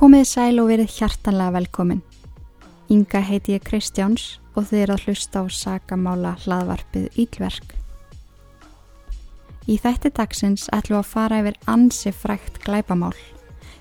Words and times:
Komið 0.00 0.22
sæl 0.24 0.62
og 0.62 0.70
verið 0.70 0.94
hjartanlega 0.96 1.52
velkomin. 1.58 1.98
Inga 2.88 3.20
heiti 3.20 3.52
ég 3.52 3.66
Kristjáns 3.66 4.38
og 4.56 4.70
þið 4.70 4.78
er 4.80 4.92
að 4.94 5.02
hlusta 5.04 5.42
á 5.42 5.52
sagamála 5.52 6.30
hlaðvarpið 6.40 7.18
Ílverk. 7.20 7.74
Í 9.68 9.76
þætti 9.76 10.12
dagsins 10.16 10.64
ætlum 10.72 11.02
að 11.02 11.10
fara 11.10 11.42
yfir 11.42 11.58
ansi 11.68 12.14
frækt 12.16 12.56
glæpamál 12.64 13.12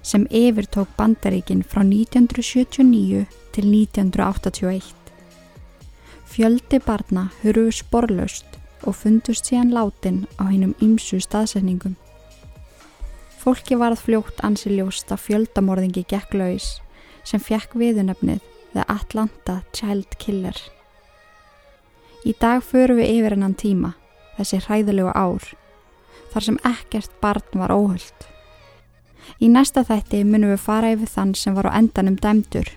sem 0.04 0.28
yfirtók 0.28 0.92
bandaríkin 1.00 1.64
frá 1.64 1.86
1979 1.88 3.24
til 3.56 3.72
1981. 3.72 4.92
Fjöldi 6.28 6.82
barna 6.84 7.30
hurfu 7.46 7.72
sporlaust 7.80 8.60
og 8.84 9.00
fundust 9.06 9.48
síðan 9.48 9.72
látin 9.72 10.26
á 10.36 10.52
hennum 10.52 10.76
ymsu 10.84 11.24
staðsetningum. 11.24 11.96
Fólki 13.40 13.78
varð 13.80 14.02
fljótt 14.04 14.42
ansi 14.44 14.74
ljóst 14.74 15.12
að 15.16 15.24
fjöldamorðingi 15.30 16.04
gekk 16.12 16.34
laus 16.36 16.66
sem 17.24 17.40
fekk 17.40 17.78
viðunöfnið 17.80 18.42
The 18.74 18.84
Atlanta 18.92 19.62
Child 19.72 20.18
Killer. 20.20 20.58
Í 22.28 22.34
dag 22.36 22.60
förum 22.66 23.00
við 23.00 23.14
yfir 23.16 23.36
hennan 23.38 23.56
tíma, 23.56 23.94
þessi 24.36 24.60
hræðilegu 24.66 25.14
ár, 25.16 25.46
þar 26.34 26.46
sem 26.50 26.60
ekkert 26.68 27.16
barn 27.24 27.62
var 27.62 27.72
óhullt. 27.72 28.28
Í 29.40 29.48
næsta 29.48 29.86
þætti 29.88 30.26
munum 30.28 30.52
við 30.52 30.66
fara 30.66 30.92
yfir 30.96 31.14
þann 31.14 31.32
sem 31.40 31.56
var 31.56 31.70
á 31.72 31.78
endanum 31.80 32.18
dæmdur, 32.20 32.68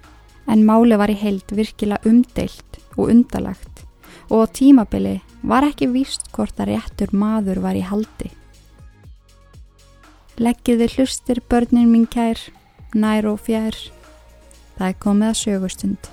en 0.47 0.63
máli 0.69 0.99
var 1.01 1.11
í 1.11 1.19
heild 1.19 1.51
virkilega 1.51 2.07
umdeilt 2.07 2.79
og 2.95 3.09
undalagt 3.09 3.83
og 4.31 4.47
á 4.47 4.53
tímabili 4.55 5.19
var 5.43 5.67
ekki 5.67 5.91
víst 5.91 6.31
hvort 6.33 6.61
að 6.63 6.73
réttur 6.73 7.11
maður 7.13 7.61
var 7.67 7.77
í 7.77 7.83
haldi. 7.85 8.31
Leggiði 10.41 10.87
hlustir 10.95 11.43
börnin 11.45 11.91
mín 11.93 12.07
kær, 12.09 12.39
nær 12.97 13.27
og 13.29 13.43
fjær, 13.45 13.77
það 14.79 14.87
er 14.87 14.95
komið 15.05 15.29
að 15.29 15.39
sögustund. 15.43 16.09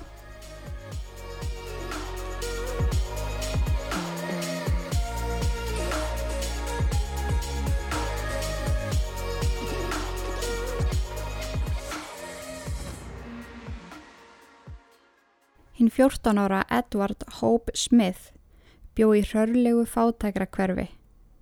Hinn 15.80 15.88
14 15.88 16.36
ára 16.36 16.66
Edward 16.68 17.24
Hope 17.40 17.72
Smith 17.72 18.34
bjó 18.92 19.14
í 19.16 19.24
hrörlegu 19.24 19.88
fátækra 19.88 20.44
hverfi 20.44 20.90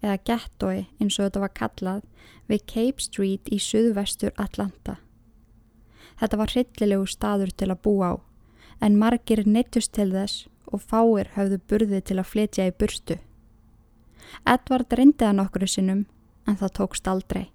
eða 0.03 0.19
gettói 0.25 0.87
eins 1.01 1.19
og 1.19 1.29
þetta 1.29 1.43
var 1.45 1.55
kallað 1.55 2.03
við 2.49 2.65
Cape 2.73 3.03
Street 3.03 3.51
í 3.53 3.59
suðvestur 3.63 4.33
Atlanta. 4.37 4.99
Þetta 6.19 6.41
var 6.41 6.55
hryllilegu 6.55 7.07
staður 7.07 7.53
til 7.55 7.71
að 7.71 7.83
búa 7.87 8.13
á 8.13 8.15
en 8.85 8.99
margir 8.99 9.43
neittust 9.47 9.93
til 9.97 10.11
þess 10.13 10.47
og 10.71 10.83
fáir 10.85 11.33
höfðu 11.35 11.59
burði 11.71 12.01
til 12.05 12.19
að 12.21 12.31
fletja 12.33 12.69
í 12.69 12.75
burstu. 12.75 13.19
Edvard 14.47 14.93
reyndiða 14.93 15.33
nokkru 15.35 15.69
sinnum 15.71 16.05
en 16.47 16.59
það 16.61 16.75
tókst 16.81 17.09
aldrei. 17.11 17.49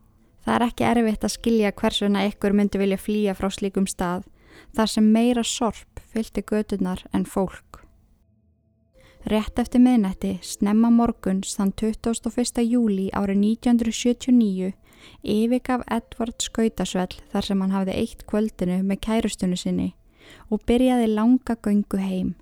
Það 0.43 0.55
er 0.55 0.65
ekki 0.67 0.87
erfitt 0.89 1.23
að 1.23 1.35
skilja 1.37 1.75
hversuna 1.79 2.25
ykkur 2.27 2.55
myndi 2.57 2.81
vilja 2.81 2.99
flýja 2.99 3.35
frá 3.37 3.49
slíkum 3.53 3.87
stað 3.87 4.27
þar 4.75 4.91
sem 4.91 5.11
meira 5.15 5.43
sorp 5.47 6.01
fylgti 6.11 6.43
gödunar 6.43 7.05
en 7.13 7.25
fólk. 7.25 7.72
Rétt 9.23 9.59
eftir 9.59 9.79
miðnætti 9.79 10.33
snemma 10.43 10.89
morguns 10.91 11.53
þann 11.55 11.71
21. 11.79 12.59
júli 12.67 13.05
árið 13.15 13.37
1979 13.39 14.73
yfirgaf 15.23 15.83
Edvard 15.87 16.43
skautasvell 16.43 17.15
þar 17.31 17.47
sem 17.47 17.61
hann 17.63 17.71
hafði 17.71 17.93
eitt 18.01 18.25
kvöldinu 18.27 18.81
með 18.83 18.99
kærustunni 19.07 19.59
sinni 19.59 19.93
og 20.51 20.65
byrjaði 20.67 21.07
langa 21.13 21.55
göngu 21.55 21.99
heim. 22.03 22.33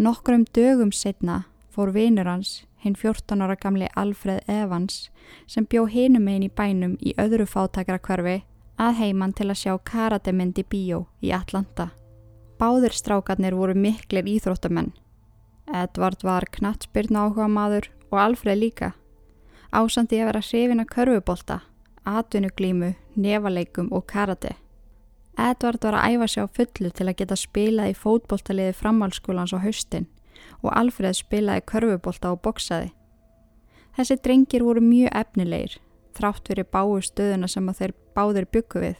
Nokkrum 0.00 0.46
dögum 0.56 0.92
setna 0.92 1.42
fór 1.74 1.92
vinur 1.92 2.30
hans, 2.30 2.62
hinn 2.80 2.96
14 2.96 3.44
ára 3.44 3.56
gamli 3.60 3.90
Alfred 3.94 4.48
Evans, 4.48 5.10
sem 5.46 5.66
bjó 5.66 5.84
hinum 5.90 6.28
einn 6.32 6.46
í 6.46 6.48
bænum 6.48 6.96
í 7.00 7.12
öðru 7.20 7.44
fátakra 7.50 7.98
hverfi, 7.98 8.40
að 8.78 8.96
heiman 9.02 9.36
til 9.36 9.50
að 9.50 9.60
sjá 9.60 9.76
karatemyndi 9.84 10.64
bíó 10.64 11.04
í 11.20 11.34
Atlanta. 11.34 11.90
Báðir 12.54 12.94
strákarnir 12.94 13.54
voru 13.58 13.74
miklir 13.74 14.28
íþróttamenn. 14.30 14.92
Edvard 15.74 16.22
var 16.22 16.44
knattspyrna 16.54 17.26
áhuga 17.26 17.48
maður 17.50 17.88
og 18.12 18.18
Alfred 18.20 18.60
líka. 18.60 18.92
Ásandi 19.74 20.20
að 20.22 20.28
vera 20.28 20.42
hrifin 20.44 20.82
að 20.84 20.92
körfubólta, 20.92 21.56
atvinnuglímu, 22.06 22.92
nefaleikum 23.18 23.90
og 23.90 24.06
karate. 24.06 24.54
Edvard 25.34 25.82
var 25.82 25.98
að 25.98 26.14
æfa 26.14 26.28
sig 26.30 26.46
á 26.46 26.54
fullu 26.56 26.92
til 26.94 27.08
að 27.08 27.16
geta 27.18 27.40
spilað 27.40 27.90
í 27.90 27.98
fótbóltaliði 27.98 28.76
framhalskólans 28.78 29.56
á 29.56 29.58
haustin 29.58 30.06
og 30.62 30.70
Alfred 30.78 31.18
spilaði 31.18 31.66
körfubólta 31.66 32.30
og 32.30 32.42
boksaði. 32.46 32.92
Þessi 33.98 34.20
drengir 34.22 34.62
voru 34.62 34.80
mjög 34.82 35.10
efnilegir, 35.10 35.78
þrátt 36.14 36.46
fyrir 36.46 36.70
báu 36.70 37.00
stöðuna 37.02 37.50
sem 37.50 37.66
þeir 37.66 37.98
báðir 38.14 38.46
byggu 38.46 38.86
við. 38.86 38.96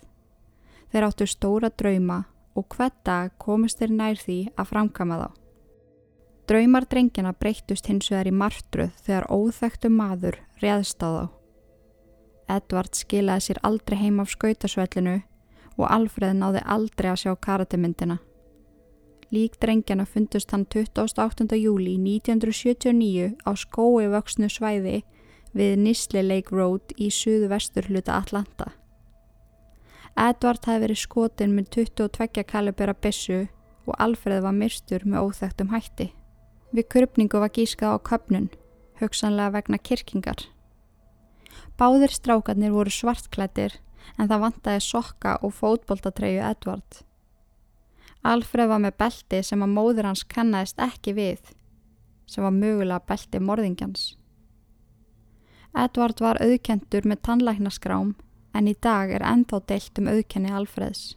Þeir 0.91 1.07
áttu 1.07 1.27
stóra 1.31 1.71
drauma 1.71 2.25
og 2.55 2.67
hvert 2.75 2.97
dag 3.07 3.33
komist 3.39 3.81
þeir 3.81 3.95
nær 3.99 4.21
því 4.21 4.39
að 4.57 4.71
framkama 4.71 5.19
þá. 5.23 5.29
Draumar 6.45 6.85
drengjana 6.85 7.33
breyttust 7.33 7.87
hins 7.89 8.11
vegar 8.13 8.29
í 8.29 8.35
martruð 8.37 8.93
þegar 9.07 9.31
óþægtu 9.33 9.89
maður 9.89 10.37
réðst 10.61 11.01
á 11.01 11.09
þá. 11.09 11.25
Edvard 12.55 12.99
skilaði 12.99 13.47
sér 13.47 13.61
aldrei 13.65 13.97
heim 14.03 14.21
af 14.21 14.35
skautasvellinu 14.35 15.23
og 15.79 15.89
Alfred 15.89 16.37
náði 16.37 16.61
aldrei 16.69 17.11
að 17.11 17.23
sjá 17.25 17.33
karatemyndina. 17.47 18.19
Lík 19.33 19.57
drengjana 19.59 20.05
fundust 20.07 20.53
hann 20.53 20.67
28. 20.69 21.57
júli 21.57 21.97
1979 21.99 23.33
á 23.43 23.51
skói 23.57 24.07
vöksnu 24.13 24.53
svæði 24.53 25.01
við 25.57 25.77
Nisle 25.81 26.23
Lake 26.23 26.55
Road 26.55 26.93
í 27.01 27.09
suðu 27.11 27.49
vestur 27.51 27.89
hluta 27.89 28.21
Atlanta. 28.21 28.75
Edvard 30.15 30.63
hafi 30.69 30.83
verið 30.85 31.01
skotin 31.01 31.55
með 31.57 31.71
22 31.75 32.45
kalibera 32.47 32.95
bissu 32.95 33.49
og 33.85 33.97
Alfred 33.99 34.45
var 34.45 34.55
myrstur 34.55 35.03
með 35.03 35.27
óþægtum 35.27 35.73
hætti. 35.75 36.13
Við 36.75 36.87
kurpningu 36.91 37.41
var 37.43 37.51
gískað 37.55 37.99
á 37.99 38.05
köpnun, 38.07 38.47
hugsanlega 39.01 39.57
vegna 39.57 39.79
kirkingar. 39.79 40.39
Báðir 41.79 42.15
strákarnir 42.15 42.71
voru 42.71 42.91
svartklættir 42.95 43.81
en 44.19 44.29
það 44.31 44.45
vantaði 44.47 44.85
sokka 44.87 45.35
og 45.43 45.55
fótboltatreyju 45.59 46.43
Edvard. 46.47 47.03
Alfred 48.23 48.71
var 48.71 48.81
með 48.81 48.99
belti 49.03 49.43
sem 49.43 49.63
að 49.67 49.75
móður 49.75 50.09
hans 50.09 50.23
kannast 50.25 50.79
ekki 50.81 51.17
við, 51.19 51.41
sem 52.27 52.47
var 52.47 52.55
mögulega 52.55 53.03
belti 53.09 53.41
morðingjans. 53.43 54.13
Edvard 55.75 56.23
var 56.23 56.39
auðkentur 56.39 57.07
með 57.11 57.25
tannlæknaskrám 57.27 58.15
en 58.55 58.71
í 58.71 58.75
dag 58.81 59.11
er 59.11 59.25
ennþá 59.27 59.61
deilt 59.69 60.01
um 60.01 60.09
auðkenni 60.09 60.53
Alfreds. 60.55 61.15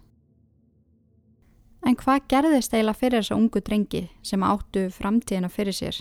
En 1.85 1.95
hvað 1.95 2.25
gerðist 2.31 2.73
eiginlega 2.73 2.99
fyrir 2.99 3.21
þessa 3.21 3.37
ungu 3.37 3.61
drengi 3.63 4.07
sem 4.25 4.43
áttu 4.43 4.87
framtíðina 4.91 5.49
fyrir 5.53 5.75
sér? 5.77 5.99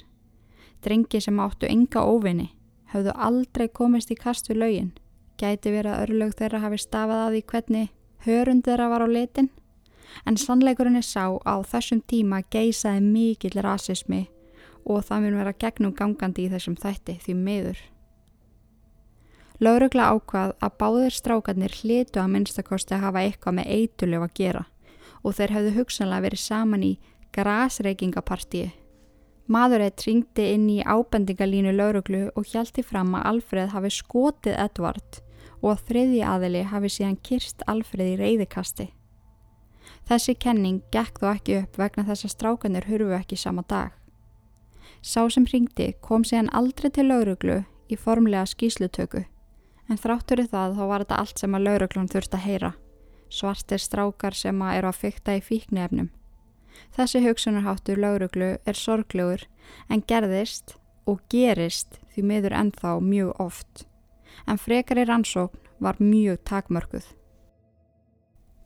Drengi 0.83 1.21
sem 1.21 1.39
áttu 1.41 1.69
enga 1.69 2.03
óvinni, 2.03 2.49
hafðu 2.91 3.13
aldrei 3.15 3.69
komist 3.69 4.11
í 4.11 4.17
kast 4.19 4.49
við 4.51 4.63
laugin, 4.63 4.91
gæti 5.39 5.73
verið 5.75 5.93
að 5.93 6.03
örlög 6.07 6.35
þeirra 6.41 6.63
hafi 6.65 6.81
stafað 6.81 7.23
að 7.27 7.37
því 7.37 7.43
hvernig 7.53 7.93
hörund 8.27 8.67
þeirra 8.67 8.89
var 8.91 9.05
á 9.05 9.09
letin, 9.11 9.51
en 10.25 10.39
sannleikurinn 10.41 10.99
er 10.99 11.07
sá 11.07 11.37
á 11.45 11.55
þessum 11.63 12.01
tíma 12.09 12.43
geisaði 12.51 13.05
mikill 13.05 13.61
rasismi 13.63 14.27
og 14.87 15.05
það 15.05 15.23
mun 15.27 15.39
vera 15.43 15.59
gegnum 15.61 15.95
gangandi 15.95 16.47
í 16.47 16.51
þessum 16.51 16.79
þætti 16.79 17.19
því 17.25 17.37
miður. 17.43 17.79
Laurugla 19.57 20.11
ákvað 20.13 20.51
að 20.61 20.75
báðir 20.77 21.15
strákarnir 21.17 21.73
hlitu 21.81 22.21
að 22.21 22.33
minnstakosti 22.35 22.93
að 22.93 23.07
hafa 23.07 23.21
eitthvað 23.25 23.55
með 23.57 23.71
eitulöf 23.73 24.25
að 24.27 24.35
gera 24.37 24.65
og 25.25 25.37
þeir 25.39 25.53
hefðu 25.55 25.71
hugsanlega 25.79 26.25
verið 26.27 26.41
saman 26.43 26.83
í 26.85 26.91
grasreikingapartíi. 27.33 28.67
Maður 29.49 29.85
eitt 29.87 30.03
ringdi 30.05 30.49
inn 30.53 30.67
í 30.69 30.83
ábendingalínu 30.85 31.73
lauruglu 31.73 32.27
og 32.37 32.51
hjælti 32.51 32.85
fram 32.85 33.15
að 33.17 33.29
Alfred 33.31 33.73
hafi 33.73 33.93
skotið 33.97 34.59
Edvard 34.61 35.21
og 35.63 35.71
að 35.73 35.85
þriði 35.89 36.21
aðili 36.27 36.63
hafi 36.69 36.91
síðan 36.93 37.17
kyrst 37.25 37.65
Alfred 37.67 38.13
í 38.13 38.19
reyðikasti. 38.21 38.91
Þessi 40.07 40.35
kenning 40.43 40.83
gekk 40.93 41.23
þó 41.23 41.31
ekki 41.33 41.57
upp 41.63 41.79
vegna 41.81 42.05
þess 42.11 42.29
að 42.29 42.35
strákanir 42.35 42.89
hurfu 42.91 43.17
ekki 43.17 43.39
sama 43.41 43.65
dag. 43.71 43.95
Sá 45.01 45.25
sem 45.31 45.47
ringdi 45.49 45.95
kom 46.03 46.27
síðan 46.27 46.53
aldrei 46.53 46.91
til 46.91 47.09
lauruglu 47.09 47.63
í 47.89 47.97
formlega 47.97 48.45
skýslutöku 48.51 49.25
en 49.89 50.01
þráttur 50.01 50.43
í 50.43 50.49
það 50.51 50.77
þá 50.79 50.85
var 50.91 51.05
þetta 51.05 51.21
allt 51.23 51.43
sem 51.43 51.57
að 51.57 51.67
lauruglun 51.67 52.11
þurft 52.13 52.37
að 52.37 52.47
heyra. 52.47 52.73
Svartir 53.31 53.83
strákar 53.83 54.37
sem 54.39 54.63
að 54.63 54.79
eru 54.79 54.91
að 54.91 55.01
fykta 55.03 55.37
í 55.37 55.43
fíknefnum. 55.43 56.11
Þessi 56.97 57.23
hugsunarháttur 57.25 58.01
lauruglu 58.01 58.57
er 58.65 58.79
sorglegur 58.79 59.47
en 59.91 60.03
gerðist 60.07 60.77
og 61.07 61.23
gerist 61.33 62.01
því 62.15 62.27
miður 62.31 62.57
ennþá 62.61 62.97
mjög 63.03 63.41
oft. 63.43 63.87
En 64.47 64.61
frekar 64.61 65.01
í 65.01 65.07
rannsókn 65.09 65.63
var 65.83 66.01
mjög 66.01 66.43
takmörkuð. 66.49 67.07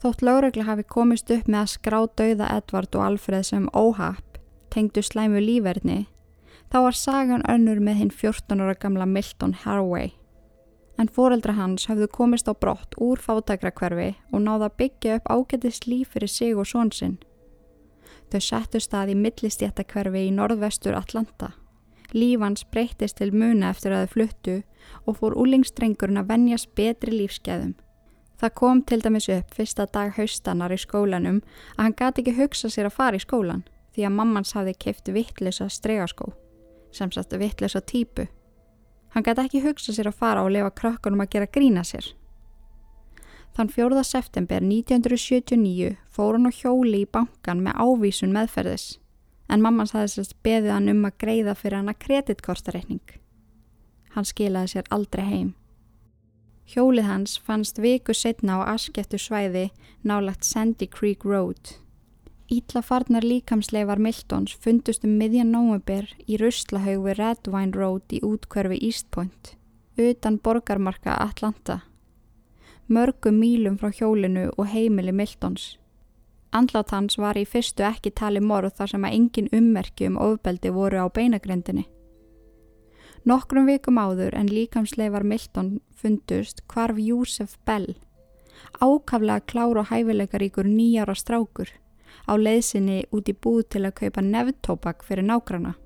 Þótt 0.01 0.23
lögregla 0.25 0.65
hafi 0.65 0.87
komist 0.89 1.31
upp 1.35 1.49
með 1.51 1.61
að 1.61 1.73
skrá 1.75 1.99
dauða 2.17 2.47
Edvard 2.57 2.97
og 2.97 3.05
Alfred 3.05 3.45
sem 3.45 3.67
óhapp, 3.77 4.39
tengdu 4.73 5.03
slæmu 5.05 5.43
lífverðni, 5.45 6.07
þá 6.73 6.79
var 6.87 6.97
sagan 6.97 7.45
önnur 7.51 7.83
með 7.85 8.01
hinn 8.01 8.15
14 8.15 8.65
ára 8.65 8.79
gamla 8.81 9.07
Milton 9.07 9.53
Haraway. 9.65 10.15
En 11.01 11.09
foreldra 11.09 11.55
hans 11.57 11.87
hafðu 11.89 12.11
komist 12.13 12.49
á 12.51 12.53
brott 12.53 12.97
úr 13.01 13.21
fátækrakverfi 13.25 14.11
og 14.35 14.43
náða 14.45 14.69
byggja 14.77 15.17
upp 15.17 15.31
ágætist 15.33 15.87
líf 15.89 16.13
fyrir 16.13 16.29
sig 16.29 16.57
og 16.57 16.69
svonsinn. 16.69 17.17
Þau 18.31 18.41
settu 18.45 18.81
stað 18.85 19.15
í 19.15 19.17
millistjættakverfi 19.17 20.27
í 20.29 20.35
norðvestur 20.37 20.99
Atlanta. 20.99 21.55
Lífans 22.13 22.67
breyttist 22.69 23.17
til 23.17 23.31
muna 23.33 23.71
eftir 23.71 23.95
að 23.95 24.05
þau 24.05 24.13
fluttu 24.15 24.57
og 25.07 25.17
fór 25.21 25.37
úlingstrengurinn 25.41 26.21
að 26.21 26.35
vennjast 26.35 26.75
betri 26.77 27.15
lífskeðum. 27.17 27.75
Það 28.41 28.55
kom 28.61 28.83
til 28.83 29.01
dæmis 29.05 29.29
upp 29.33 29.55
fyrsta 29.57 29.87
dag 29.93 30.13
haustanar 30.17 30.73
í 30.73 30.79
skólanum 30.81 31.41
að 31.77 31.83
hann 31.85 31.97
gati 31.97 32.23
ekki 32.23 32.37
hugsa 32.39 32.71
sér 32.73 32.91
að 32.91 32.97
fara 32.99 33.17
í 33.17 33.25
skólan 33.25 33.65
því 33.95 34.07
að 34.07 34.17
mammans 34.17 34.53
hafði 34.57 34.77
keift 34.85 35.09
vittlösa 35.13 35.69
stregaskó, 35.69 36.31
sem 36.93 37.11
sagt 37.13 37.37
vittlösa 37.41 37.81
típu. 37.81 38.29
Hann 39.15 39.27
gati 39.27 39.45
ekki 39.45 39.63
hugsa 39.65 39.93
sér 39.95 40.11
að 40.11 40.19
fara 40.23 40.45
og 40.47 40.53
lefa 40.55 40.71
krökkunum 40.81 41.25
að 41.25 41.33
gera 41.35 41.51
grína 41.51 41.85
sér. 41.87 42.13
Þann 43.57 43.71
4. 43.75 44.03
september 44.07 44.63
1979 44.63 45.97
fór 46.09 46.37
hann 46.37 46.47
á 46.47 46.53
hjóli 46.55 47.03
í 47.03 47.09
bankan 47.11 47.65
með 47.65 47.81
ávísun 47.83 48.35
meðferðis 48.35 48.93
en 49.51 49.63
mammans 49.65 49.91
hafði 49.97 50.13
sérst 50.15 50.37
beðið 50.47 50.75
hann 50.77 50.93
um 50.93 51.09
að 51.09 51.17
greiða 51.25 51.57
fyrir 51.59 51.81
hann 51.81 51.91
að 51.91 51.99
kreditkortareikning. 52.05 53.17
Hann 54.15 54.27
skilaði 54.27 54.75
sér 54.75 54.91
aldrei 54.95 55.25
heim. 55.27 55.51
Hjólið 56.71 57.09
hans 57.09 57.35
fannst 57.43 57.81
viku 57.83 58.15
setna 58.15 58.61
á 58.63 58.71
askettu 58.77 59.19
svæði 59.19 59.71
nálagt 60.07 60.47
Sandy 60.47 60.87
Creek 60.87 61.27
Road. 61.27 61.75
Íllafarnar 62.51 63.23
líkamsleifar 63.23 64.01
Miltons 64.03 64.57
fundust 64.59 65.05
um 65.07 65.13
miðjan 65.21 65.53
nómubir 65.55 66.09
í 66.27 66.35
ruslahaug 66.41 67.05
við 67.05 67.21
Redwine 67.21 67.77
Road 67.79 68.11
í 68.11 68.19
útkverfi 68.27 68.79
East 68.89 69.07
Point, 69.15 69.53
utan 69.95 70.39
borgarmarka 70.43 71.15
Atlanta. 71.23 71.77
Mörgu 72.91 73.31
mílum 73.31 73.77
frá 73.79 73.93
hjólinu 73.95 74.49
og 74.57 74.67
heimili 74.73 75.15
Miltons. 75.15 75.77
Andlát 76.51 76.91
hans 76.91 77.15
var 77.23 77.39
í 77.39 77.45
fyrstu 77.47 77.85
ekki 77.87 78.11
tali 78.11 78.43
morð 78.43 78.75
þar 78.81 78.91
sem 78.95 79.07
að 79.07 79.15
engin 79.21 79.51
ummerki 79.55 80.09
um 80.11 80.19
ofbeldi 80.19 80.73
voru 80.75 81.05
á 81.05 81.07
beinagrindinni. 81.07 81.85
Nokkrum 83.31 83.71
vikum 83.71 84.01
áður 84.03 84.35
en 84.35 84.51
líkamsleifar 84.51 85.23
Milton 85.23 85.77
fundust 85.95 86.65
hvarf 86.67 86.99
Júsef 86.99 87.55
Bell, 87.63 87.95
ákaflega 88.83 89.39
klár 89.47 89.85
og 89.85 89.93
hæfileikaríkur 89.93 90.67
nýjára 90.67 91.15
strákur 91.15 91.71
á 92.27 92.33
leiðsinni 92.37 93.05
út 93.15 93.29
í 93.29 93.37
búð 93.37 93.63
til 93.75 93.85
að 93.87 93.97
kaupa 94.03 94.25
nefntóbak 94.25 95.05
fyrir 95.07 95.27
nágrana. 95.29 95.77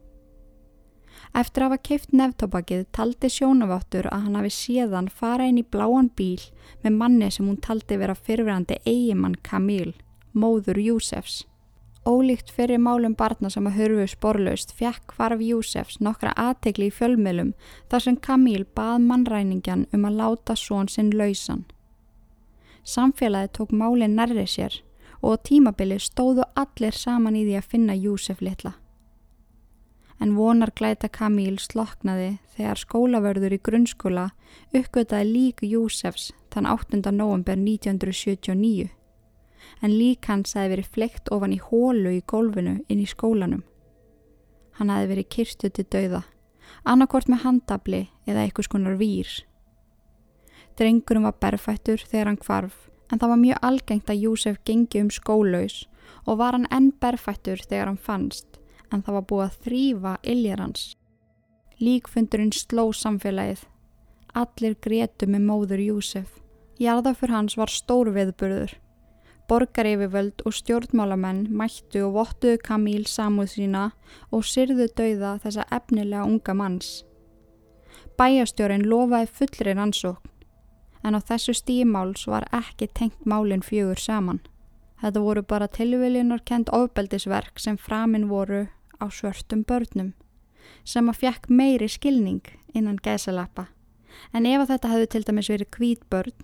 Eftir 1.34 1.64
að 1.64 1.72
hafa 1.72 1.82
keift 1.88 2.12
nefntóbakið 2.14 2.84
taldi 2.94 3.30
sjónaváttur 3.32 4.06
að 4.10 4.26
hann 4.26 4.36
hafi 4.38 4.52
séðan 4.54 5.08
fara 5.10 5.48
inn 5.50 5.58
í 5.58 5.64
bláan 5.66 6.10
bíl 6.14 6.42
með 6.84 6.98
manni 7.00 7.30
sem 7.34 7.48
hún 7.48 7.58
taldi 7.58 7.98
vera 7.98 8.14
fyrfirandi 8.14 8.78
eigimann 8.86 9.34
Camille, 9.42 9.96
móður 10.32 10.78
Júsefs. 10.78 11.42
Ólíkt 12.06 12.50
fyrir 12.52 12.78
málum 12.78 13.14
barna 13.16 13.48
sem 13.50 13.66
að 13.66 13.78
hörfu 13.80 14.06
sporlaust 14.12 14.74
fjekk 14.76 15.16
hvarf 15.16 15.40
Júsefs 15.42 15.98
nokkra 16.04 16.34
aðtegli 16.36 16.90
í 16.90 16.94
fjölmiðlum 16.94 17.54
þar 17.90 18.06
sem 18.06 18.18
Kamíl 18.28 18.66
bað 18.76 19.06
mannræningjan 19.08 19.86
um 19.96 20.04
að 20.04 20.18
láta 20.20 20.54
són 20.54 20.90
sinn 20.92 21.14
lausan. 21.16 21.64
Samfélagi 22.84 23.54
tók 23.56 23.72
málinn 23.72 24.18
nærri 24.20 24.44
sér 24.46 24.82
og 25.24 25.42
tímabili 25.48 25.98
stóðu 26.02 26.46
allir 26.58 26.96
saman 26.96 27.36
í 27.38 27.44
því 27.46 27.58
að 27.58 27.70
finna 27.74 27.96
Júsef 27.96 28.42
litla. 28.44 28.74
En 30.20 30.36
vonar 30.36 30.70
glæta 30.76 31.08
Kamíl 31.10 31.56
sloknaði 31.58 32.36
þegar 32.56 32.80
skólavörður 32.80 33.56
í 33.56 33.62
grunnskóla 33.66 34.28
uppgötaði 34.72 35.30
lík 35.30 35.64
Júsefs 35.66 36.30
þann 36.54 36.68
8. 36.70 37.00
november 37.10 37.58
1979 37.58 38.92
en 39.82 39.94
lík 39.94 40.28
hans 40.30 40.54
hefði 40.56 40.74
verið 40.74 40.92
fleikt 40.96 41.30
ofan 41.34 41.54
í 41.54 41.60
hólu 41.60 42.14
í 42.14 42.22
gólfinu 42.30 42.78
inn 42.88 43.02
í 43.02 43.08
skólanum. 43.08 43.64
Hann 44.78 44.90
hefði 44.90 45.10
verið 45.12 45.30
kirstu 45.34 45.70
til 45.70 45.86
dauða, 45.90 46.22
annarkort 46.84 47.30
með 47.30 47.44
handabli 47.44 48.02
eða 48.26 48.44
eitthvað 48.44 48.68
skonar 48.68 48.98
výr. 49.00 49.30
Drengurum 50.78 51.28
var 51.28 51.38
berfættur 51.42 52.02
þegar 52.02 52.32
hann 52.32 52.40
kvarf, 52.40 52.88
en 53.14 53.22
það 53.22 53.30
var 53.32 53.40
mjög 53.44 53.66
algengt 53.70 54.10
að 54.10 54.22
Júsef 54.26 54.58
gengi 54.66 55.04
um 55.04 55.10
skólaus 55.14 55.84
og 56.24 56.40
var 56.42 56.58
hann 56.58 56.66
enn 56.74 56.90
berfættur 56.98 57.62
þegar 57.62 57.92
hann 57.92 58.02
fannst, 58.10 58.58
en 58.90 59.06
það 59.06 59.20
var 59.20 59.26
búið 59.30 59.46
að 59.46 59.58
þrýfa 59.68 60.14
illjar 60.34 60.64
hans. 60.64 60.84
Líkfundurinn 61.78 62.54
sló 62.54 62.88
samfélagið. 62.90 63.62
Allir 64.34 64.74
gretu 64.82 65.30
með 65.30 65.46
móður 65.46 65.84
Júsef. 65.84 66.40
Jarðafur 66.82 67.30
hans 67.30 67.54
var 67.54 67.70
stór 67.70 68.10
viðburður 68.10 68.74
Borgaryfirvöld 69.48 70.40
og 70.48 70.54
stjórnmálamenn 70.56 71.50
mættu 71.52 72.00
og 72.06 72.14
vottuðu 72.16 72.60
Kamíl 72.64 73.04
samúð 73.04 73.50
sína 73.52 73.82
og 74.32 74.46
syrðu 74.48 74.86
dauða 74.96 75.34
þessa 75.42 75.66
efnilega 75.68 76.24
unga 76.24 76.54
manns. 76.56 77.04
Bæjastjórin 78.16 78.86
lofaði 78.88 79.28
fullri 79.36 79.74
rannsókn, 79.76 80.30
en 81.04 81.14
á 81.14 81.20
þessu 81.20 81.54
stímáls 81.54 82.26
var 82.26 82.46
ekki 82.52 82.88
tengt 82.88 83.26
málinn 83.28 83.62
fjögur 83.62 84.00
saman. 84.00 84.40
Þetta 85.02 85.20
voru 85.20 85.42
bara 85.42 85.68
tilviljunar 85.68 86.40
kent 86.48 86.70
ofbeldisverk 86.72 87.60
sem 87.60 87.76
framinn 87.76 88.30
voru 88.30 88.66
á 88.96 89.06
svörtum 89.12 89.64
börnum, 89.68 90.14
sem 90.84 91.08
að 91.10 91.20
fjekk 91.20 91.48
meiri 91.50 91.88
skilning 91.88 92.42
innan 92.74 92.96
gæsalappa. 92.96 93.68
En 94.32 94.46
ef 94.46 94.68
þetta 94.70 94.92
hefði 94.92 95.10
til 95.12 95.24
dæmis 95.28 95.50
verið 95.52 95.70
hvít 95.76 96.04
börn, 96.10 96.34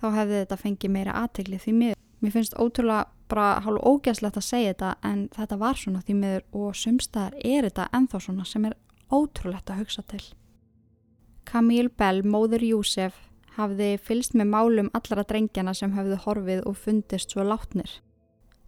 þá 0.00 0.06
hefði 0.18 0.40
þetta 0.42 0.60
fengið 0.60 0.94
meira 0.96 1.18
aðtegli 1.22 1.60
því 1.62 1.76
miður. 1.78 2.00
Mér 2.20 2.32
finnst 2.34 2.56
ótrúlega 2.60 3.08
bara 3.28 3.60
hálf 3.64 3.84
ógæslegt 3.84 4.38
að 4.38 4.46
segja 4.46 4.72
þetta 4.74 4.94
en 5.08 5.28
þetta 5.34 5.58
var 5.60 5.78
svona 5.80 6.02
því 6.04 6.16
miður 6.20 6.44
og 6.52 6.76
sumstaðar 6.76 7.36
er 7.40 7.68
þetta 7.68 7.90
enþá 7.96 8.20
svona 8.20 8.46
sem 8.48 8.66
er 8.68 8.76
ótrúlegt 9.12 9.70
að 9.70 9.84
hugsa 9.84 10.04
til. 10.08 10.22
Camille 11.44 11.92
Bell, 11.92 12.22
móður 12.24 12.64
Júsef, 12.64 13.16
hafði 13.56 13.94
fylst 14.02 14.34
með 14.34 14.50
málum 14.50 14.90
allara 14.96 15.24
drengjana 15.28 15.74
sem 15.74 15.94
hafðu 15.94 16.18
horfið 16.24 16.64
og 16.68 16.76
fundist 16.78 17.34
svo 17.34 17.46
látnir. 17.46 17.90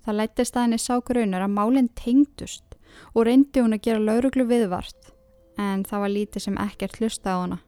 Það 0.06 0.18
lættist 0.20 0.56
að 0.56 0.66
henni 0.66 0.78
sá 0.78 0.94
grunur 1.02 1.42
að 1.42 1.54
málinn 1.56 1.90
tengdust 1.98 2.76
og 3.12 3.26
reyndi 3.26 3.62
hún 3.62 3.74
að 3.74 3.84
gera 3.88 4.02
lauruglu 4.02 4.46
viðvart 4.46 5.12
en 5.58 5.82
það 5.88 6.04
var 6.04 6.12
lítið 6.12 6.44
sem 6.44 6.58
ekkert 6.62 7.00
hlusta 7.00 7.34
á 7.34 7.36
hana. 7.40 7.58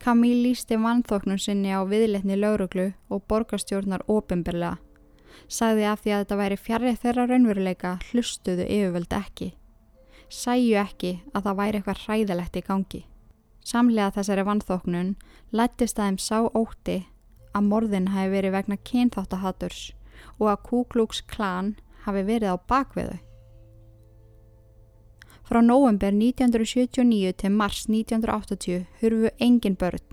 Kamíl 0.00 0.42
lísti 0.44 0.78
vannþóknum 0.80 1.38
sinni 1.40 1.72
á 1.76 1.80
viðletni 1.84 2.38
lauruglu 2.38 2.90
og 3.12 3.24
borgarstjórnar 3.28 4.06
ofinberlega. 4.08 4.78
Sagði 5.48 5.86
af 5.88 6.02
því 6.02 6.14
að 6.14 6.22
þetta 6.24 6.38
væri 6.40 6.58
fjarrið 6.60 7.00
þeirra 7.02 7.26
raunveruleika 7.28 7.92
hlustuðu 8.10 8.64
yfirvöld 8.64 9.16
ekki. 9.16 9.52
Sæju 10.30 10.76
ekki 10.80 11.16
að 11.34 11.46
það 11.46 11.60
væri 11.60 11.80
eitthvað 11.80 12.02
hræðilegt 12.04 12.56
í 12.56 12.64
gangi. 12.66 13.02
Samlega 13.64 14.10
þessari 14.16 14.44
vannþóknun 14.48 15.14
lættist 15.52 15.98
að 15.98 16.10
þeim 16.10 16.18
sá 16.18 16.36
ótti 16.56 16.98
að 17.54 17.66
morðin 17.66 18.12
hafi 18.14 18.30
verið 18.34 18.54
vegna 18.56 18.78
kynþáttahaturs 18.90 19.80
og 20.38 20.46
að 20.52 20.62
Kuklúks 20.68 21.20
klan 21.28 21.74
hafi 22.04 22.22
verið 22.24 22.54
á 22.54 22.56
bakveðu. 22.70 23.18
Frá 25.50 25.58
nóvember 25.66 26.14
1979 26.14 27.34
til 27.42 27.50
mars 27.50 27.88
1980 27.88 28.84
hurfu 29.00 29.32
engin 29.42 29.74
börn. 29.74 30.04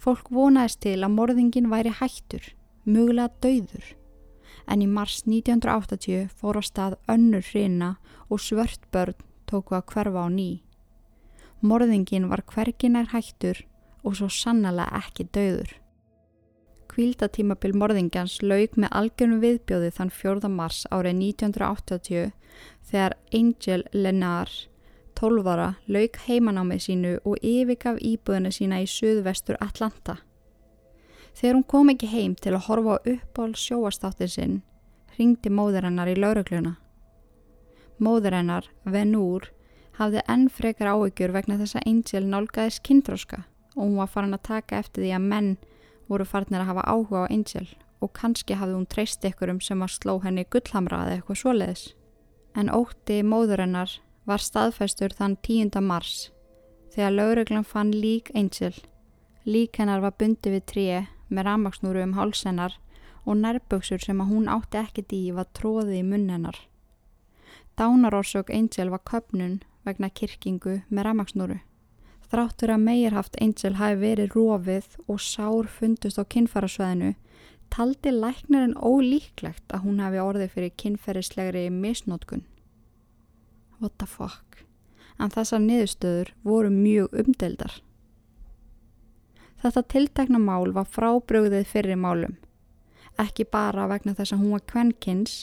Fólk 0.00 0.30
vonaðist 0.32 0.80
til 0.82 0.96
að 1.04 1.14
morðingin 1.14 1.68
væri 1.70 1.92
hættur, 1.94 2.42
mögulega 2.84 3.30
dauður. 3.44 3.84
En 4.66 4.82
í 4.82 4.88
mars 4.90 5.22
1980 5.26 6.32
fór 6.34 6.58
á 6.58 6.62
stað 6.66 6.98
önnur 7.06 7.46
hrina 7.46 7.92
og 8.28 8.42
svört 8.42 8.82
börn 8.90 9.14
tóku 9.46 9.76
að 9.78 9.86
hverfa 9.92 10.26
á 10.26 10.28
ný. 10.34 10.50
Morðingin 11.60 12.30
var 12.30 12.40
hverginar 12.48 13.10
hættur 13.12 13.58
og 14.00 14.14
svo 14.16 14.30
sannlega 14.32 14.86
ekki 14.96 15.26
dauður. 15.28 15.74
Kvíldatímabil 16.90 17.74
morðingjans 17.76 18.38
laug 18.40 18.78
með 18.80 18.94
algjörnum 18.96 19.42
viðbjóði 19.44 19.90
þann 19.98 20.12
4. 20.14 20.50
mars 20.50 20.80
árið 20.88 21.20
1980 21.20 22.32
þegar 22.88 23.16
Angel 23.36 23.84
Lennar, 23.92 24.48
12 25.20 25.52
ára, 25.52 25.68
lauk 25.86 26.16
heimanámið 26.24 26.82
sínu 26.86 27.12
og 27.28 27.36
yfirgaf 27.44 28.00
íbúðinu 28.00 28.54
sína 28.56 28.80
í 28.80 28.88
suðvestur 28.88 29.60
Atlanta. 29.60 30.16
Þegar 31.36 31.60
hún 31.60 31.68
kom 31.68 31.92
ekki 31.92 32.08
heim 32.10 32.34
til 32.40 32.56
að 32.56 32.66
horfa 32.70 32.96
á 32.96 33.04
uppból 33.04 33.52
sjóastáttin 33.52 34.32
sinn, 34.32 34.58
ringdi 35.18 35.52
móður 35.52 35.90
hennar 35.90 36.08
í 36.08 36.16
laurugluna. 36.16 36.78
Móður 38.00 38.40
hennar, 38.40 38.66
Venúr, 38.88 39.52
hafði 40.00 40.24
enn 40.32 40.48
frekar 40.48 40.94
áökjur 40.96 41.34
vegna 41.36 41.58
þess 41.60 41.76
að 41.76 41.86
Angel 41.90 42.24
nálgæðis 42.32 42.80
kynþróska 42.88 43.44
og 43.76 43.82
hún 43.82 44.00
var 44.00 44.10
farin 44.10 44.34
að 44.34 44.46
taka 44.48 44.80
eftir 44.80 45.04
því 45.04 45.12
að 45.16 45.26
menn 45.32 45.50
voru 46.10 46.26
farin 46.26 46.58
að 46.58 46.68
hafa 46.70 46.86
áhuga 46.88 47.24
á 47.24 47.30
Angel 47.30 47.66
og 48.00 48.12
kannski 48.16 48.56
hafði 48.56 48.78
hún 48.78 48.88
treyst 48.88 49.24
ykkurum 49.28 49.60
sem 49.60 49.82
að 49.84 49.96
sló 49.98 50.16
henni 50.24 50.46
gullhamra 50.48 51.04
eða 51.04 51.18
eitthvað 51.18 51.40
svoleiðis. 51.42 51.82
En 52.56 52.72
ótti 52.72 53.20
móður 53.22 53.62
hennar 53.66 53.92
var 54.26 54.42
staðfæstur 54.42 55.12
þann 55.16 55.36
10. 55.44 55.76
mars 55.84 56.30
þegar 56.94 57.16
lauruglan 57.16 57.66
fann 57.68 57.92
lík 57.92 58.32
Angel. 58.34 58.72
Lík 59.44 59.78
hennar 59.78 60.02
var 60.02 60.16
bundi 60.18 60.52
við 60.56 60.64
tríi 60.72 61.00
með 61.28 61.46
ramagsnúru 61.46 62.02
um 62.02 62.16
hálsennar 62.16 62.78
og 63.28 63.36
nærböksur 63.36 64.00
sem 64.02 64.20
að 64.20 64.32
hún 64.32 64.48
átti 64.50 64.80
ekkert 64.80 65.12
í 65.14 65.22
var 65.36 65.48
tróði 65.54 66.00
í 66.00 66.06
munn 66.06 66.30
hennar. 66.32 66.56
Dánarórsök 67.76 68.50
Angel 68.50 68.90
var 68.90 69.04
köpnun 69.04 69.60
vegna 69.86 70.10
kirkingu 70.10 70.80
með 70.88 71.06
ramagsnúru. 71.06 71.58
Þráttur 72.30 72.70
að 72.70 72.84
meirhaft 72.86 73.38
Angel 73.42 73.74
hafi 73.80 73.98
verið 73.98 74.36
rofið 74.36 74.92
og 75.10 75.18
sár 75.18 75.66
fundust 75.66 76.20
á 76.20 76.24
kinnfarasveðinu 76.30 77.14
taldi 77.70 78.12
læknarinn 78.14 78.76
ólíklegt 78.78 79.74
að 79.74 79.84
hún 79.86 80.00
hafi 80.02 80.20
orðið 80.22 80.54
fyrir 80.54 80.74
kinnferðislegri 80.78 81.64
misnótkun. 81.74 82.44
What 83.80 83.96
the 83.98 84.06
fuck? 84.06 84.64
En 85.20 85.32
þessar 85.32 85.62
niðurstöður 85.64 86.32
voru 86.44 86.70
mjög 86.74 87.14
umdeldar. 87.22 87.72
Þetta 89.60 89.82
tiltekna 89.92 90.40
mál 90.40 90.72
var 90.72 90.88
frábröðið 90.88 91.66
fyrir 91.68 91.98
málum. 92.00 92.38
Ekki 93.20 93.44
bara 93.44 93.86
vegna 93.90 94.14
þess 94.16 94.32
að 94.32 94.44
hún 94.44 94.54
var 94.56 94.64
kvennkins, 94.70 95.34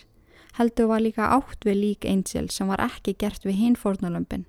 heldur 0.58 0.90
var 0.90 1.04
líka 1.06 1.30
átt 1.36 1.66
við 1.66 1.78
lík 1.82 2.06
Angel 2.10 2.50
sem 2.50 2.70
var 2.70 2.82
ekki 2.82 3.14
gert 3.22 3.46
við 3.46 3.60
hinn 3.62 3.78
fórnulömpin. 3.78 4.48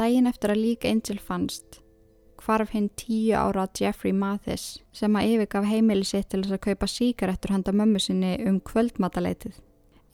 Dægin 0.00 0.28
eftir 0.30 0.54
að 0.54 0.62
lík 0.64 0.86
Angel 0.88 1.18
fannst, 1.20 1.80
hvarf 2.40 2.72
hinn 2.72 2.88
tíu 2.96 3.36
ára 3.36 3.66
Jeffrey 3.76 4.14
Mathis 4.16 4.78
sem 4.96 5.16
að 5.16 5.34
yfirgaf 5.34 5.66
heimili 5.68 6.06
sitt 6.08 6.30
til 6.32 6.40
þess 6.40 6.56
að 6.56 6.64
kaupa 6.70 6.88
síkarettur 6.88 7.52
handa 7.52 7.74
mömmu 7.76 8.00
sinni 8.00 8.38
um 8.48 8.62
kvöldmataleitið. 8.64 9.58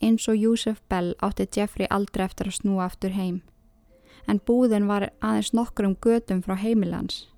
Eins 0.03 0.27
og 0.27 0.35
Júsef 0.35 0.81
Bell 0.91 1.15
átti 1.23 1.47
Jeffrey 1.55 1.87
aldrei 1.89 2.25
eftir 2.27 2.51
að 2.51 2.59
snúa 2.59 2.85
aftur 2.85 3.15
heim, 3.15 3.41
en 4.27 4.43
búðin 4.43 4.91
var 4.91 5.07
aðeins 5.23 5.53
nokkur 5.55 5.87
um 5.87 5.95
gödum 6.03 6.43
frá 6.43 6.57
heimilans. 6.59 7.29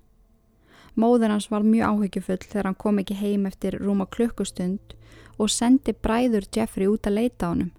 Móður 0.98 1.30
hans 1.30 1.46
var 1.52 1.62
mjög 1.62 1.86
áhyggjufull 1.94 2.42
þegar 2.42 2.66
hann 2.66 2.82
kom 2.82 2.98
ekki 2.98 3.14
heim 3.14 3.46
eftir 3.46 3.78
rúma 3.78 4.08
klukkustund 4.10 4.96
og 5.40 5.50
sendi 5.52 5.94
bræður 5.96 6.46
Jeffrey 6.54 6.88
út 6.90 7.08
að 7.08 7.16
leita 7.18 7.52
honum. 7.52 7.70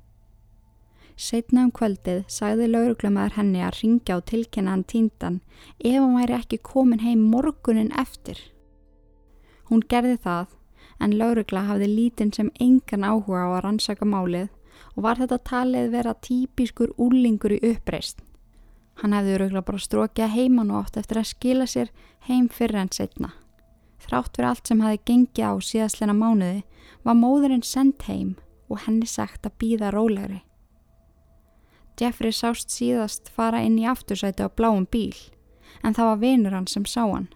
Setna 1.22 1.68
um 1.68 1.74
kvöldið 1.76 2.24
sagði 2.34 2.70
lauruglumæður 2.72 3.36
henni 3.38 3.62
að 3.62 3.76
ringja 3.82 4.16
og 4.18 4.26
tilkynna 4.32 4.74
hann 4.74 4.88
tíndan 4.90 5.38
ef 5.78 6.00
hann 6.00 6.16
væri 6.18 6.38
ekki 6.40 6.58
komin 6.66 7.04
heim 7.04 7.22
morgunin 7.34 7.92
eftir. 8.04 8.40
Hún 9.70 9.84
gerði 9.92 10.18
það 10.24 10.58
en 11.02 11.14
laurugla 11.20 11.68
hafði 11.68 11.92
lítinn 11.92 12.34
sem 12.34 12.50
engan 12.60 13.06
áhuga 13.06 13.46
á 13.46 13.50
að 13.52 13.62
rannsaka 13.68 14.08
málið 14.08 14.50
og 14.96 15.06
var 15.06 15.22
þetta 15.22 15.38
talið 15.52 15.94
vera 15.94 16.16
típiskur 16.26 16.96
úrlingur 16.98 17.54
í 17.58 17.62
uppreist. 17.70 18.24
Hann 19.02 19.14
hefði 19.14 19.38
öruglega 19.38 19.68
bara 19.68 19.86
strókjað 19.86 20.34
heimann 20.36 20.74
og 20.74 20.86
átt 20.86 21.00
eftir 21.02 21.22
að 21.22 21.30
skila 21.32 21.70
sér 21.70 21.94
heim 22.28 22.50
fyrir 22.50 22.82
enn 22.82 22.92
setna. 22.94 23.32
Þrátt 24.02 24.36
fyrir 24.36 24.50
allt 24.50 24.68
sem 24.68 24.82
hafi 24.82 25.00
gengið 25.06 25.46
á 25.46 25.54
síðastleina 25.62 26.18
mánuði 26.18 26.64
var 27.04 27.18
móðurinn 27.18 27.66
sendt 27.66 28.08
heim 28.08 28.36
og 28.70 28.86
henni 28.86 29.08
sagt 29.10 29.46
að 29.46 29.58
býða 29.62 29.92
rólegri. 29.96 30.42
Jeffrey 32.00 32.34
sást 32.34 32.72
síðast 32.74 33.30
fara 33.30 33.62
inn 33.62 33.78
í 33.78 33.86
aftursæti 33.86 34.46
á 34.46 34.50
bláum 34.50 34.88
bíl 34.90 35.18
en 35.84 35.94
það 35.94 36.08
var 36.12 36.22
vinur 36.22 36.56
hann 36.56 36.68
sem 36.68 36.86
sá 36.86 37.04
hann. 37.04 37.30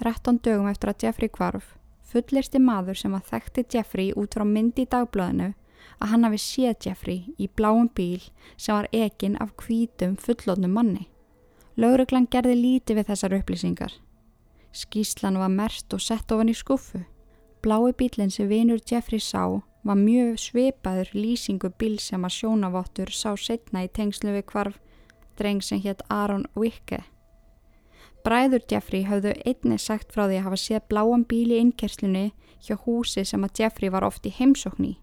13 0.00 0.40
dögum 0.44 0.68
eftir 0.70 0.92
að 0.92 1.04
Jeffrey 1.04 1.28
kvarf 1.28 1.76
fullirsti 2.10 2.58
maður 2.58 2.98
sem 2.98 3.14
var 3.14 3.24
þekkti 3.26 3.64
Jeffrey 3.74 4.12
út 4.18 4.34
frá 4.34 4.44
myndi 4.46 4.84
í 4.84 4.90
dagblöðinu 4.90 5.52
að 6.00 6.12
hann 6.12 6.26
hafi 6.26 6.40
séð 6.42 6.86
Jeffrey 6.86 7.34
í 7.38 7.48
bláum 7.56 7.88
bíl 7.94 8.22
sem 8.56 8.74
var 8.74 8.88
ekinn 8.92 9.38
af 9.42 9.54
hvítum 9.62 10.16
fullotnum 10.20 10.74
manni. 10.74 11.06
Lauruglan 11.80 12.28
gerði 12.30 12.56
líti 12.58 12.96
við 12.98 13.12
þessar 13.12 13.36
upplýsingar. 13.38 13.92
Skíslan 14.72 15.38
var 15.40 15.50
mert 15.52 15.94
og 15.94 16.02
sett 16.02 16.32
ofan 16.32 16.50
í 16.50 16.56
skuffu. 16.56 17.02
Blái 17.62 17.92
bílinn 17.92 18.30
sem 18.32 18.48
vinur 18.48 18.80
Jeffrey 18.90 19.20
sá 19.20 19.60
var 19.84 19.96
mjög 19.96 20.38
sveipaður 20.40 21.10
lýsingu 21.12 21.68
bíl 21.76 21.98
sem 22.00 22.24
að 22.24 22.36
sjónavottur 22.38 23.12
sá 23.12 23.34
setna 23.36 23.84
í 23.84 23.90
tengslu 23.92 24.32
við 24.32 24.46
hvarf 24.52 24.78
dreng 25.36 25.60
sem 25.64 25.80
hétt 25.84 26.00
Aaron 26.08 26.46
Wicke. 26.56 27.02
Bræður 28.24 28.64
Jeffrey 28.68 29.04
hafðu 29.08 29.34
einni 29.44 29.78
sagt 29.80 30.12
frá 30.12 30.26
því 30.26 30.40
að 30.40 30.46
hafa 30.48 30.60
séð 30.64 30.88
bláan 30.92 31.24
bíl 31.28 31.52
í 31.52 31.60
innkerslunni 31.60 32.26
hjá 32.64 32.76
húsi 32.84 33.24
sem 33.28 33.44
að 33.44 33.62
Jeffrey 33.62 33.92
var 33.92 34.08
oft 34.08 34.24
í 34.28 34.34
heimsókn 34.36 34.92
í. 34.92 34.94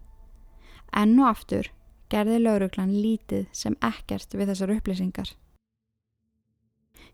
Enn 0.94 1.18
og 1.18 1.30
aftur 1.30 1.70
gerði 2.10 2.42
lauruglan 2.42 2.94
lítið 2.94 3.48
sem 3.52 3.78
ekkert 3.84 4.34
við 4.34 4.52
þessar 4.52 4.74
upplýsingar. 4.78 5.34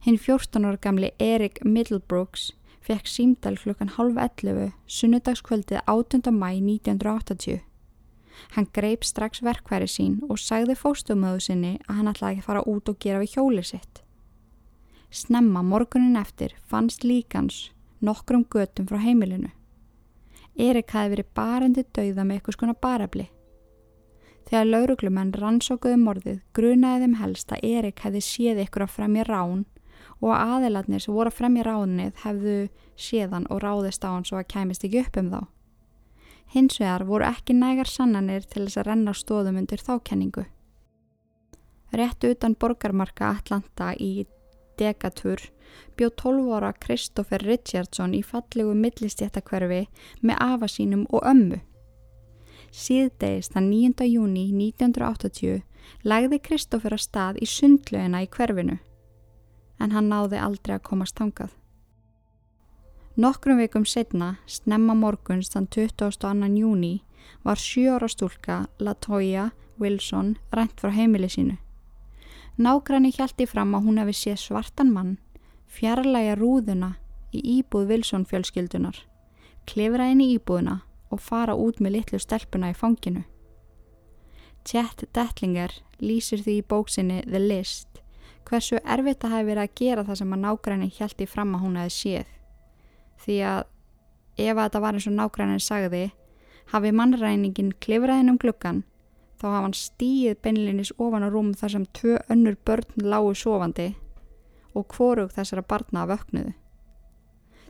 Hinn 0.05 0.21
14 0.21 0.69
ára 0.69 0.81
gamli 0.81 1.13
Erik 1.19 1.61
Middlebrooks 1.65 2.53
fekk 2.85 3.09
símdal 3.09 3.57
klukkan 3.57 3.93
halv 3.97 4.19
11 4.21 4.73
sunnudagskvöldið 4.87 5.81
8. 5.88 6.33
mæ 6.33 6.50
1980. 6.61 7.62
Hann 8.55 8.67
greip 8.76 9.05
strax 9.05 9.41
verkværi 9.43 9.88
sín 9.88 10.19
og 10.29 10.41
sagði 10.43 10.76
fóstumöðu 10.76 11.41
sinni 11.41 11.75
að 11.88 12.00
hann 12.00 12.11
ætlaði 12.12 12.43
að 12.43 12.49
fara 12.49 12.64
út 12.69 12.88
og 12.91 12.99
gera 13.00 13.23
við 13.23 13.37
hjólið 13.37 13.69
sitt. 13.71 14.03
Snemma 15.11 15.62
morgunin 15.62 16.19
eftir 16.21 16.57
fannst 16.69 17.07
líkans 17.07 17.71
nokkrum 18.05 18.45
götum 18.50 18.88
frá 18.91 18.99
heimilinu. 19.00 19.53
Erik 20.55 20.93
hafi 20.93 21.14
verið 21.14 21.33
barandi 21.35 21.85
dauða 21.97 22.25
með 22.25 22.37
eitthvað 22.37 22.59
skona 22.59 22.75
barabli. 22.87 23.29
Þegar 24.45 24.69
lauruglumenn 24.69 25.33
rannsókuðu 25.41 25.99
morðið 26.03 26.43
grunaði 26.55 27.07
þeim 27.07 27.14
helst 27.23 27.55
að 27.55 27.64
Erik 27.64 28.03
hefði 28.05 28.21
séð 28.26 28.61
ykkur 28.67 28.85
að 28.85 28.93
fremja 28.99 29.25
rán 29.25 29.64
og 30.25 30.33
að 30.33 30.54
aðeladnir 30.57 31.02
sem 31.04 31.14
voru 31.14 31.31
að 31.31 31.38
fremja 31.38 31.66
ránið 31.66 32.23
hefðu 32.25 32.57
séðan 32.97 33.49
og 33.52 33.61
ráðist 33.64 34.07
á 34.07 34.09
hann 34.09 34.25
svo 34.25 34.40
að 34.40 34.50
kæmist 34.54 34.87
ekki 34.87 35.02
upp 35.04 35.19
um 35.21 35.31
þá. 35.35 35.40
Hins 36.54 36.78
vegar 36.81 37.04
voru 37.09 37.26
ekki 37.28 37.57
nægar 37.59 37.90
sannanir 37.90 38.47
til 38.47 38.64
þess 38.64 38.81
að 38.81 38.88
renna 38.88 39.14
stóðum 39.16 39.59
undir 39.61 39.83
þákenningu. 39.83 40.47
Rétt 41.95 42.25
utan 42.26 42.57
borgarmarka 42.59 43.35
Atlanta 43.37 43.93
í 43.95 44.26
Degatur 44.78 45.43
bjó 45.99 46.09
12 46.11 46.54
ára 46.57 46.73
Kristoffer 46.73 47.45
Richardson 47.47 48.14
í 48.14 48.23
fallegu 48.26 48.75
millistjættakverfi 48.78 49.85
með 50.23 50.40
afa 50.43 50.71
sínum 50.71 51.04
og 51.11 51.26
ömmu. 51.31 51.61
Síðdeist 52.75 53.54
þann 53.54 53.71
9. 53.71 54.09
júni 54.11 54.49
1980 54.50 55.62
lagði 56.02 56.40
Kristófur 56.43 56.97
að 56.97 57.04
stað 57.04 57.38
í 57.45 57.47
sundlöginna 57.47 58.25
í 58.25 58.31
hverfinu, 58.31 58.81
en 59.81 59.93
hann 59.93 60.09
náði 60.11 60.40
aldrei 60.40 60.76
að 60.76 60.87
komast 60.88 61.16
tangað. 61.19 61.52
Nokkrum 63.16 63.61
vikum 63.62 63.85
setna, 63.87 64.37
snemma 64.47 64.95
morguns 64.99 65.52
þann 65.52 65.69
22. 65.71 66.49
júni, 66.59 67.04
var 67.45 67.61
sjóra 67.61 68.09
stúlka 68.09 68.66
Latoya 68.78 69.52
Wilson 69.78 70.37
rænt 70.50 70.81
frá 70.81 70.90
heimili 70.90 71.28
sínu. 71.28 71.57
Nágranni 72.57 73.11
hjælti 73.14 73.47
fram 73.47 73.75
að 73.75 73.87
hún 73.87 74.00
hefði 74.02 74.16
séð 74.19 74.40
svartan 74.43 74.93
mann, 74.95 75.16
fjarlæga 75.66 76.37
rúðuna 76.38 76.95
í 77.35 77.43
íbúð 77.59 77.88
Wilson 77.90 78.26
fjölskyldunar, 78.26 78.99
klifra 79.66 80.11
inn 80.11 80.23
í 80.23 80.33
íbúðuna 80.37 80.81
og 81.11 81.23
fara 81.23 81.54
út 81.54 81.81
með 81.83 81.99
litlu 81.99 82.23
stelpuna 82.23 82.71
í 82.71 82.78
fanginu. 82.78 83.25
Chet 84.64 85.04
Dettlinger 85.14 85.75
lýsir 86.00 86.43
því 86.43 86.61
í 86.61 86.66
bóksinni 86.66 87.23
The 87.26 87.43
List 87.43 88.00
hversu 88.49 88.81
erfitt 88.85 89.23
það 89.23 89.37
hefði 89.37 89.49
verið 89.51 89.63
að 89.65 89.77
gera 89.81 90.05
það 90.05 90.21
sem 90.21 90.35
að 90.35 90.43
nágrænin 90.45 90.95
hjælti 90.99 91.27
fram 91.29 91.55
að 91.55 91.65
hún 91.65 91.79
hefði 91.81 91.95
séð. 91.99 92.33
Því 93.25 93.39
að 93.51 93.63
ef 94.35 94.57
að 94.57 94.63
þetta 94.65 94.83
var 94.85 94.99
eins 94.99 95.09
og 95.09 95.17
nágrænin 95.19 95.63
sagði 95.63 96.03
hafi 96.73 96.93
mannræningin 96.93 97.73
klifraðin 97.81 98.33
um 98.33 98.41
gluggan 98.41 98.83
þá 99.39 99.47
hafa 99.49 99.63
hann 99.67 99.77
stíð 99.77 100.37
beinlinis 100.43 100.93
ofan 100.99 101.27
á 101.27 101.29
rúm 101.29 101.53
þar 101.59 101.75
sem 101.75 101.87
tvö 101.97 102.19
önnur 102.33 102.57
börn 102.67 103.05
lágu 103.05 103.35
sofandi 103.37 103.91
og 104.75 104.87
hvorug 104.91 105.33
þessara 105.35 105.63
barna 105.63 106.07
vöknuðu. 106.11 106.55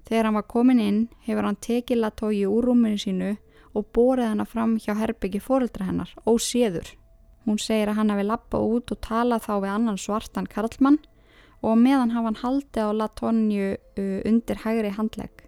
Þegar 0.05 0.29
hann 0.29 0.37
var 0.39 0.49
komin 0.49 0.81
inn 0.81 1.01
hefur 1.27 1.49
hann 1.49 1.61
tekið 1.61 2.01
Latói 2.03 2.45
úr 2.47 2.69
rúminu 2.69 3.01
sínu 3.01 3.35
og 3.75 3.89
borið 3.97 4.31
hana 4.31 4.45
fram 4.47 4.77
hjá 4.79 4.95
herbyggi 4.97 5.41
fóreldra 5.43 5.89
hennar, 5.89 6.11
óséður. 6.27 6.95
Hún 7.45 7.59
segir 7.61 7.91
að 7.93 7.99
hann 7.99 8.13
hefði 8.13 8.29
lappað 8.29 8.71
út 8.77 8.93
og 8.95 9.01
talað 9.05 9.45
þá 9.45 9.53
við 9.65 9.73
annan 9.75 10.01
svartan 10.01 10.49
Karlmann 10.49 10.99
og 11.65 11.77
meðan 11.81 12.15
hafa 12.15 12.31
hann 12.31 12.41
haldið 12.41 12.89
á 12.89 12.91
Latóniu 13.01 13.69
uh, 13.75 14.21
undir 14.29 14.63
hægri 14.65 14.95
handlegg 14.97 15.45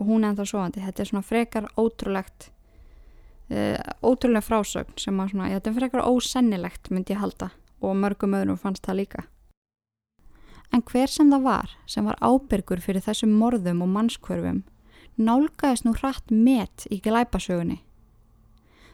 og 0.00 0.06
hún 0.08 0.24
er 0.24 0.32
ennþá 0.32 0.46
svoandi. 0.46 0.84
Þetta 0.84 1.02
er 1.02 1.10
svona 1.10 1.26
frekar 1.26 1.66
ótrúlegt, 1.78 2.48
uh, 3.50 3.76
ótrúlega 4.06 4.46
frásögn 4.46 4.96
sem 4.98 5.18
að 5.20 5.34
svona, 5.34 5.50
þetta 5.56 5.72
er 5.72 5.78
frekar 5.80 6.06
ósennilegt 6.06 6.90
myndi 6.94 7.16
ég 7.16 7.22
halda 7.22 7.50
og 7.80 7.98
mörgum 7.98 8.38
öðrum 8.38 8.60
fannst 8.60 8.86
það 8.86 9.02
líka. 9.02 9.26
En 10.70 10.86
hver 10.86 11.10
sem 11.10 11.30
það 11.32 11.46
var 11.48 11.76
sem 11.90 12.06
var 12.06 12.18
ábyrgur 12.22 12.82
fyrir 12.82 13.02
þessum 13.02 13.34
morðum 13.34 13.82
og 13.82 13.90
mannskvörfum 13.90 14.62
nálgæðist 15.20 15.84
nú 15.84 15.96
hratt 15.98 16.30
met 16.30 16.86
í 16.94 17.00
glæpasögunni 17.02 17.80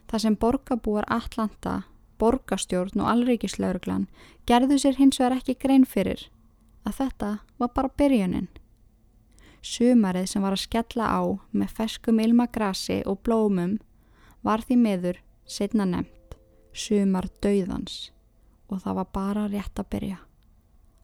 Það 0.06 0.22
sem 0.22 0.36
borgarbúar 0.38 1.06
Atlanta, 1.10 1.80
borgastjórn 2.20 3.02
og 3.02 3.10
allríkislauruglan 3.12 4.06
gerðu 4.48 4.78
sér 4.82 4.98
hins 5.00 5.20
vegar 5.20 5.38
ekki 5.38 5.56
grein 5.62 5.86
fyrir 5.88 6.28
að 6.86 7.00
þetta 7.00 7.30
var 7.58 7.72
bara 7.74 7.94
byrjunin. 7.98 8.48
Sumarið 9.66 10.28
sem 10.30 10.44
var 10.44 10.54
að 10.54 10.62
skella 10.62 11.08
á 11.10 11.22
með 11.50 11.72
feskum 11.78 12.20
ilmagrasi 12.22 13.00
og 13.06 13.22
blómum 13.26 13.78
var 14.46 14.62
því 14.62 14.76
meður 14.82 15.22
setna 15.46 15.86
nefnt 15.88 16.36
sumar 16.76 17.26
dauðans 17.42 18.12
og 18.68 18.82
það 18.82 18.98
var 19.00 19.10
bara 19.14 19.48
rétt 19.50 19.80
að 19.80 19.90
byrja. 19.94 20.18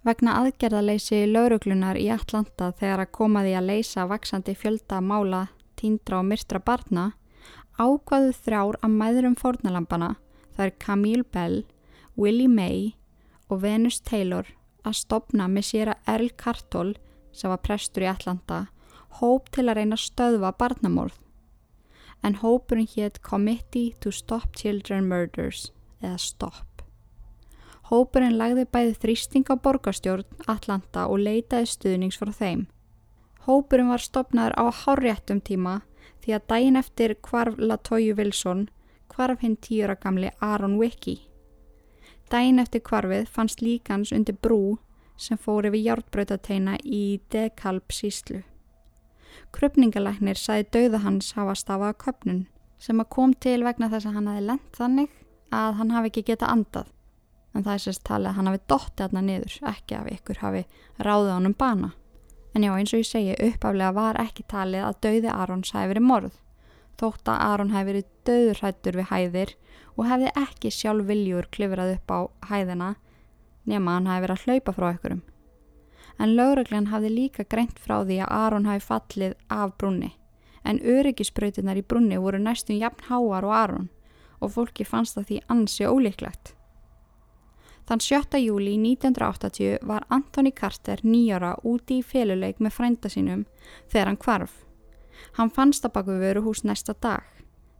Vegna 0.03 0.35
aðgerðaleysi 0.41 1.21
lauruglunar 1.31 1.99
í 1.99 2.09
Atlanta 2.11 2.73
þegar 2.75 3.05
að 3.05 3.13
komaði 3.15 3.53
að 3.55 3.69
leysa 3.71 4.07
vaksandi 4.11 4.55
fjölda 4.59 4.99
mála, 4.99 5.45
tíndra 5.79 6.19
og 6.19 6.27
myrstra 6.27 6.59
barna, 6.59 7.13
ákvaðu 7.79 8.33
þrjár 8.43 8.81
að 8.83 8.97
mæðurum 8.99 9.37
fórnalampana, 9.39 10.17
það 10.57 10.67
er 10.67 10.75
Camille 10.85 11.29
Bell, 11.33 11.63
Willie 12.17 12.49
May 12.49 12.93
og 13.49 13.63
Venus 13.63 14.01
Taylor 14.01 14.49
að 14.87 14.99
stopna 14.99 15.49
með 15.49 15.69
sér 15.69 15.93
að 15.93 16.13
Earl 16.15 16.31
Cartol, 16.39 16.95
sem 17.33 17.51
var 17.53 17.63
prestur 17.65 18.05
í 18.05 18.11
Atlanta, 18.11 18.67
hóp 19.21 19.49
til 19.55 19.69
að 19.69 19.79
reyna 19.79 19.97
að 19.97 20.07
stöðva 20.07 20.53
barnamorð. 20.59 21.17
En 22.23 22.39
hópurinn 22.43 22.91
hétt 22.91 23.23
Committee 23.23 23.95
to 24.01 24.13
Stop 24.15 24.57
Children 24.59 25.09
Murders, 25.11 25.71
eða 26.03 26.19
STOP. 26.19 26.85
Hópurinn 27.91 28.39
lagði 28.39 28.67
bæði 28.73 28.93
þrýsting 29.03 29.49
á 29.53 29.55
borgarstjórn 29.61 30.47
Atlanta 30.49 31.09
og 31.11 31.25
leitaði 31.27 31.69
stuðnings 31.69 32.19
frá 32.21 32.31
þeim. 32.33 32.67
Hópurinn 33.47 33.91
var 33.91 34.01
stopnaður 34.01 34.55
á 34.57 34.65
háréttum 34.71 35.43
tíma 35.43 35.81
því 36.23 36.37
að 36.37 36.47
daginn 36.53 36.79
eftir 36.79 37.17
kvarf 37.19 37.59
Latoyu 37.59 38.15
Wilson 38.17 38.69
kvarf 39.13 39.43
hinn 39.45 39.59
tíura 39.61 39.97
gamli 40.01 40.31
Aaron 40.41 40.79
Wicki. 40.81 41.19
Daginn 42.33 42.63
eftir 42.63 42.81
kvarfið 42.87 43.29
fannst 43.29 43.61
líkans 43.61 44.13
undir 44.17 44.39
brú 44.41 44.79
sem 45.21 45.39
fór 45.39 45.69
yfir 45.69 45.85
hjártbrautateina 45.85 46.79
í 46.83 47.21
Dekalb 47.33 47.93
síslu. 47.93 48.41
Krupningalæknir 49.53 50.41
saði 50.41 50.67
dauða 50.73 51.03
hans 51.05 51.35
hafa 51.37 51.55
stafað 51.59 51.99
köpnun 52.07 52.43
sem 52.83 53.01
að 53.01 53.13
kom 53.15 53.35
til 53.35 53.61
vegna 53.65 53.91
þess 53.93 54.09
að 54.09 54.19
hann 54.19 54.33
hafi 54.33 54.49
lent 54.49 54.81
þannig 54.81 55.15
að 55.53 55.79
hann 55.79 55.95
hafi 55.95 56.13
ekki 56.13 56.27
getað 56.33 56.55
andað 56.57 56.93
en 57.53 57.65
það 57.65 57.75
er 57.75 57.83
sérst 57.85 58.05
talið 58.09 58.31
að 58.31 58.37
hann 58.39 58.49
hafi 58.51 58.63
dotti 58.73 59.05
aðna 59.05 59.23
niður, 59.27 59.57
ekki 59.73 59.97
að 59.99 60.13
ykkur 60.17 60.41
hafi 60.43 60.63
ráðið 61.05 61.35
honum 61.37 61.57
bana. 61.59 61.91
En 62.53 62.65
já, 62.67 62.73
eins 62.77 62.93
og 62.93 63.01
ég 63.01 63.09
segi, 63.09 63.37
uppaflega 63.49 63.93
var 63.97 64.21
ekki 64.21 64.45
talið 64.49 64.87
að 64.87 64.99
dauði 65.05 65.33
Arons 65.33 65.73
hafi 65.77 65.93
verið 65.93 66.07
morð, 66.09 66.39
þótt 67.01 67.29
að 67.33 67.43
Aron 67.47 67.73
hafi 67.73 67.89
verið 67.91 68.09
dauðurrættur 68.29 68.99
við 69.01 69.09
hæðir 69.11 69.55
og 69.97 70.09
hefði 70.09 70.33
ekki 70.43 70.73
sjálf 70.73 71.09
viljur 71.09 71.49
klifrað 71.55 71.97
upp 71.97 72.15
á 72.15 72.21
hæðina 72.53 72.95
nema 73.69 73.97
hann 73.97 74.09
hafi 74.11 74.25
verið 74.27 74.39
að 74.39 74.47
hlaupa 74.47 74.75
frá 74.77 74.89
ykkurum. 74.95 75.23
En 76.19 76.35
lögreglan 76.37 76.91
hafi 76.93 77.11
líka 77.11 77.45
greint 77.49 77.79
frá 77.81 78.03
því 78.05 78.19
að 78.23 78.33
Aron 78.39 78.69
hafi 78.69 78.85
fallið 78.87 79.37
af 79.49 79.77
brunni, 79.81 80.13
en 80.65 80.81
öryggisbrautinnar 80.81 81.81
í 81.81 81.85
brunni 81.87 82.19
voru 82.21 82.41
næstum 82.43 82.79
jafn 82.79 83.07
háar 83.09 83.47
og 83.49 83.55
Aron 83.57 83.89
og 84.43 84.51
fólki 84.57 84.85
fannst 84.85 85.17
það 85.17 85.29
því 85.29 85.39
ansi 85.55 85.87
ólíklegt. 85.87 86.57
Þann 87.87 88.03
7. 88.03 88.39
júli 88.43 88.75
1980 88.79 89.83
var 89.87 90.07
Anthony 90.09 90.53
Carter 90.55 91.01
nýjara 91.03 91.57
úti 91.67 91.99
í 91.99 92.05
féluleik 92.07 92.61
með 92.63 92.77
frænda 92.77 93.11
sínum 93.11 93.47
þegar 93.91 94.11
hann 94.11 94.21
kvarf. 94.23 94.53
Hann 95.39 95.51
fannst 95.51 95.85
að 95.87 95.95
baku 95.99 96.19
veru 96.21 96.43
hús 96.47 96.65
næsta 96.65 96.95
dag 97.01 97.23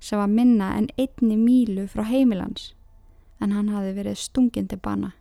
sem 0.03 0.19
var 0.19 0.31
minna 0.31 0.73
en 0.75 0.89
einni 0.99 1.37
mílu 1.39 1.87
frá 1.87 2.03
heimilans 2.03 2.73
en 3.41 3.53
hann 3.55 3.69
hafi 3.71 3.93
verið 3.95 4.19
stungin 4.19 4.69
til 4.71 4.79
bana. 4.83 5.13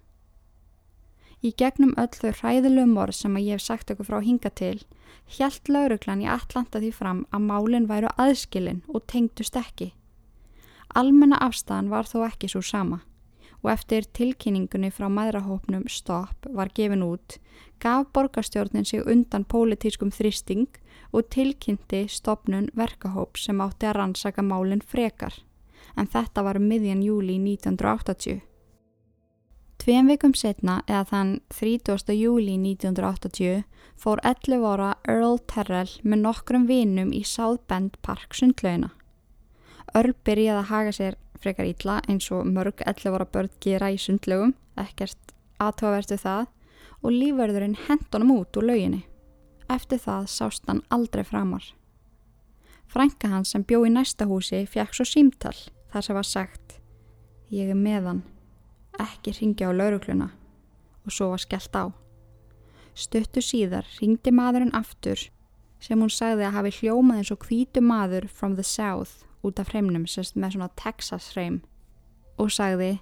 Í 1.42 1.54
gegnum 1.58 1.94
öll 1.98 2.14
þau 2.14 2.32
hræðilegu 2.38 2.90
morð 2.90 3.18
sem 3.18 3.38
að 3.38 3.46
ég 3.48 3.58
hef 3.58 3.66
sagt 3.66 3.94
okkur 3.94 4.10
frá 4.10 4.20
hinga 4.22 4.50
til 4.54 4.84
hjælt 5.38 5.70
lauruglan 5.70 6.22
í 6.22 6.30
Atlanta 6.30 6.82
því 6.82 6.92
fram 6.94 7.24
að 7.34 7.48
málinn 7.48 7.88
væru 7.90 8.12
aðskilin 8.22 8.84
og 8.88 9.08
tengdust 9.10 9.58
ekki. 9.58 9.92
Almenna 10.94 11.40
afstæðan 11.42 11.90
var 11.90 12.10
þó 12.10 12.28
ekki 12.28 12.52
svo 12.52 12.62
sama 12.62 13.02
og 13.62 13.70
eftir 13.74 14.08
tilkynningunni 14.18 14.90
frá 14.94 15.08
maðurahópnum 15.10 15.86
Stopp 15.90 16.48
var 16.50 16.72
gefin 16.74 17.04
út, 17.06 17.38
gaf 17.80 18.08
borgarstjórnin 18.14 18.86
sig 18.86 19.06
undan 19.06 19.46
pólitískum 19.46 20.10
þristing 20.14 20.68
og 21.12 21.28
tilkynnti 21.34 22.06
stopnun 22.08 22.70
verkahóp 22.78 23.40
sem 23.40 23.62
átti 23.62 23.90
að 23.90 23.98
rannsaka 24.00 24.44
málinn 24.46 24.84
frekar, 24.84 25.34
en 25.98 26.08
þetta 26.08 26.44
var 26.46 26.60
um 26.60 26.70
miðjan 26.70 27.04
júli 27.04 27.38
1980. 27.40 28.42
Tveim 29.82 30.12
vikum 30.12 30.34
setna, 30.38 30.84
eða 30.86 31.04
þann 31.10 31.30
30. 31.58 32.14
júli 32.14 32.54
1980, 32.62 33.64
fór 33.98 34.22
11 34.24 34.66
ára 34.70 34.92
Earl 35.10 35.40
Terrell 35.50 35.96
með 36.04 36.22
nokkrum 36.28 36.68
vinum 36.70 37.10
í 37.14 37.24
South 37.26 37.66
Bend 37.68 37.98
Park 38.06 38.38
sundlauna. 38.38 38.92
Earl 39.98 40.14
byrjaði 40.24 40.60
að 40.60 40.70
haga 40.70 40.96
sér 40.96 41.18
frekar 41.42 41.66
ítla 41.66 42.00
eins 42.08 42.30
og 42.32 42.46
mörg 42.46 42.84
11 42.86 43.18
ára 43.18 43.26
börn 43.26 43.50
gera 43.64 43.90
í 43.90 43.98
sundlegum, 43.98 44.54
ekkert 44.78 45.34
aðtóavertu 45.58 46.20
það 46.22 46.46
og 47.02 47.16
lífverðurinn 47.16 47.80
hendunum 47.88 48.36
út 48.38 48.62
úr 48.62 48.70
lauginni. 48.70 49.02
Eftir 49.72 50.02
það 50.04 50.28
sást 50.28 50.68
hann 50.68 50.82
aldrei 50.92 51.24
framar. 51.24 51.64
Frænka 52.92 53.30
hans 53.32 53.54
sem 53.54 53.64
bjó 53.64 53.86
í 53.88 53.92
næsta 53.94 54.26
húsi 54.28 54.66
fjekk 54.68 54.98
svo 54.98 55.06
símtall 55.08 55.58
þar 55.94 56.04
sem 56.06 56.18
var 56.18 56.28
sagt 56.28 56.78
Ég 57.52 57.70
er 57.72 57.76
meðan, 57.76 58.22
ekki 59.00 59.34
ringja 59.36 59.68
á 59.68 59.76
laurugluna 59.76 60.30
og 61.06 61.12
svo 61.16 61.30
var 61.32 61.42
skellt 61.44 61.76
á. 61.76 61.88
Stuttu 62.96 63.44
síðar 63.44 63.88
ringdi 64.00 64.34
maðurinn 64.36 64.76
aftur 64.76 65.24
sem 65.82 66.00
hún 66.00 66.12
sagði 66.12 66.46
að 66.48 66.56
hafi 66.58 66.72
hljómað 66.82 67.22
eins 67.22 67.32
og 67.34 67.46
hvítu 67.48 67.84
maður 67.84 68.28
from 68.28 68.58
the 68.60 68.66
south 68.68 69.24
út 69.44 69.60
af 69.60 69.72
hreimnum 69.72 70.04
sérst 70.06 70.36
með 70.36 70.58
svona 70.58 70.70
Texas 70.80 71.32
hreim 71.36 71.62
og 72.38 72.52
sagði 72.52 72.98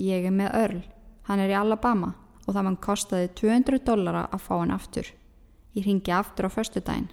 ég 0.00 0.24
er 0.24 0.34
með 0.34 0.56
Earl, 0.60 0.80
hann 1.28 1.42
er 1.44 1.52
í 1.52 1.58
Alabama 1.58 2.14
og 2.46 2.54
það 2.54 2.64
mann 2.66 2.80
kostiði 2.80 3.28
200 3.40 3.84
dollara 3.86 4.24
að 4.32 4.42
fá 4.46 4.54
hann 4.56 4.74
aftur. 4.74 5.06
Ég 5.74 5.86
ringi 5.86 6.12
aftur 6.14 6.46
á 6.46 6.50
förstu 6.54 6.80
daginn. 6.80 7.10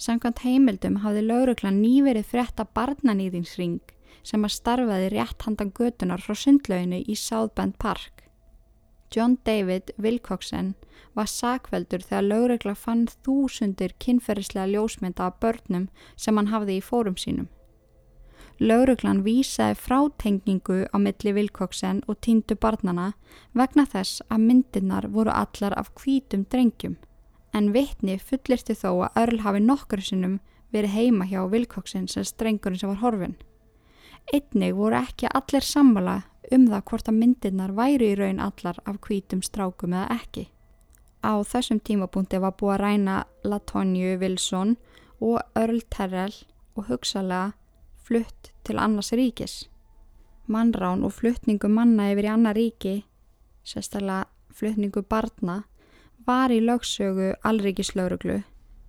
Samkvæmt 0.00 0.44
heimildum 0.44 1.00
hafði 1.04 1.26
lauruglan 1.26 1.80
nýverið 1.82 2.28
frétta 2.32 2.64
barnanýðingsring 2.76 3.80
sem 4.24 4.44
að 4.44 4.56
starfaði 4.56 5.10
rétt 5.12 5.44
handan 5.44 5.72
götunar 5.76 6.22
frá 6.24 6.36
sundlauginu 6.36 7.02
í 7.04 7.16
South 7.16 7.54
Bend 7.56 7.76
Park. 7.78 8.24
John 9.12 9.38
David 9.44 9.92
Wilcoxen 9.98 10.74
var 11.18 11.28
sakveldur 11.28 12.04
þegar 12.06 12.28
lögregla 12.28 12.74
fann 12.78 13.06
þúsundir 13.24 13.96
kynferðislega 13.98 14.70
ljósmynda 14.70 15.26
af 15.26 15.40
börnum 15.42 15.88
sem 16.16 16.36
hann 16.38 16.52
hafði 16.52 16.78
í 16.78 16.84
fórum 16.84 17.16
sínum. 17.18 17.48
Lögreglan 18.60 19.22
vísaði 19.24 19.74
frátengingu 19.80 20.82
á 20.92 20.96
milli 21.00 21.32
Wilcoxen 21.32 22.02
og 22.06 22.18
týndu 22.20 22.58
barnana 22.60 23.12
vegna 23.56 23.86
þess 23.88 24.20
að 24.28 24.42
myndirnar 24.48 25.06
voru 25.08 25.32
allar 25.32 25.72
af 25.80 25.88
hvítum 25.96 26.44
drengjum 26.52 26.98
en 27.56 27.70
vittni 27.72 28.18
fullirti 28.20 28.76
þó 28.76 28.90
að 29.06 29.20
Örl 29.22 29.40
hafi 29.44 29.62
nokkur 29.64 30.02
sinnum 30.04 30.38
verið 30.74 30.94
heima 30.94 31.26
hjá 31.30 31.40
Wilcoxen 31.50 32.06
sem 32.08 32.24
strengurinn 32.24 32.78
sem 32.78 32.90
var 32.92 33.00
horfin. 33.00 33.36
Einnig 34.32 34.76
voru 34.76 35.00
ekki 35.00 35.30
allir 35.32 35.64
samvala 35.66 36.20
um 36.52 36.66
það 36.70 36.84
hvort 36.90 37.08
að 37.08 37.18
myndirnar 37.18 37.74
væri 37.74 38.12
í 38.12 38.18
raun 38.18 38.42
allar 38.44 38.78
af 38.84 39.00
hvítum 39.06 39.42
strákum 39.42 39.94
eða 39.94 40.20
ekki. 40.20 40.50
Á 41.24 41.32
þessum 41.44 41.80
tímapunkti 41.80 42.40
var 42.40 42.54
búið 42.60 42.74
að 42.76 42.82
ræna 42.84 43.16
Latonju 43.44 44.18
Wilson 44.20 44.76
og 45.20 45.40
Earl 45.58 45.82
Terrell 45.90 46.36
og 46.76 46.88
hugsalega 46.88 47.52
flutt 48.10 48.50
til 48.66 48.78
annars 48.82 49.12
ríkis. 49.14 49.68
Mannrán 50.50 51.04
og 51.06 51.14
fluttningu 51.14 51.68
manna 51.70 52.08
yfir 52.10 52.26
í 52.26 52.30
annar 52.32 52.56
ríki, 52.58 53.04
sérstaklega 53.62 54.26
fluttningu 54.50 55.04
barna, 55.06 55.60
var 56.26 56.50
í 56.50 56.58
lögsögu 56.58 57.36
allríkislauruglu 57.46 58.40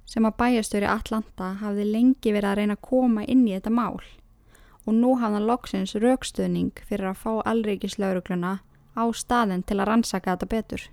sem 0.10 0.26
að 0.26 0.40
bæjastöri 0.42 0.90
Atlanta 0.90 1.52
hafði 1.62 1.86
lengi 1.88 2.34
verið 2.34 2.50
að 2.50 2.58
reyna 2.60 2.76
að 2.80 2.88
koma 2.90 3.28
inn 3.30 3.46
í 3.46 3.54
þetta 3.54 3.72
mál 3.78 4.02
og 4.02 4.98
nú 4.98 5.14
hafði 5.22 5.38
hann 5.38 5.48
loksins 5.52 5.94
raukstöðning 6.02 6.82
fyrir 6.90 7.12
að 7.12 7.22
fá 7.22 7.32
allríkislaurugluna 7.54 8.56
á 8.98 9.04
staðin 9.14 9.62
til 9.62 9.78
að 9.78 9.88
rannsaka 9.92 10.34
þetta 10.34 10.50
betur. 10.50 10.88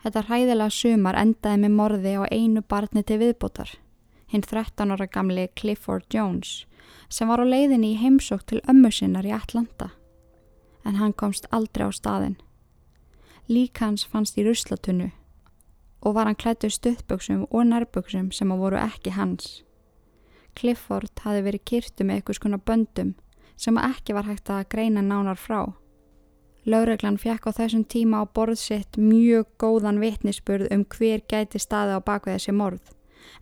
Þetta 0.00 0.24
hræðilega 0.24 0.72
sumar 0.72 1.20
endaði 1.20 1.60
með 1.66 1.76
morði 1.76 2.16
á 2.16 2.24
einu 2.32 2.64
barni 2.64 3.04
til 3.04 3.20
viðbótar, 3.20 3.76
hinn 4.32 4.42
13 4.48 4.96
ára 4.96 5.06
gamli 5.06 5.50
Clifford 5.52 6.08
Jones, 6.08 6.64
sem 7.10 7.28
var 7.28 7.42
á 7.42 7.46
leiðinni 7.46 7.94
í 7.94 8.00
heimsók 8.00 8.46
til 8.46 8.60
ömmu 8.70 8.90
sinnar 8.94 9.26
í 9.26 9.34
Atlanta, 9.34 9.90
en 10.86 10.96
hann 11.02 11.12
komst 11.12 11.48
aldrei 11.50 11.88
á 11.88 11.92
staðin. 11.92 12.36
Lík 13.50 13.82
hans 13.82 14.04
fannst 14.06 14.38
í 14.38 14.46
ruslatunnu 14.46 15.10
og 16.00 16.14
var 16.16 16.30
hann 16.30 16.38
klættu 16.38 16.70
stuðböksum 16.72 17.42
og 17.50 17.66
nærböksum 17.66 18.30
sem 18.32 18.52
að 18.54 18.62
voru 18.62 18.78
ekki 18.80 19.12
hans. 19.18 19.60
Clifford 20.56 21.12
hafi 21.24 21.42
verið 21.44 21.66
kyrtu 21.66 22.06
með 22.06 22.20
eitthvað 22.20 22.38
skona 22.38 22.60
böndum 22.62 23.12
sem 23.60 23.76
ekki 23.76 24.16
var 24.16 24.28
hægt 24.30 24.48
að 24.48 24.68
greina 24.72 25.02
nánar 25.04 25.36
frá. 25.36 25.74
Laureglan 26.64 27.18
fekk 27.20 27.50
á 27.50 27.56
þessum 27.58 27.84
tíma 27.84 28.22
á 28.22 28.24
borðsitt 28.28 28.96
mjög 29.00 29.48
góðan 29.60 30.00
vitnisspurð 30.00 30.70
um 30.72 30.86
hver 30.88 31.22
gæti 31.28 31.60
staði 31.60 31.96
á 31.96 32.00
bakvið 32.00 32.38
þessi 32.38 32.56
morð 32.56 32.94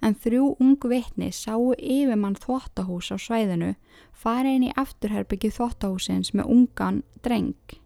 en 0.02 0.14
þrjú 0.14 0.54
ung 0.60 0.78
vitni 0.90 1.30
sáu 1.32 1.72
yfirmann 1.76 2.38
þvóttahús 2.38 3.10
á 3.14 3.16
svæðinu 3.18 3.74
fara 4.12 4.54
inn 4.54 4.68
í 4.68 4.74
afturherbyggi 4.76 5.50
þvóttahúsins 5.54 6.32
með 6.34 6.50
ungan 6.54 7.02
dreng. 7.22 7.78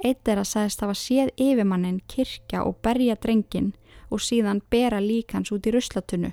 Eitt 0.00 0.28
er 0.28 0.40
að 0.40 0.50
sagðist 0.52 0.84
hafa 0.84 0.96
séð 0.96 1.32
yfirmannin 1.36 2.00
kirkja 2.08 2.64
og 2.64 2.78
berja 2.84 3.16
drengin 3.20 3.72
og 4.10 4.22
síðan 4.24 4.62
bera 4.72 5.00
líkans 5.00 5.52
út 5.52 5.66
í 5.68 5.74
ruslatunnu. 5.74 6.32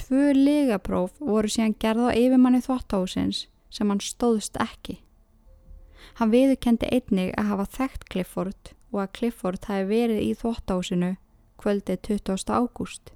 Tvö 0.00 0.32
legapróf 0.34 1.14
voru 1.20 1.50
síðan 1.50 1.76
gerð 1.78 2.10
á 2.10 2.16
yfirmanni 2.16 2.62
þvóttahúsins 2.64 3.46
sem 3.70 3.90
hann 3.90 4.02
stóðst 4.02 4.58
ekki. 4.58 4.98
Hann 6.18 6.32
viðkendi 6.34 6.88
einnig 6.90 7.34
að 7.38 7.50
hafa 7.52 7.66
þekkt 7.76 8.08
Clifford 8.10 8.74
og 8.90 9.02
að 9.04 9.12
Clifford 9.18 9.66
hafi 9.70 9.86
verið 9.90 10.22
í 10.24 10.30
þvóttahúsinu 10.40 11.14
kvöldið 11.60 12.02
20. 12.08 12.50
ágúst. 12.50 13.12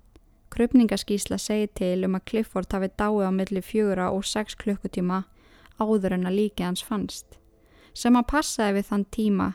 Krupningaskísla 0.55 1.39
segi 1.43 1.67
til 1.75 2.07
um 2.07 2.15
að 2.15 2.27
Clifford 2.31 2.71
hafi 2.73 2.93
dáið 2.95 3.27
á 3.27 3.33
milli 3.35 3.63
fjögura 3.65 4.11
og 4.15 4.23
sex 4.29 4.55
klukkutíma 4.55 5.25
áður 5.83 6.15
en 6.15 6.29
að 6.29 6.39
líki 6.39 6.63
hans 6.63 6.85
fannst, 6.87 7.41
sem 7.95 8.15
að 8.15 8.29
passaði 8.31 8.77
við 8.79 8.91
þann 8.91 9.07
tíma 9.17 9.49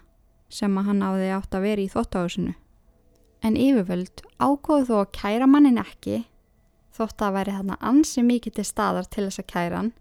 sem 0.49 0.75
að 0.77 0.89
hann 0.89 1.05
áði 1.05 1.29
átt 1.31 1.55
að 1.55 1.65
vera 1.67 1.85
í 1.85 1.93
þóttáðusinu. 1.93 2.55
En 3.45 3.55
yfirvöld 3.55 4.25
ágóðu 4.41 4.89
þó 4.89 4.95
að 4.99 5.12
kæra 5.15 5.47
mannin 5.47 5.79
ekki, 5.79 6.25
þótt 6.91 7.23
að 7.23 7.35
veri 7.38 7.55
þarna 7.55 7.79
ansi 7.79 8.23
mikið 8.25 8.59
til 8.59 8.67
staðar 8.67 9.07
til 9.07 9.27
þess 9.29 9.43
að 9.43 9.51
kæra 9.53 9.79
hann, 9.79 9.91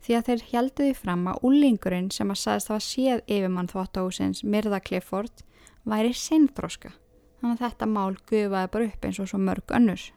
því 0.00 0.16
að 0.16 0.28
þeir 0.28 0.44
helduði 0.52 0.94
fram 0.96 1.26
að 1.28 1.48
úlingurinn 1.50 2.12
sem 2.14 2.30
að 2.32 2.40
sagðist 2.46 2.72
að 2.72 2.84
séð 2.86 3.24
yfirmann 3.26 3.72
þóttáðusins 3.72 4.44
Mirða 4.46 4.80
Clifford 4.80 5.44
væri 5.84 6.14
sinnþróska, 6.16 6.94
þannig 7.40 7.58
að 7.58 7.64
þetta 7.66 7.90
mál 7.92 8.14
gufaði 8.30 8.72
bara 8.72 8.88
upp 8.88 9.04
eins 9.04 9.20
og 9.20 9.28
svo 9.28 9.42
mörg 9.42 9.76
önnurs. 9.76 10.12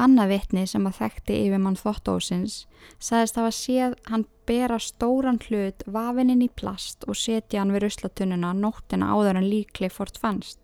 Annað 0.00 0.30
vitni 0.30 0.62
sem 0.70 0.86
að 0.88 0.96
þekkti 0.96 1.34
yfir 1.44 1.60
mann 1.60 1.76
þvottósins 1.76 2.54
sagðist 2.96 3.36
að 3.36 3.42
hafa 3.42 3.56
séð 3.56 3.96
hann 4.08 4.24
bera 4.48 4.78
stóran 4.80 5.40
hlut 5.44 5.84
vafininn 5.84 6.44
í 6.46 6.48
plast 6.48 7.04
og 7.04 7.18
setja 7.20 7.60
hann 7.60 7.74
við 7.74 7.84
ruslatununa 7.84 8.54
nóttina 8.56 9.10
áður 9.12 9.42
en 9.42 9.50
líkli 9.50 9.90
fort 9.92 10.16
fannst. 10.22 10.58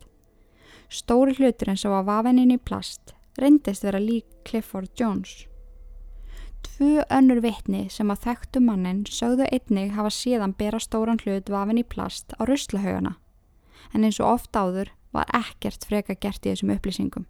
Stóri 0.89 1.37
hluturinn 1.37 1.77
sem 1.77 1.93
var 1.93 2.07
vafininn 2.09 2.55
í 2.55 2.59
plast 2.63 3.13
reyndist 3.37 3.85
vera 3.85 4.01
lík 4.01 4.25
Clifford 4.49 4.89
Jones. 4.97 5.45
Tvö 6.65 7.05
önnur 7.13 7.43
vitni 7.45 7.87
sem 7.93 8.09
að 8.11 8.25
þekktu 8.31 8.63
mannin 8.65 9.05
sögðu 9.05 9.47
einnig 9.53 9.93
hafa 9.95 10.11
síðan 10.11 10.57
bera 10.57 10.81
stóran 10.81 11.21
hlut 11.23 11.53
vafin 11.53 11.83
í 11.83 11.85
plast 11.85 12.33
á 12.41 12.43
ruslahaugana 12.49 13.19
en 13.95 14.05
eins 14.05 14.19
og 14.21 14.33
oft 14.39 14.57
áður 14.57 14.91
var 15.15 15.29
ekkert 15.37 15.85
freka 15.89 16.17
gert 16.19 16.47
í 16.47 16.53
þessum 16.53 16.73
upplýsingum. 16.75 17.29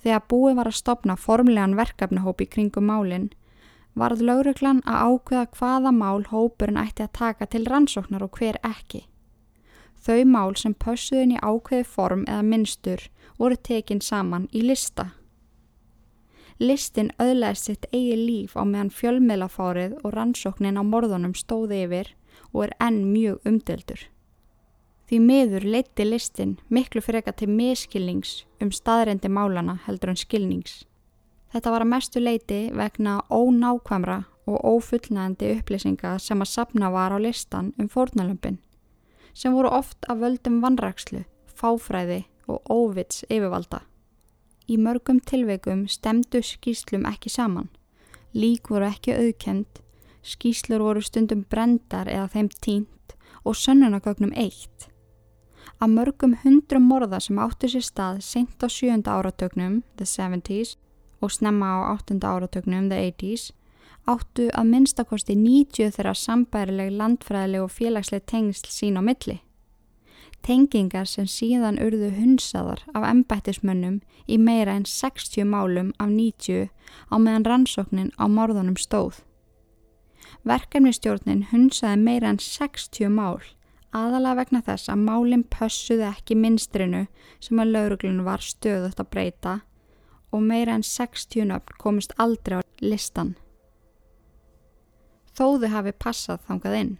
Þegar 0.00 0.26
búið 0.32 0.56
var 0.56 0.70
að 0.70 0.78
stopna 0.80 1.16
formlegan 1.16 1.76
verkefnahóp 1.76 2.40
í 2.40 2.48
kringum 2.48 2.88
málinn 2.88 3.30
varð 3.98 4.22
lauruglan 4.24 4.80
að 4.86 5.00
ákveða 5.10 5.46
hvaða 5.58 5.92
mál 5.92 6.24
hópurinn 6.30 6.80
ætti 6.80 7.04
að 7.04 7.16
taka 7.18 7.46
til 7.50 7.64
rannsóknar 7.66 8.24
og 8.24 8.38
hver 8.38 8.58
ekki. 8.64 9.06
Þau 10.00 10.24
mál 10.24 10.54
sem 10.56 10.74
pössuðin 10.74 11.34
í 11.36 11.40
ákveði 11.42 11.84
form 11.84 12.22
eða 12.28 12.44
minnstur 12.46 13.08
voru 13.38 13.56
tekin 13.56 14.00
saman 14.00 14.46
í 14.52 14.62
lista. 14.64 15.10
Listin 16.60 17.10
öðlaðist 17.20 17.68
sitt 17.68 17.86
eigi 17.92 18.16
líf 18.16 18.56
á 18.56 18.64
meðan 18.68 18.92
fjölmiðlafárið 18.92 19.98
og 20.04 20.14
rannsóknin 20.14 20.80
á 20.80 20.84
morðunum 20.84 21.34
stóði 21.36 21.84
yfir 21.86 22.14
og 22.52 22.66
er 22.66 22.74
enn 22.84 23.04
mjög 23.12 23.40
umdeldur. 23.48 24.02
Því 25.10 25.18
miður 25.18 25.64
leitti 25.66 26.04
listin 26.06 26.52
miklu 26.70 27.00
freka 27.02 27.32
til 27.34 27.48
miskilnings 27.50 28.44
um 28.62 28.68
staðrendi 28.70 29.26
málana 29.26 29.72
heldur 29.82 30.12
en 30.12 30.18
skilnings. 30.20 30.84
Þetta 31.50 31.72
var 31.74 31.82
að 31.82 31.88
mestu 31.90 32.20
leiti 32.22 32.58
vegna 32.78 33.16
ónákvamra 33.26 34.20
og 34.46 34.60
ófullnægandi 34.70 35.48
upplýsinga 35.56 36.12
sem 36.22 36.38
að 36.38 36.50
sapna 36.52 36.92
var 36.94 37.10
á 37.10 37.18
listan 37.18 37.72
um 37.82 37.88
fórnalömpin, 37.90 38.60
sem 39.34 39.50
voru 39.50 39.72
oft 39.80 40.06
af 40.06 40.20
völdum 40.22 40.60
vanrakslu, 40.62 41.24
fáfræði 41.58 42.20
og 42.46 42.70
óvits 42.70 43.24
yfirvalda. 43.26 43.80
Í 44.70 44.78
mörgum 44.78 45.18
tilveikum 45.26 45.88
stemdu 45.90 46.38
skýslum 46.38 47.02
ekki 47.10 47.34
saman, 47.34 47.66
lík 48.30 48.70
voru 48.70 48.86
ekki 48.92 49.18
auðkend, 49.18 49.82
skýslur 50.22 50.86
voru 50.86 51.02
stundum 51.02 51.42
brendar 51.50 52.06
eða 52.06 52.30
þeim 52.30 52.54
tínt 52.62 53.18
og 53.42 53.58
sönnunagögnum 53.58 54.30
eitt. 54.38 54.86
Að 55.78 55.94
mörgum 55.94 56.34
hundrum 56.42 56.88
morða 56.90 57.20
sem 57.22 57.38
áttu 57.38 57.70
sér 57.70 57.84
stað 57.86 58.20
seint 58.26 58.64
á 58.64 58.68
sjönda 58.68 59.14
áratögnum, 59.20 59.82
the 59.96 60.04
70's, 60.04 60.76
og 61.20 61.30
snemma 61.30 61.76
á 61.76 61.78
áttunda 61.94 62.34
áratögnum, 62.34 62.88
the 62.90 62.98
80's, 63.12 63.52
áttu 64.08 64.48
að 64.56 64.70
minnstakosti 64.72 65.36
90 65.36 65.94
þeirra 65.94 66.14
sambærileg 66.16 66.90
landfræðileg 66.96 67.64
og 67.64 67.72
félagsleg 67.76 68.26
tengsl 68.26 68.72
sín 68.72 68.98
á 68.98 69.02
milli. 69.04 69.40
Tengingar 70.40 71.04
sem 71.04 71.26
síðan 71.28 71.78
urðu 71.84 72.08
hunsaðar 72.16 72.80
af 72.96 73.04
embættismönnum 73.04 74.00
í 74.24 74.38
meira 74.40 74.72
en 74.78 74.86
60 74.88 75.44
málum 75.44 75.92
af 76.00 76.08
90 76.08 76.70
á 77.12 77.14
meðan 77.20 77.44
rannsóknin 77.44 78.12
á 78.16 78.24
morðunum 78.24 78.78
stóð. 78.80 79.20
Verkefnistjórnin 80.48 81.44
hunsaði 81.52 82.00
meira 82.00 82.32
en 82.32 82.40
60 82.40 83.12
mál 83.12 83.42
aðalega 83.96 84.38
vegna 84.38 84.62
þess 84.66 84.90
að 84.92 85.02
málinn 85.06 85.44
pössuði 85.50 86.06
ekki 86.06 86.36
minstrinu 86.38 87.06
sem 87.42 87.60
að 87.62 87.72
lauruglun 87.74 88.22
var 88.26 88.44
stöðut 88.44 89.00
að 89.02 89.10
breyta 89.10 89.54
og 90.30 90.42
meira 90.46 90.76
en 90.78 90.86
60 90.86 91.48
nöfn 91.50 91.78
komist 91.82 92.14
aldrei 92.18 92.60
á 92.60 92.62
listan. 92.82 93.34
Þóðu 95.34 95.70
hafi 95.74 95.94
passað 95.96 96.44
þangað 96.46 96.78
inn 96.80 96.94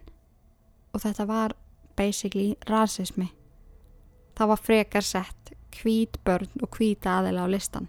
og 0.91 1.03
þetta 1.05 1.27
var 1.29 1.55
basically 1.95 2.57
rasismi. 2.67 3.31
Það 4.35 4.51
var 4.51 4.61
frekar 4.67 5.05
sett 5.05 5.55
hvít 5.77 6.19
börn 6.25 6.51
og 6.63 6.75
hvíta 6.75 7.19
aðila 7.19 7.47
á 7.47 7.51
listan. 7.51 7.87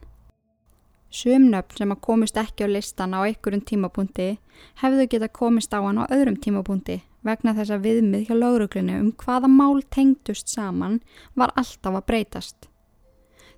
Sumnöfn 1.13 1.77
sem 1.77 1.93
að 1.93 2.05
komist 2.07 2.39
ekki 2.41 2.65
á 2.65 2.69
listan 2.71 3.17
á 3.19 3.21
einhverjum 3.27 3.65
tímapunkti 3.67 4.29
hefðu 4.81 5.09
geta 5.11 5.29
komist 5.29 5.75
á 5.75 5.83
hann 5.83 6.01
á 6.01 6.09
öðrum 6.09 6.39
tímapunkti 6.41 7.03
vegna 7.27 7.55
þess 7.57 7.75
að 7.75 7.87
viðmið 7.87 8.29
hjá 8.29 8.35
lauruglunu 8.37 8.99
um 8.99 9.13
hvaða 9.23 9.51
mál 9.51 9.83
tengdust 9.95 10.51
saman 10.53 11.01
var 11.39 11.55
alltaf 11.57 11.99
að 11.99 12.07
breytast. 12.11 12.69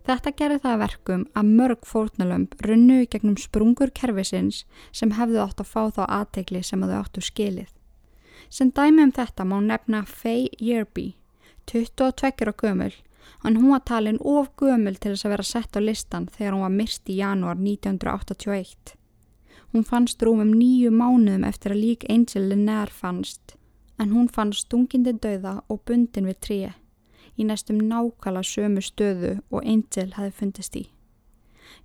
Þetta 0.05 0.35
gerði 0.37 0.61
það 0.61 0.81
verkum 0.83 1.23
að 1.33 1.53
mörg 1.59 1.87
fórnalömp 1.89 2.59
runnu 2.67 2.99
gegnum 3.09 3.39
sprungur 3.41 3.93
kervisins 3.97 4.65
sem 4.93 5.15
hefðu 5.17 5.41
átt 5.47 5.63
að 5.65 5.71
fá 5.71 5.83
þá 5.97 6.03
aðtegli 6.05 6.61
sem 6.61 6.85
þau 6.85 6.99
áttu 6.99 7.25
skilið. 7.25 7.71
Sem 8.53 8.69
dæmi 8.69 9.07
um 9.07 9.13
þetta 9.17 9.47
má 9.49 9.57
nefna 9.65 10.03
Faye 10.05 10.53
Yerby, 10.61 11.15
22 11.73 12.53
á 12.53 12.53
gömul, 12.53 12.93
en 13.45 13.57
hún 13.57 13.73
var 13.73 13.81
talin 13.89 14.21
of 14.21 14.51
gömul 14.61 14.99
til 14.99 15.15
þess 15.15 15.25
að 15.25 15.35
vera 15.35 15.49
sett 15.49 15.77
á 15.77 15.81
listan 15.81 16.29
þegar 16.29 16.53
hún 16.53 16.67
var 16.67 16.77
myrst 16.77 17.09
í 17.09 17.17
janúar 17.23 17.57
1981. 17.57 18.99
Hún 19.75 19.83
fannst 19.83 20.23
rúmum 20.23 20.53
nýju 20.55 20.93
mánuðum 20.95 21.43
eftir 21.49 21.73
að 21.75 21.81
lík 21.83 22.05
Angel 22.07 22.45
Linnair 22.47 22.93
fannst, 22.95 23.57
en 23.99 24.13
hún 24.15 24.29
fannst 24.31 24.69
stungindi 24.69 25.17
dauða 25.19 25.55
og 25.67 25.81
bundin 25.83 26.29
við 26.31 26.37
tríi, 26.47 26.69
í 27.35 27.43
næstum 27.43 27.81
nákala 27.83 28.45
sömu 28.47 28.85
stöðu 28.87 29.33
og 29.51 29.65
Angel 29.67 30.13
hafi 30.15 30.31
fundist 30.37 30.77
í. 30.79 30.85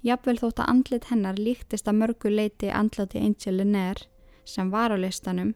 Jafnvel 0.06 0.38
þótt 0.38 0.62
að 0.62 0.70
andlit 0.70 1.08
hennar 1.10 1.42
líktist 1.42 1.90
að 1.90 1.98
mörgu 2.04 2.30
leiti 2.30 2.70
andlati 2.70 3.24
Angel 3.26 3.58
Linnair, 3.58 4.04
sem 4.46 4.70
var 4.70 4.94
á 4.94 4.98
listanum, 5.02 5.56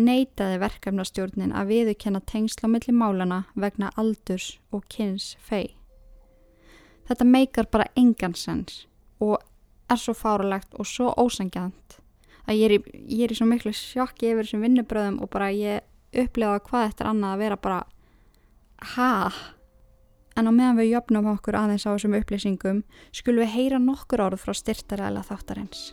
neytaði 0.00 0.62
verkefnastjórnin 0.62 1.52
að 1.52 1.74
viðukenna 1.74 2.22
tengsla 2.24 2.70
millir 2.72 2.96
málana 2.96 3.42
vegna 3.52 3.90
aldurs 4.00 4.54
og 4.72 4.88
kynns 4.88 5.34
fei. 5.44 5.76
Þetta 7.04 7.28
meikar 7.28 7.68
bara 7.68 7.90
engan 8.00 8.32
sens 8.32 8.86
og 9.20 9.44
er 9.90 10.00
svo 10.00 10.14
fáralegt 10.16 10.74
og 10.74 10.88
svo 10.88 11.12
ósangjant 11.16 11.98
að 12.46 12.60
ég 12.60 12.64
er, 12.68 12.76
í, 12.76 13.02
ég 13.18 13.26
er 13.26 13.34
í 13.34 13.38
svo 13.38 13.48
miklu 13.48 13.72
sjokki 13.74 14.30
yfir 14.30 14.46
þessum 14.46 14.64
vinnubröðum 14.66 15.20
og 15.22 15.30
bara 15.32 15.50
ég 15.54 15.84
upplefa 16.16 16.62
hvað 16.68 16.88
er 16.88 17.10
annað 17.10 17.34
að 17.34 17.44
vera 17.44 17.60
bara 17.60 17.82
ha? 18.94 19.12
En 20.36 20.48
á 20.48 20.52
meðan 20.52 20.80
við 20.80 20.92
jöfnum 20.92 21.30
okkur 21.32 21.58
aðeins 21.58 21.86
á 21.88 21.94
þessum 21.94 22.16
upplýsingum 22.18 22.82
skulum 23.10 23.44
við 23.44 23.54
heyra 23.56 23.80
nokkur 23.82 24.22
orð 24.28 24.42
frá 24.42 24.54
styrtaræðila 24.56 25.24
þáttarins 25.26 25.88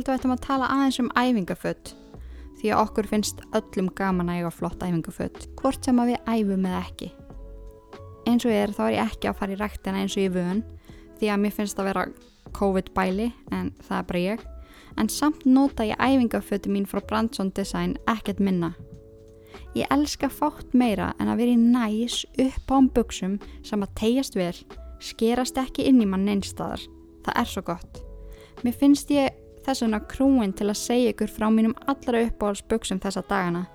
held 0.00 0.08
að 0.08 0.14
við 0.14 0.20
ættum 0.20 0.32
að 0.32 0.44
tala 0.46 0.68
aðeins 0.72 0.98
um 1.02 1.08
æfingaföld 1.18 1.90
því 2.60 2.70
að 2.72 2.82
okkur 2.84 3.08
finnst 3.08 3.40
öllum 3.56 3.88
gaman 3.96 4.30
að 4.32 4.38
eiga 4.40 4.50
flott 4.52 4.82
æfingaföld, 4.84 5.46
hvort 5.60 5.84
sem 5.84 6.00
að 6.00 6.12
við 6.12 6.28
æfum 6.28 6.66
eða 6.68 6.80
ekki. 6.86 7.08
Eins 8.28 8.44
og 8.44 8.52
ég 8.52 8.64
er 8.64 8.72
þá 8.76 8.82
er 8.86 8.94
ég 8.94 9.10
ekki 9.10 9.28
að 9.30 9.38
fara 9.40 9.54
í 9.54 9.58
ræktina 9.60 10.00
eins 10.00 10.16
og 10.16 10.22
ég 10.24 10.34
vun 10.34 10.62
því 11.20 11.30
að 11.32 11.42
mér 11.42 11.54
finnst 11.56 11.80
að 11.80 11.88
vera 11.90 12.04
COVID 12.56 12.92
bæli 12.96 13.26
en 13.52 13.72
það 13.84 13.96
er 13.98 14.06
bara 14.10 14.22
ég, 14.24 14.44
en 15.00 15.12
samt 15.12 15.44
nota 15.48 15.88
ég 15.88 16.00
æfingafötu 16.00 16.72
mín 16.72 16.88
frá 16.88 17.02
Brandsson 17.04 17.52
Design 17.56 17.96
ekkert 18.08 18.40
minna. 18.40 18.72
Ég 19.76 19.88
elska 19.92 20.30
fátt 20.32 20.72
meira 20.72 21.12
en 21.20 21.28
að 21.28 21.42
vera 21.42 21.56
í 21.56 21.60
næs 21.60 22.22
upp 22.40 22.72
án 22.72 22.88
buksum 22.94 23.36
sem 23.66 23.84
að 23.84 23.94
tegjast 24.00 24.38
vel, 24.38 24.56
skerast 25.00 25.60
ekki 25.60 25.88
inn 25.88 26.00
í 26.00 26.08
mann 26.08 26.28
einstadar. 26.28 26.82
Það 27.24 27.40
er 27.40 27.52
svo 27.52 27.66
gott. 27.68 28.02
Mér 28.64 28.76
finnst 28.76 29.12
ég 29.12 29.36
þess 29.66 29.84
vegna 29.84 30.00
krúin 30.10 30.52
til 30.56 30.70
að 30.70 30.80
segja 30.80 31.12
ykkur 31.12 31.30
frá 31.30 31.46
mínum 31.52 31.76
allra 31.90 32.24
uppáhaldsbuksum 32.26 33.00
þessa 33.02 33.22
dagana 33.28 33.66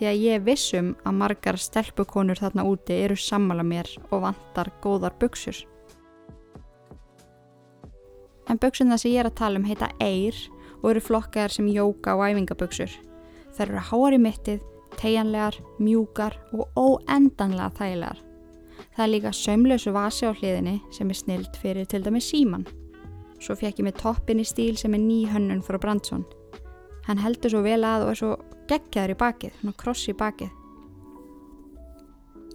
því 0.00 0.08
að 0.08 0.22
ég 0.24 0.44
vissum 0.46 0.94
að 1.04 1.16
margar 1.20 1.58
stelpukonur 1.60 2.40
þarna 2.40 2.64
úti 2.64 2.96
eru 3.04 3.18
sammála 3.20 3.66
mér 3.68 3.90
og 4.08 4.22
vantar 4.24 4.70
góðar 4.80 5.12
buksur. 5.20 5.58
En 8.48 8.56
buksuna 8.56 8.96
sem 8.96 9.12
ég 9.12 9.20
er 9.20 9.28
að 9.28 9.36
tala 9.42 9.60
um 9.60 9.68
heita 9.68 9.90
Eir 10.00 10.38
og 10.80 10.94
eru 10.94 11.04
flokkaðar 11.04 11.52
sem 11.52 11.68
jóka 11.68 12.16
og 12.16 12.24
æfingabuksur. 12.30 12.96
Það 13.52 13.64
eru 13.66 13.84
háar 13.90 14.16
í 14.16 14.22
mittið, 14.24 14.64
tegjanlegar, 14.96 15.60
mjúkar 15.76 16.40
og 16.56 16.80
óendanlega 16.80 17.68
þægilegar. 17.76 18.24
Það 18.96 19.04
er 19.04 19.12
líka 19.12 19.36
sömlösu 19.36 19.92
vasi 19.92 20.24
á 20.24 20.32
hliðinni 20.32 20.78
sem 20.96 21.12
er 21.12 21.20
snild 21.20 21.60
fyrir 21.60 21.84
til 21.84 22.00
dæmi 22.00 22.24
síman. 22.24 22.64
Svo 23.40 23.56
fekk 23.56 23.80
ég 23.80 23.86
með 23.86 24.00
toppin 24.02 24.42
í 24.42 24.44
stíl 24.44 24.76
sem 24.76 24.94
er 24.94 25.00
ný 25.00 25.24
hönnun 25.30 25.62
frá 25.64 25.78
Brandsson. 25.80 26.26
Hann 27.06 27.20
heldur 27.22 27.54
svo 27.54 27.62
vel 27.64 27.80
að 27.88 28.04
og 28.04 28.12
er 28.12 28.18
svo 28.20 28.32
geggjaður 28.68 29.14
í 29.14 29.20
bakið, 29.22 29.54
hann 29.60 29.72
á 29.72 29.80
kross 29.80 30.08
í 30.12 30.16
bakið. 30.16 30.50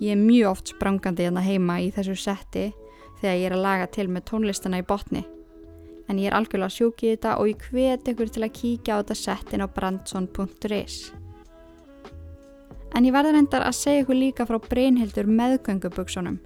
Ég 0.03 0.11
er 0.13 0.21
mjög 0.21 0.51
oft 0.51 0.73
sprangandi 0.75 1.25
hérna 1.25 1.41
heima 1.41 1.79
í 1.81 1.89
þessu 1.95 2.17
setti 2.19 2.67
þegar 3.21 3.37
ég 3.39 3.45
er 3.47 3.55
að 3.55 3.65
laga 3.65 3.87
til 3.95 4.05
með 4.11 4.27
tónlistana 4.29 4.81
í 4.81 4.85
botni. 4.85 5.23
En 6.05 6.19
ég 6.21 6.29
er 6.29 6.37
algjörlega 6.37 6.75
sjúk 6.75 7.01
í 7.01 7.13
þetta 7.15 7.37
og 7.41 7.49
ég 7.49 7.67
hvet 7.71 8.11
ykkur 8.11 8.29
til 8.29 8.43
að 8.45 8.55
kíkja 8.59 8.99
á 8.99 9.01
þetta 9.01 9.17
settin 9.17 9.65
á 9.65 9.67
brandsson.is. 9.71 10.97
En 12.95 13.07
ég 13.07 13.15
verður 13.15 13.39
endar 13.39 13.65
að 13.65 13.79
segja 13.79 14.03
ykkur 14.03 14.19
líka 14.19 14.45
frá 14.45 14.59
breynhildur 14.61 15.25
meðgöngubuksunum. 15.25 16.37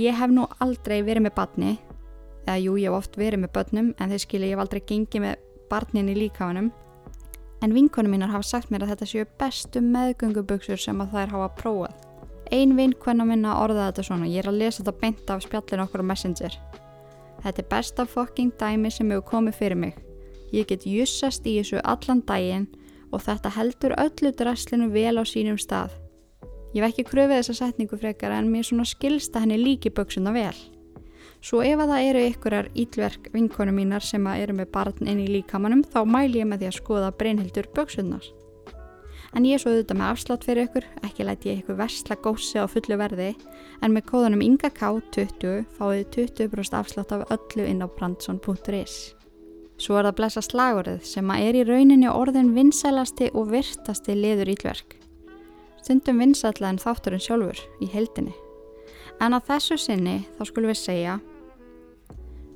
Ég 0.00 0.16
hef 0.16 0.32
nú 0.32 0.46
aldrei 0.62 1.02
verið 1.04 1.26
með 1.26 1.36
batni 1.36 1.76
eða 2.46 2.58
jú, 2.60 2.76
ég 2.80 2.90
hef 2.90 2.98
oft 2.98 3.18
verið 3.20 3.44
með 3.44 3.52
börnum 3.56 3.90
en 3.98 4.12
þeir 4.12 4.22
skilja 4.24 4.48
ég 4.50 4.56
hef 4.56 4.64
aldrei 4.64 4.82
gengið 4.86 5.24
með 5.24 5.42
barnin 5.70 6.10
í 6.10 6.16
líkafanum 6.18 6.70
en 7.60 7.74
vinkonum 7.74 8.10
mínar 8.14 8.32
hafa 8.32 8.46
sagt 8.46 8.70
mér 8.72 8.84
að 8.84 8.94
þetta 8.94 9.08
séu 9.10 9.26
bestu 9.40 9.82
meðgöngubuksur 9.84 10.80
sem 10.80 11.00
að 11.02 11.16
þær 11.16 11.34
hafa 11.34 11.48
prófað. 11.58 12.06
Ein 12.50 12.74
vinkona 12.76 13.26
minna 13.28 13.58
orðaði 13.62 13.90
þetta 13.90 14.06
svona 14.08 14.30
ég 14.30 14.42
er 14.42 14.50
að 14.50 14.60
lesa 14.62 14.82
þetta 14.82 15.00
beint 15.02 15.30
af 15.30 15.44
spjallin 15.44 15.84
okkur 15.84 16.02
á 16.02 16.10
Messenger. 16.10 16.56
Þetta 17.44 17.62
er 17.62 17.68
besta 17.70 18.06
fokking 18.08 18.52
dæmi 18.58 18.90
sem 18.90 19.12
hefur 19.12 19.28
komið 19.28 19.58
fyrir 19.60 19.78
mig. 19.78 19.94
Ég 20.52 20.66
get 20.66 20.86
jussast 20.88 21.46
í 21.46 21.58
þessu 21.60 21.82
allan 21.84 22.24
daginn 22.26 22.66
og 23.12 23.22
þetta 23.22 23.52
heldur 23.54 23.94
öllu 24.00 24.32
drasslinu 24.34 24.90
vel 24.90 25.20
á 25.20 25.24
sínum 25.28 25.60
stað. 25.60 25.94
Ég 26.74 26.84
vekki 26.86 27.06
kröfið 27.06 27.40
þessa 27.42 27.58
setningu 27.60 27.98
frekar 27.98 28.34
en 28.34 28.50
mér 28.50 28.66
svona 28.66 28.86
skilsta 28.88 29.42
henni 29.42 29.58
líki 29.58 29.92
buksuna 29.94 30.32
vel 30.34 30.54
Svo 31.40 31.62
ef 31.64 31.80
að 31.80 31.94
það 31.94 32.06
eru 32.10 32.22
ykkurar 32.28 32.66
ílverk 32.76 33.30
vinkonu 33.32 33.72
mínar 33.72 34.04
sem 34.04 34.26
að 34.28 34.42
eru 34.44 34.56
með 34.58 34.68
barn 34.74 35.08
inn 35.08 35.22
í 35.22 35.30
líkamannum 35.38 35.86
þá 35.88 36.02
mæl 36.04 36.28
ég 36.36 36.48
með 36.48 36.60
því 36.60 36.68
að 36.68 36.76
skoða 36.76 37.14
breynhildur 37.16 37.68
böksunnar. 37.76 38.26
En 39.30 39.46
ég 39.46 39.62
svo 39.62 39.70
auðvitað 39.70 39.98
með 40.00 40.10
afslátt 40.10 40.44
fyrir 40.44 40.66
ykkur, 40.66 40.86
ekki 41.06 41.24
læti 41.24 41.52
ég 41.52 41.62
ykkur 41.62 41.78
versla 41.78 42.16
gósi 42.18 42.58
á 42.60 42.66
fullu 42.68 42.98
verði 42.98 43.30
en 43.80 43.94
með 43.94 44.08
kóðunum 44.10 44.42
INGAK20 44.42 45.64
fáið 45.78 46.02
20% 46.18 46.76
afslátt 46.76 47.14
af 47.14 47.24
öllu 47.30 47.68
inn 47.70 47.80
á 47.80 47.88
brandsson.is. 47.88 48.98
Svo 49.80 49.96
er 49.96 50.10
það 50.10 50.18
blessa 50.18 50.44
slagurðið 50.44 51.06
sem 51.08 51.30
að 51.32 51.46
er 51.46 51.60
í 51.62 51.64
rauninni 51.70 52.10
orðin 52.10 52.52
vinsælasti 52.58 53.30
og 53.32 53.48
virtasti 53.54 54.18
liður 54.18 54.52
ílverk. 54.52 54.98
Stundum 55.80 56.20
vinsætla 56.20 56.74
en 56.74 56.82
þátturinn 56.82 57.24
sjálfur 57.24 57.64
í 57.80 57.88
heldinni. 57.94 58.34
En 59.20 59.36
að 59.36 59.50
þessu 59.50 59.76
sinni 59.80 60.16
þá 60.38 60.46
skulum 60.48 60.70
við 60.72 60.78
segja 60.80 61.18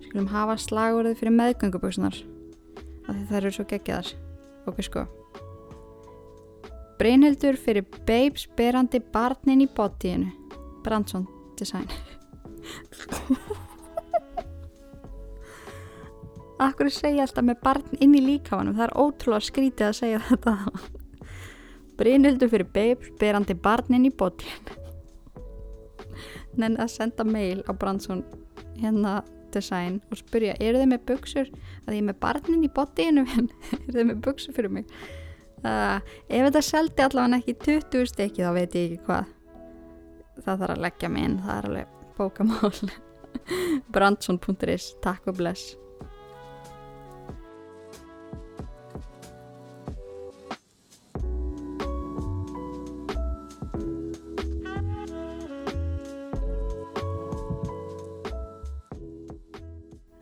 skulum 0.06 0.30
hafa 0.32 0.54
slagurðið 0.62 1.18
fyrir 1.20 1.34
meðgönguböksunar 1.36 2.16
af 3.04 3.10
því 3.10 3.24
það 3.28 3.38
eru 3.40 3.50
svo 3.52 3.64
geggjaðar. 3.68 4.08
Ok 4.70 4.78
sko 4.86 5.02
Brynhildur 7.00 7.58
fyrir 7.60 7.84
babes 8.06 8.46
berandi 8.56 9.00
barnin 9.12 9.64
í 9.64 9.68
botíinu 9.68 10.30
Brandsson 10.84 11.26
design. 11.58 11.88
Akkur 16.64 16.88
segja 16.94 17.26
alltaf 17.26 17.44
með 17.44 17.58
barn 17.64 17.98
inn 17.98 18.14
í 18.14 18.22
líkafanum 18.24 18.78
það 18.78 18.86
er 18.86 18.96
ótrúlega 19.02 19.48
skrítið 19.48 19.88
að 19.90 19.98
segja 19.98 20.22
þetta. 20.30 20.54
Brynhildur 21.98 22.50
fyrir 22.54 22.72
babes 22.72 23.12
berandi 23.20 23.58
barnin 23.58 24.08
í 24.08 24.14
botíinu 24.14 24.83
Nenni 26.60 26.80
að 26.82 26.92
senda 26.94 27.26
mail 27.26 27.62
á 27.66 27.72
Brandsson 27.76 28.24
hérna 28.80 29.20
design 29.54 30.00
og 30.10 30.18
spurja 30.18 30.56
eru 30.58 30.80
þið 30.80 30.90
með 30.90 31.04
buksur 31.10 31.50
að 31.84 31.94
ég 31.94 32.00
er 32.00 32.08
með 32.08 32.18
barnin 32.24 32.66
í 32.66 32.72
botíinu 32.74 33.24
eru 33.36 33.94
þið 33.94 34.08
með 34.10 34.24
buksur 34.26 34.56
fyrir 34.56 34.74
mig? 34.78 34.90
Uh, 35.64 36.00
ef 36.28 36.48
þetta 36.48 36.64
seldi 36.64 37.06
allavega 37.06 37.40
ekki 37.40 37.54
20 37.64 38.10
stykki 38.10 38.44
þá 38.44 38.52
veit 38.58 38.74
ég 38.76 38.90
ekki 38.90 39.06
hvað. 39.06 39.30
Það 40.44 40.60
þarf 40.64 40.74
að 40.74 40.84
leggja 40.84 41.12
mig 41.14 41.28
inn 41.28 41.38
það 41.44 41.56
er 41.56 41.70
alveg 41.70 41.96
bókamál. 42.18 42.92
Brandsson.is 43.94 44.92
takk 45.04 45.30
og 45.30 45.40
bless 45.40 45.72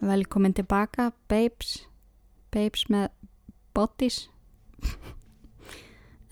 Velkomin 0.03 0.55
tilbaka, 0.55 1.13
babes, 1.31 1.85
babes 2.51 2.89
með 2.91 3.13
bodies. 3.75 4.25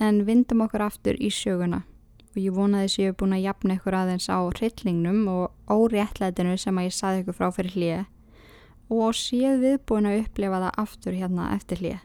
en 0.06 0.24
vindum 0.26 0.64
okkur 0.64 0.82
aftur 0.88 1.18
í 1.22 1.28
söguna 1.30 1.84
og 2.30 2.38
ég 2.38 2.54
vonaði 2.54 2.88
að 2.88 2.96
ég 2.98 3.12
hef 3.12 3.18
búin 3.20 3.34
að 3.36 3.44
jafna 3.44 3.76
ykkur 3.76 3.96
aðeins 3.98 4.26
á 4.26 4.38
hryllingnum 4.42 5.20
og 5.30 5.70
óréttlætinu 5.70 6.56
sem 6.58 6.80
að 6.82 6.88
ég 6.88 6.96
saði 6.96 7.22
ykkur 7.22 7.36
frá 7.38 7.50
fyrir 7.54 7.76
hlýja 7.76 8.00
og 8.90 9.14
séð 9.14 9.62
við 9.62 9.76
búin 9.86 10.10
að 10.10 10.18
upplefa 10.24 10.60
það 10.64 10.82
aftur 10.82 11.18
hérna 11.20 11.46
eftir 11.54 11.82
hlýja. 11.82 12.00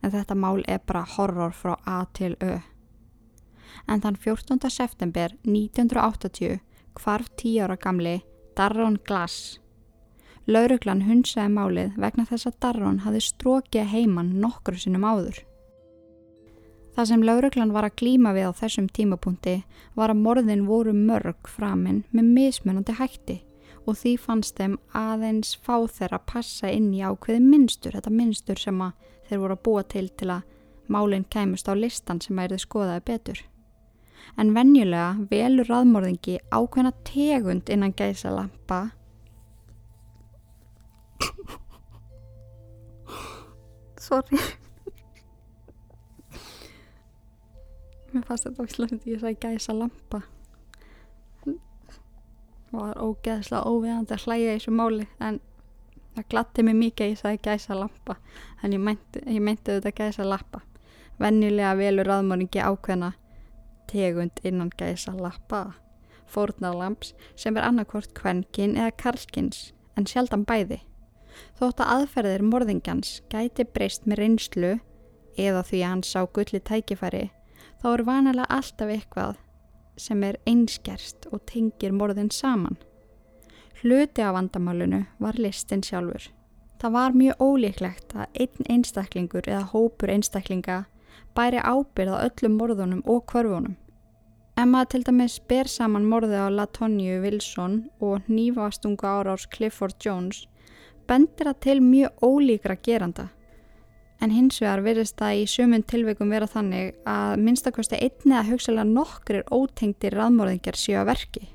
En 0.00 0.12
þetta 0.16 0.38
mál 0.38 0.64
er 0.64 0.80
bara 0.86 1.04
horror 1.16 1.52
frá 1.52 1.74
A 1.84 1.98
til 2.16 2.36
Ö. 2.40 2.56
En 3.84 4.00
þann 4.00 4.16
14. 4.16 4.64
september 4.72 5.36
1980 5.44 6.60
hvarf 6.96 7.30
10 7.36 7.64
ára 7.66 7.76
gamli 7.76 8.18
Darron 8.56 8.96
Glass 9.04 9.58
Lauruglan 10.46 11.02
hunsaði 11.02 11.50
málið 11.50 11.94
vegna 11.98 12.22
þess 12.28 12.46
að 12.46 12.58
Darron 12.62 12.98
hafi 13.02 13.20
strókið 13.24 13.88
heimann 13.90 14.36
nokkru 14.38 14.78
sinnum 14.78 15.02
áður. 15.02 15.40
Það 16.94 17.08
sem 17.10 17.24
lauruglan 17.26 17.72
var 17.74 17.84
að 17.88 17.96
glíma 18.00 18.30
við 18.32 18.46
á 18.48 18.52
þessum 18.56 18.86
tímapunkti 18.88 19.56
var 19.98 20.12
að 20.12 20.22
morðin 20.22 20.62
voru 20.68 20.94
mörg 20.96 21.50
framinn 21.50 22.04
með 22.14 22.30
mismunandi 22.36 22.94
hætti 22.96 23.36
og 23.86 23.98
því 23.98 24.12
fannst 24.22 24.56
þeim 24.56 24.78
aðeins 24.96 25.50
fá 25.66 25.74
þeirra 25.82 26.20
að 26.20 26.28
passa 26.30 26.70
inn 26.70 26.88
í 26.94 27.02
ákveði 27.02 27.42
minnstur, 27.42 27.92
þetta 27.98 28.14
minnstur 28.14 28.62
sem 28.62 28.80
þeir 29.28 29.42
voru 29.42 29.56
að 29.58 29.64
búa 29.66 29.82
til 29.82 30.06
til 30.08 30.30
að 30.38 30.46
málinn 30.86 31.26
kæmust 31.30 31.68
á 31.68 31.74
listan 31.74 32.22
sem 32.22 32.38
erðu 32.38 32.58
skoðaði 32.62 33.04
betur. 33.10 33.42
En 34.38 34.54
venjulega 34.54 35.26
velur 35.30 35.68
raðmorðingi 35.70 36.38
ákveðna 36.54 36.94
tegund 37.06 37.70
innan 37.70 37.94
gæsa 37.98 38.30
lampa 38.30 38.80
sorry. 44.06 44.38
Mér 48.12 48.24
fannst 48.24 48.46
þetta 48.46 48.64
óslæmt 48.64 49.06
ég 49.10 49.20
sagði 49.20 49.40
gæsa 49.42 49.74
lampa. 49.76 50.22
Og 51.46 51.52
það 52.70 52.80
var 52.80 53.02
ógeðslega 53.02 53.70
óviðandi 53.70 54.16
að 54.16 54.24
hlæja 54.26 54.46
í 54.46 54.54
þessu 54.56 54.72
máli 54.74 55.06
en 55.22 55.38
það 56.16 56.28
glatti 56.32 56.64
mig 56.66 56.76
mikið 56.80 57.12
ég 57.12 57.20
sagði 57.20 57.42
gæsa 57.44 57.76
lampa. 57.76 58.16
En 58.62 58.72
ég 58.72 58.82
meinti, 58.82 59.22
ég 59.26 59.42
meinti 59.42 59.76
þetta 59.76 59.94
gæsa 60.00 60.26
lappa. 60.26 60.62
Vennilega 61.20 61.76
velur 61.78 62.12
aðmörningi 62.16 62.60
ákveðna 62.60 63.12
tegund 63.90 64.42
innan 64.44 64.72
gæsa 64.78 65.14
lappa. 65.16 65.76
Fórnarlamps 66.26 67.14
sem 67.36 67.56
er 67.56 67.68
annarkort 67.68 68.14
kvenkin 68.14 68.76
eða 68.76 68.96
karlkins 68.98 69.72
en 69.96 70.08
sjaldan 70.08 70.44
bæði 70.44 70.80
Þótt 71.58 71.80
að 71.80 71.92
aðferðir 71.94 72.44
morðingjans 72.44 73.22
gæti 73.32 73.64
breyst 73.64 74.06
með 74.06 74.22
reynslu 74.22 74.72
eða 75.36 75.62
því 75.68 75.82
að 75.82 75.90
hann 75.90 76.04
sá 76.06 76.20
gulli 76.26 76.60
tækifæri 76.60 77.24
þá 77.82 77.88
er 77.92 78.04
vanalega 78.08 78.56
alltaf 78.58 78.92
eitthvað 78.92 79.42
sem 80.00 80.24
er 80.24 80.38
einskerst 80.48 81.28
og 81.32 81.44
tengir 81.48 81.94
morðin 81.96 82.30
saman. 82.32 82.76
Hluti 83.80 84.24
af 84.24 84.34
vandamálunu 84.36 85.04
var 85.20 85.38
listin 85.40 85.84
sjálfur. 85.84 86.30
Það 86.80 86.92
var 86.92 87.16
mjög 87.16 87.40
ólíklegt 87.40 88.14
að 88.16 88.40
einn 88.42 88.68
einstaklingur 88.74 89.48
eða 89.48 89.64
hópur 89.72 90.12
einstaklinga 90.12 90.84
bæri 91.36 91.60
ábyrð 91.60 92.12
á 92.12 92.24
öllum 92.28 92.56
morðunum 92.60 93.02
og 93.04 93.24
kvörfunum. 93.30 93.76
Maður 94.56 94.90
til 94.92 95.02
dæmis 95.04 95.36
ber 95.48 95.68
saman 95.68 96.08
morði 96.08 96.40
á 96.40 96.48
Latonju 96.48 97.20
Wilson 97.22 97.74
og 98.00 98.24
nýfastunga 98.28 99.12
árás 99.20 99.44
Clifford 99.52 99.96
Jones 100.00 100.46
bendir 101.08 101.50
það 101.50 101.60
til 101.66 101.80
mjög 101.84 102.22
ólíkra 102.22 102.76
geranda. 102.82 103.28
En 104.20 104.32
hins 104.32 104.60
vegar 104.62 104.80
verðist 104.84 105.18
það 105.20 105.42
í 105.42 105.46
sömund 105.52 105.86
tilveikum 105.90 106.30
vera 106.32 106.48
þannig 106.48 106.94
að 107.08 107.42
minnstakosti 107.44 107.98
einni 108.00 108.36
að 108.38 108.52
hugsalega 108.52 108.88
nokkrir 108.88 109.44
ótengtir 109.52 110.16
raðmorðingar 110.16 110.78
séu 110.80 111.00
að 111.02 111.10
verki. 111.10 111.48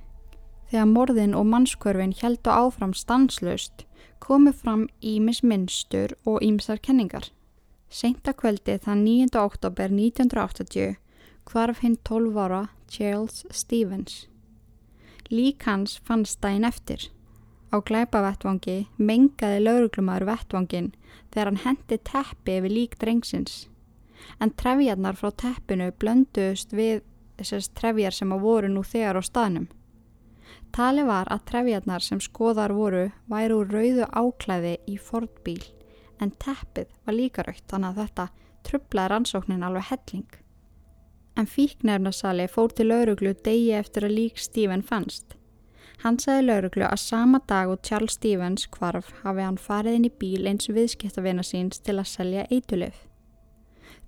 Þegar 0.69 0.91
morðin 0.91 1.33
og 1.35 1.47
mannskörfin 1.51 2.13
heldu 2.21 2.53
áfram 2.53 2.93
stanslust 2.95 3.85
komu 4.21 4.53
fram 4.53 4.85
ímis 5.01 5.41
minnstur 5.43 6.13
og 6.25 6.43
ímsar 6.45 6.79
kenningar. 6.79 7.31
Seinta 7.89 8.31
kvöldi 8.37 8.77
þann 8.79 9.01
9. 9.03 9.33
oktober 9.41 9.89
1980 9.91 10.95
hvarf 11.49 11.81
hinn 11.83 11.97
12 12.07 12.37
ára 12.39 12.61
Charles 12.87 13.41
Stevens. 13.51 14.27
Lík 15.31 15.65
hans 15.65 15.97
fannst 16.05 16.39
dægin 16.43 16.67
eftir. 16.67 17.09
Á 17.71 17.79
glæpavettvangi 17.79 18.77
mengaði 18.99 19.59
lauruglumæður 19.63 20.27
vettvangin 20.27 20.89
þegar 21.31 21.49
hann 21.49 21.61
hendi 21.65 21.97
teppi 22.11 22.57
yfir 22.59 22.75
lík 22.75 22.97
drengsins. 22.99 23.67
En 24.43 24.51
trefjarnar 24.59 25.15
frá 25.19 25.31
teppinu 25.43 25.87
blönduðust 26.03 26.75
við 26.75 27.05
þessast 27.39 27.73
trefjar 27.79 28.15
sem 28.15 28.33
að 28.35 28.43
voru 28.45 28.71
nú 28.71 28.83
þegar 28.85 29.19
á 29.19 29.23
staðnum. 29.23 29.69
Tali 30.75 31.03
var 31.07 31.31
að 31.31 31.45
trefjarnar 31.49 32.03
sem 32.03 32.19
skoðar 32.23 32.75
voru 32.75 33.07
væri 33.31 33.55
úr 33.55 33.71
rauðu 33.75 34.07
áklæði 34.11 34.77
í 34.87 34.97
fordbíl 34.99 35.63
en 36.21 36.31
teppið 36.43 36.91
var 37.07 37.17
líka 37.17 37.43
raukt 37.47 37.65
þannig 37.71 37.89
að 37.91 37.99
þetta 38.01 38.27
trublaði 38.67 39.11
rannsóknin 39.11 39.65
alveg 39.67 39.89
helling. 39.89 40.29
En 41.39 41.47
fíknefnarsali 41.47 42.47
fór 42.51 42.73
til 42.75 42.91
lauruglu 42.91 43.33
degi 43.45 43.71
eftir 43.75 44.05
að 44.07 44.17
lík 44.19 44.39
Stephen 44.39 44.83
fannst. 44.85 45.37
Hann 46.01 46.17
sagði 46.17 46.47
lauruglu 46.47 46.87
að 46.87 46.97
sama 46.97 47.39
dag 47.45 47.69
og 47.69 47.83
Charles 47.85 48.15
Stevens 48.17 48.65
kvarf 48.73 49.11
hafi 49.21 49.43
hann 49.45 49.59
farið 49.61 49.97
inn 49.99 50.07
í 50.07 50.13
bíl 50.23 50.47
eins 50.49 50.69
viðskiptavina 50.73 51.43
síns 51.45 51.77
til 51.85 51.99
að 52.01 52.09
selja 52.09 52.45
eitulif. 52.49 52.95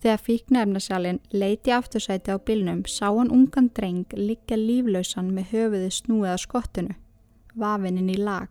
Þegar 0.01 0.23
fíknefnasalinn 0.25 1.19
leiti 1.31 1.71
aftursæti 1.71 2.33
á 2.33 2.37
bílnum 2.41 2.81
sá 2.89 3.05
hann 3.13 3.29
ungan 3.31 3.69
dreng 3.77 4.15
liggja 4.17 4.57
líflausan 4.57 5.29
með 5.35 5.53
höfuði 5.53 5.91
snúið 5.93 6.33
á 6.33 6.37
skottinu, 6.41 6.95
vafininn 7.53 8.09
í 8.09 8.17
lag. 8.17 8.49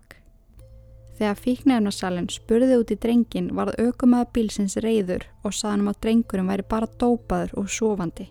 Þegar 1.18 1.42
fíknefnasalinn 1.42 2.30
spurði 2.32 2.78
út 2.78 2.94
í 2.94 2.98
drengin 3.02 3.50
varð 3.58 3.74
aukumæða 3.82 4.30
bílsins 4.38 4.78
reyður 4.86 5.26
og 5.42 5.58
saðan 5.58 5.82
um 5.84 5.90
að 5.92 6.00
drengurum 6.06 6.54
væri 6.54 6.68
bara 6.70 6.88
dópaður 7.02 7.52
og 7.58 7.68
sofandi. 7.74 8.30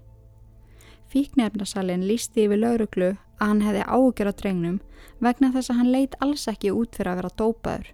Fíknefnasalinn 1.11 2.05
lísti 2.07 2.45
yfir 2.45 2.61
lauruglu 2.61 3.07
að 3.11 3.49
hann 3.49 3.61
hefði 3.65 3.81
ágjör 3.83 4.29
á 4.31 4.33
drengnum 4.41 4.77
vegna 5.19 5.49
þess 5.51 5.71
að 5.73 5.79
hann 5.81 5.89
leit 5.91 6.13
alls 6.23 6.45
ekki 6.47 6.71
út 6.71 6.95
fyrir 6.95 7.11
að 7.11 7.17
vera 7.19 7.31
dópaður. 7.41 7.89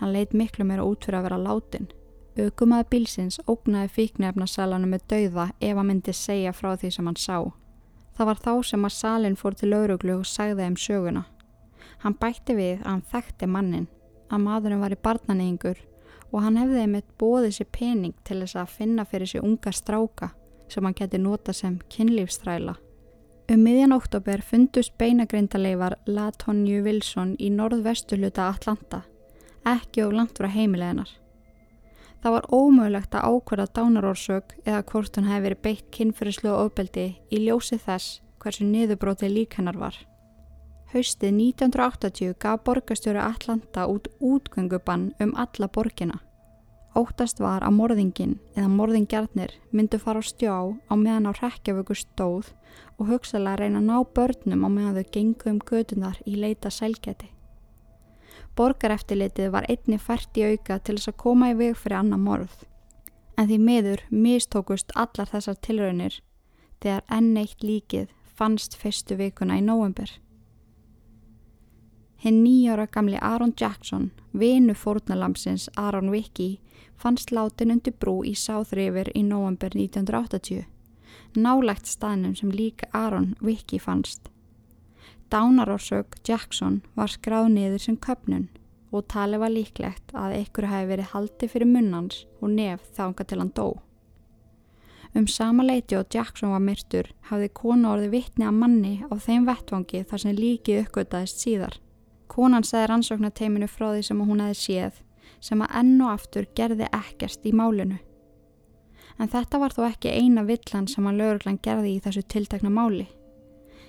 Hann 0.00 0.12
leit 0.14 0.32
miklu 0.32 0.64
meira 0.64 0.86
út 0.88 1.04
fyrir 1.04 1.18
að 1.18 1.26
vera 1.26 1.40
látin. 1.42 1.90
Aukumaði 2.40 2.86
bílsins 2.94 3.36
ógnaði 3.44 3.90
fíknefnasalanum 3.98 4.94
með 4.94 5.04
dauða 5.12 5.46
ef 5.60 5.76
hann 5.76 5.90
myndi 5.90 6.14
segja 6.16 6.54
frá 6.56 6.70
því 6.80 6.92
sem 6.96 7.10
hann 7.10 7.20
sá. 7.20 7.36
Það 8.16 8.30
var 8.30 8.42
þá 8.46 8.52
sem 8.70 8.88
að 8.88 8.96
salin 8.96 9.36
fór 9.36 9.58
til 9.60 9.70
lauruglu 9.74 10.16
og 10.22 10.26
sagði 10.32 10.62
þeim 10.62 10.80
söguna. 10.80 11.26
Hann 12.00 12.16
bætti 12.16 12.56
við 12.56 12.80
að 12.80 12.88
hann 12.88 13.04
þekkti 13.12 13.50
mannin, 13.52 13.86
að 14.32 14.44
maðurinn 14.48 14.80
var 14.80 14.96
í 14.96 15.02
barnaneyingur 15.04 15.84
og 16.32 16.40
hann 16.40 16.56
hefði 16.56 16.82
einmitt 16.86 17.12
bóðið 17.20 17.58
sér 17.58 17.70
pening 17.72 18.16
til 18.24 18.40
þess 18.40 18.56
að 18.64 18.74
finna 18.80 19.04
fyrir 19.04 19.28
sér 19.28 19.44
unga 19.44 19.72
stráka 19.76 20.32
sem 20.68 20.84
hann 20.84 20.96
geti 20.96 21.18
nota 21.18 21.52
sem 21.52 21.78
kynlífstræla. 21.92 22.76
Um 23.46 23.62
miðjan 23.62 23.94
oktober 23.94 24.42
fundust 24.42 24.96
beinagrindaleifar 24.98 25.94
Latonju 26.06 26.82
Wilson 26.82 27.36
í 27.38 27.52
norðvestu 27.54 28.18
hluta 28.18 28.48
Atlanta, 28.50 29.04
ekki 29.62 30.02
og 30.02 30.16
langt 30.18 30.40
frá 30.40 30.48
heimileginar. 30.50 31.12
Það 32.22 32.34
var 32.34 32.48
ómögulegt 32.50 33.14
að 33.14 33.28
ákverða 33.30 33.66
dánarórsök 33.78 34.56
eða 34.64 34.82
hvort 34.90 35.14
hann 35.14 35.28
hefði 35.30 35.44
verið 35.44 35.62
beitt 35.62 35.88
kynferðislu 35.94 36.50
og 36.50 36.62
ofbeldi 36.64 37.06
í 37.30 37.42
ljósi 37.44 37.78
þess 37.78 38.20
hversu 38.42 38.66
niðurbrótið 38.66 39.34
lík 39.36 39.58
hennar 39.60 39.78
var. 39.78 39.96
Haustið 40.90 41.34
1980 41.34 42.34
gaf 42.42 42.62
borgastjóri 42.66 43.22
Atlanta 43.22 43.86
út 43.90 44.10
útgöngubann 44.18 45.12
um 45.22 45.34
alla 45.38 45.68
borgina. 45.68 46.18
Óttast 46.96 47.42
var 47.44 47.60
að 47.60 47.74
morðingin 47.76 48.38
eða 48.56 48.70
morðingjarnir 48.72 49.50
myndu 49.68 49.98
fara 50.00 50.22
á 50.24 50.24
stjá 50.24 50.54
á 50.56 50.94
meðan 50.96 51.28
á 51.28 51.32
rekjavöku 51.36 51.92
stóð 51.92 52.54
og 52.96 53.10
hugsalega 53.10 53.60
reyna 53.60 53.82
að 53.82 53.88
ná 53.90 53.96
börnum 54.16 54.64
á 54.64 54.68
meðan 54.72 54.96
þau 54.96 55.10
gengu 55.12 55.50
um 55.50 55.58
gödunar 55.60 56.22
í 56.24 56.38
leita 56.40 56.72
sælgeti. 56.72 57.28
Borgareftilitið 58.56 59.52
var 59.52 59.68
einni 59.68 59.98
fært 60.00 60.40
í 60.40 60.46
auka 60.48 60.78
til 60.80 60.96
þess 60.96 61.12
að 61.12 61.20
koma 61.20 61.50
í 61.52 61.58
veg 61.58 61.76
fyrir 61.76 61.98
annar 61.98 62.22
morð. 62.22 62.64
En 63.36 63.50
því 63.50 63.58
miður 63.60 64.04
mistókust 64.08 64.94
allar 64.96 65.28
þessar 65.28 65.60
tilraunir 65.60 66.22
þegar 66.80 67.04
enn 67.12 67.36
eitt 67.36 67.60
líkið 67.60 68.08
fannst 68.38 68.78
fyrstu 68.80 69.20
vikuna 69.20 69.60
í 69.60 69.66
nóvember. 69.68 70.08
Hinn 72.24 72.42
nýjára 72.44 72.86
gamli 72.86 73.18
Aaron 73.20 73.52
Jackson, 73.60 74.10
vinu 74.32 74.74
fórnalamsins 74.74 75.68
Aaron 75.76 76.10
Wicki, 76.10 76.60
fannst 76.96 77.30
látin 77.30 77.70
undir 77.70 77.92
brú 78.00 78.22
í 78.24 78.34
South 78.34 78.72
River 78.72 79.10
í 79.14 79.22
november 79.22 79.74
1980, 79.76 80.64
nálægt 81.36 81.86
staðnum 81.86 82.34
sem 82.34 82.50
líka 82.50 82.88
Aaron 82.92 83.34
Wicki 83.42 83.78
fannst. 83.78 84.30
Dánarórsök 85.30 86.16
Jackson 86.24 86.82
var 86.94 87.10
skráð 87.10 87.48
niður 87.52 87.82
sem 87.82 87.96
köpnun 87.98 88.48
og 88.94 89.08
talið 89.10 89.42
var 89.42 89.52
líklegt 89.52 90.12
að 90.14 90.36
ykkur 90.40 90.68
hafi 90.70 90.86
verið 90.92 91.10
haldi 91.12 91.48
fyrir 91.50 91.68
munnans 91.68 92.22
og 92.40 92.52
nef 92.54 92.84
þánga 92.96 93.26
til 93.26 93.40
hann 93.42 93.52
dó. 93.56 93.66
Um 95.16 95.26
sama 95.26 95.64
leiti 95.64 95.96
og 95.98 96.06
Jackson 96.12 96.52
var 96.52 96.62
myrtur 96.62 97.10
hafði 97.30 97.48
konu 97.58 97.90
orði 97.90 98.12
vittni 98.12 98.46
að 98.46 98.58
manni 98.60 98.94
á 99.02 99.14
þeim 99.16 99.48
vettvangi 99.48 100.04
þar 100.06 100.22
sem 100.22 100.36
líkið 100.36 100.82
uppgötaðist 100.84 101.42
síðar. 101.42 101.76
Konan 102.28 102.64
segði 102.66 102.90
rannsóknarteiminu 102.90 103.68
frá 103.70 103.90
því 103.92 104.02
sem 104.08 104.22
hún 104.28 104.42
hefði 104.44 104.58
séð 104.62 105.02
sem 105.42 105.62
að 105.62 105.74
enn 105.80 106.00
og 106.02 106.12
aftur 106.12 106.46
gerði 106.58 106.88
ekkert 106.94 107.46
í 107.46 107.52
málinu. 107.54 107.98
En 109.16 109.30
þetta 109.32 109.60
var 109.62 109.72
þó 109.72 109.86
ekki 109.88 110.12
eina 110.12 110.44
villan 110.44 110.88
sem 110.90 111.06
að 111.08 111.20
lauruglan 111.20 111.60
gerði 111.62 111.94
í 111.94 112.00
þessu 112.04 112.22
tiltakna 112.28 112.72
máli. 112.72 113.06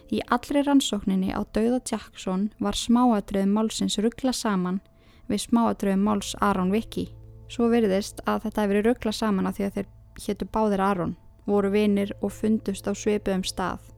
Í 0.08 0.22
allri 0.32 0.64
rannsókninni 0.64 1.34
á 1.36 1.44
dauða 1.56 1.82
Jackson 1.84 2.48
var 2.64 2.78
smáadröðum 2.80 3.58
málsins 3.58 3.98
ruggla 4.00 4.32
saman 4.32 4.80
við 5.28 5.44
smáadröðum 5.50 6.06
máls 6.08 6.32
Aron 6.40 6.72
Wicki. 6.72 7.10
Svo 7.52 7.68
veriðist 7.72 8.22
að 8.24 8.48
þetta 8.48 8.64
hefur 8.64 8.74
verið 8.76 8.88
ruggla 8.88 9.16
saman 9.16 9.50
að 9.50 9.58
því 9.60 9.68
að 9.68 9.78
þeir 9.78 9.92
héttu 10.24 10.48
báðir 10.56 10.84
Aron, 10.84 11.16
voru 11.46 11.72
vinir 11.72 12.16
og 12.22 12.32
fundust 12.32 12.88
á 12.88 12.92
sveipuðum 12.96 13.44
stað 13.48 13.92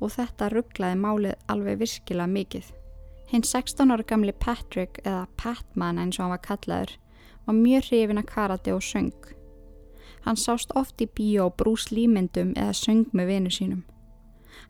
og 0.00 0.12
þetta 0.16 0.48
rugglaði 0.52 1.00
málið 1.00 1.36
alveg 1.52 1.80
virkilega 1.84 2.32
mikið. 2.32 2.72
Hinn 3.30 3.42
16 3.42 3.90
ára 3.90 4.02
gamli 4.02 4.32
Patrick, 4.32 4.98
eða 5.04 5.28
Patman 5.36 5.98
eins 6.02 6.18
og 6.18 6.24
hann 6.24 6.32
var 6.34 6.42
kallaður, 6.42 6.96
var 7.46 7.54
mjög 7.54 7.84
hrifin 7.90 8.18
að 8.18 8.26
karate 8.26 8.74
og 8.74 8.82
söng. 8.82 9.12
Hann 10.24 10.36
sást 10.36 10.74
oft 10.74 11.00
í 11.00 11.06
bíó 11.06 11.46
og 11.46 11.54
brús 11.60 11.88
límyndum 11.94 12.50
eða 12.56 12.74
söng 12.74 13.06
með 13.14 13.30
vinu 13.30 13.52
sínum. 13.54 13.84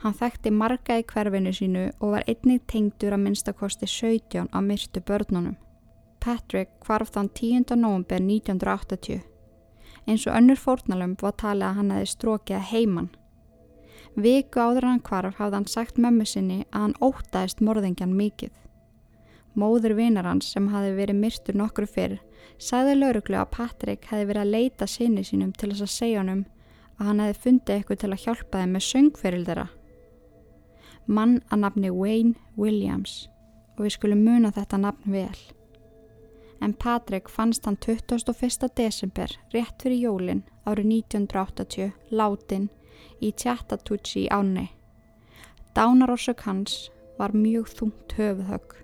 Hann 0.05 0.15
þekkti 0.15 0.53
marga 0.53 0.99
í 1.01 1.07
hverfinu 1.09 1.53
sínu 1.57 1.87
og 1.99 2.13
var 2.15 2.29
einnig 2.29 2.67
tengdur 2.69 3.17
að 3.17 3.25
minnstakosti 3.25 3.89
17 3.89 4.53
á 4.53 4.59
myrtu 4.61 5.01
börnunum. 5.01 5.57
Patrick 6.21 6.85
hvarf 6.85 7.15
þann 7.15 7.33
10. 7.33 7.65
november 7.81 8.21
1980. 8.21 9.25
Eins 10.07 10.27
og 10.27 10.37
önnur 10.37 10.61
fórnalömp 10.61 11.25
var 11.25 11.33
talið 11.41 11.67
að 11.69 11.77
hann 11.81 11.95
hefði 11.97 12.13
strókið 12.13 12.69
heimann. 12.71 13.11
Viku 14.17 14.61
áður 14.61 14.89
hann 14.89 15.03
hvarf 15.07 15.39
hafði 15.39 15.57
hann 15.57 15.69
sagt 15.71 15.99
mömmu 15.99 16.27
sinni 16.27 16.65
að 16.71 16.81
hann 16.81 16.97
ótaðist 17.01 17.61
morðingjan 17.63 18.17
mikið. 18.17 18.53
Móður 19.55 19.95
vinar 19.99 20.27
hans 20.27 20.51
sem 20.55 20.69
hafi 20.71 20.95
verið 20.97 21.21
myrtur 21.21 21.59
nokkru 21.59 21.87
fyrr 21.91 22.19
sagði 22.59 22.97
lauruglu 22.99 23.39
að 23.41 23.53
Patrik 23.57 24.09
hefði 24.11 24.29
verið 24.31 24.43
að 24.43 24.55
leita 24.55 24.89
sinni 24.91 25.25
sínum 25.27 25.53
til 25.53 25.71
þess 25.73 25.87
að 25.87 25.95
segja 25.95 26.23
honum 26.23 26.43
að 26.99 27.07
hann 27.07 27.23
hefði 27.25 27.43
fundið 27.45 27.77
eitthvað 27.77 28.03
til 28.03 28.11
að 28.11 28.25
hjálpa 28.25 28.63
þeim 28.63 28.75
með 28.77 28.87
söngferil 28.89 29.45
þeirra. 29.47 29.69
Mann 31.07 31.39
að 31.51 31.63
nafni 31.65 31.95
Wayne 31.95 32.35
Williams 32.57 33.15
og 33.77 33.87
við 33.87 33.97
skulum 33.97 34.27
muna 34.27 34.53
þetta 34.55 34.83
nafn 34.83 35.15
vel. 35.15 35.39
en 36.61 36.75
Patrik 36.75 37.29
fannst 37.29 37.65
hann 37.65 37.77
21. 37.77 38.69
desember 38.77 39.33
rétt 39.55 39.83
fyrir 39.83 40.03
jólin 40.05 40.43
árið 40.69 40.91
1980 40.93 41.93
látin 42.11 42.69
í 43.21 43.33
Tjattatútsi 43.33 44.27
áni. 44.33 44.71
Dánarórsök 45.75 46.41
hans 46.41 46.91
var 47.19 47.35
mjög 47.37 47.69
þungt 47.69 48.15
höfuðhögg. 48.17 48.77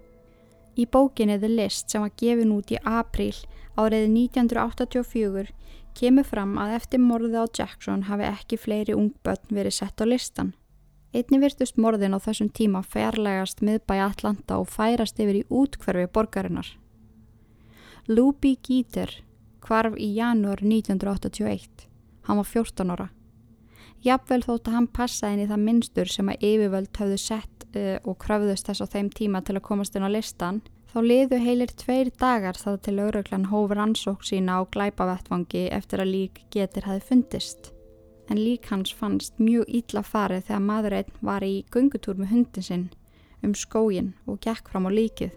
Í 0.76 0.84
bókinni 0.86 1.38
The 1.40 1.48
List 1.48 1.90
sem 1.90 2.04
var 2.04 2.12
gefin 2.20 2.52
út 2.52 2.70
í 2.70 2.78
apríl 2.84 3.34
árið 3.76 4.06
1984 4.12 5.48
kemur 5.96 6.28
fram 6.28 6.56
að 6.60 6.76
eftir 6.76 7.00
morðið 7.00 7.40
á 7.40 7.44
Jackson 7.58 8.06
hafi 8.10 8.28
ekki 8.28 8.60
fleiri 8.60 8.96
ungbötn 8.96 9.56
verið 9.56 9.78
sett 9.80 10.00
á 10.00 10.04
listan. 10.04 10.52
Einni 11.16 11.40
virtust 11.40 11.78
morðin 11.80 12.12
á 12.12 12.20
þessum 12.20 12.50
tíma 12.52 12.82
fjarlægast 12.84 13.62
miðbæi 13.64 14.02
Atlanta 14.04 14.58
og 14.60 14.68
færast 14.68 15.16
yfir 15.16 15.40
í 15.40 15.46
útkverfi 15.48 16.10
borgarinnar. 16.12 16.68
Luby 18.06 18.58
Gíter 18.60 19.22
kvarf 19.64 19.96
í 19.96 20.12
janúar 20.14 20.60
1981. 20.60 21.88
Hann 22.28 22.42
var 22.42 22.50
14 22.52 22.92
ára. 22.92 23.08
Jafnvel 24.04 24.42
þótt 24.44 24.68
að 24.68 24.76
hann 24.76 24.88
passaði 24.92 25.36
inn 25.36 25.44
í 25.44 25.50
það 25.50 25.62
minnstur 25.66 26.10
sem 26.12 26.28
að 26.30 26.42
yfirvöld 26.46 26.98
hafðu 27.00 27.18
sett 27.20 27.66
uh, 27.72 27.96
og 28.04 28.18
kröfðust 28.22 28.68
þess 28.68 28.84
á 28.84 28.86
þeim 28.92 29.10
tíma 29.14 29.42
til 29.42 29.56
að 29.56 29.66
komast 29.68 29.96
inn 29.96 30.06
á 30.06 30.10
listan, 30.12 30.60
þá 30.92 30.98
liðu 31.02 31.40
heilir 31.42 31.72
tveir 31.72 32.12
dagar 32.20 32.58
þá 32.60 32.76
til 32.84 32.98
auðvöglan 33.00 33.48
hófur 33.50 33.80
ansók 33.82 34.22
sína 34.26 34.60
á 34.60 34.68
glæpavettvangi 34.68 35.66
eftir 35.74 36.04
að 36.04 36.12
lík 36.12 36.44
getur 36.54 36.86
hafi 36.86 37.02
fundist. 37.08 37.72
En 38.30 38.38
lík 38.40 38.70
hans 38.72 38.92
fannst 38.94 39.36
mjög 39.38 39.68
ítla 39.70 40.02
farið 40.02 40.48
þegar 40.48 40.64
maður 40.68 40.96
einn 41.00 41.18
var 41.22 41.46
í 41.46 41.64
gungutúr 41.70 42.18
með 42.18 42.32
hundin 42.34 42.68
sinn 42.68 42.86
um 43.44 43.54
skógin 43.54 44.14
og 44.26 44.40
gekk 44.42 44.70
fram 44.72 44.88
á 44.88 44.90
líkið. 44.90 45.34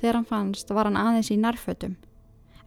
Þegar 0.00 0.18
hann 0.20 0.28
fannst 0.28 0.72
var 0.74 0.88
hann 0.88 1.00
aðeins 1.00 1.32
í 1.32 1.38
nærfötum, 1.40 1.96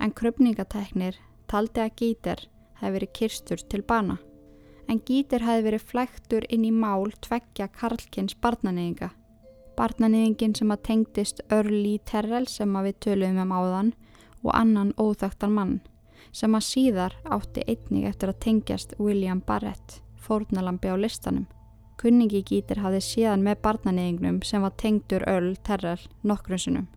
en 0.01 0.15
kröpningateknir 0.17 1.19
taldi 1.51 1.83
að 1.83 1.93
gítir 2.01 2.47
hefði 2.79 2.95
verið 2.95 3.15
kirstur 3.19 3.69
til 3.69 3.83
bana. 3.85 4.17
En 4.89 5.01
gítir 5.05 5.43
hefði 5.45 5.65
verið 5.67 5.85
flæktur 5.91 6.45
inn 6.49 6.65
í 6.65 6.71
mál 6.73 7.11
tveggja 7.21 7.67
Karlkins 7.69 8.33
barnaneyinga. 8.41 9.11
Barnaneyingin 9.77 10.55
sem 10.57 10.73
að 10.73 10.83
tengdist 10.89 11.43
Early 11.53 11.99
Terrell 12.09 12.47
sem 12.49 12.73
að 12.75 12.89
við 12.89 12.99
töluðum 13.05 13.43
um 13.45 13.53
áðan 13.53 13.93
og 14.41 14.51
annan 14.55 14.91
óþögtan 14.97 15.53
mann 15.53 15.79
sem 16.35 16.55
að 16.55 16.65
síðar 16.65 17.15
átti 17.25 17.63
einnig 17.65 18.05
eftir 18.09 18.31
að 18.31 18.41
tengjast 18.45 18.93
William 18.99 19.41
Barrett, 19.45 19.99
fórnalambi 20.19 20.91
á 20.93 20.95
listanum. 20.99 21.47
Kunningi 21.99 22.43
gítir 22.47 22.79
hafði 22.79 23.01
síðan 23.03 23.43
með 23.43 23.61
barnaneyingnum 23.65 24.41
sem 24.47 24.63
var 24.63 24.75
tengdur 24.79 25.25
Earl 25.27 25.55
Terrell 25.67 26.05
nokkrunsunum. 26.23 26.87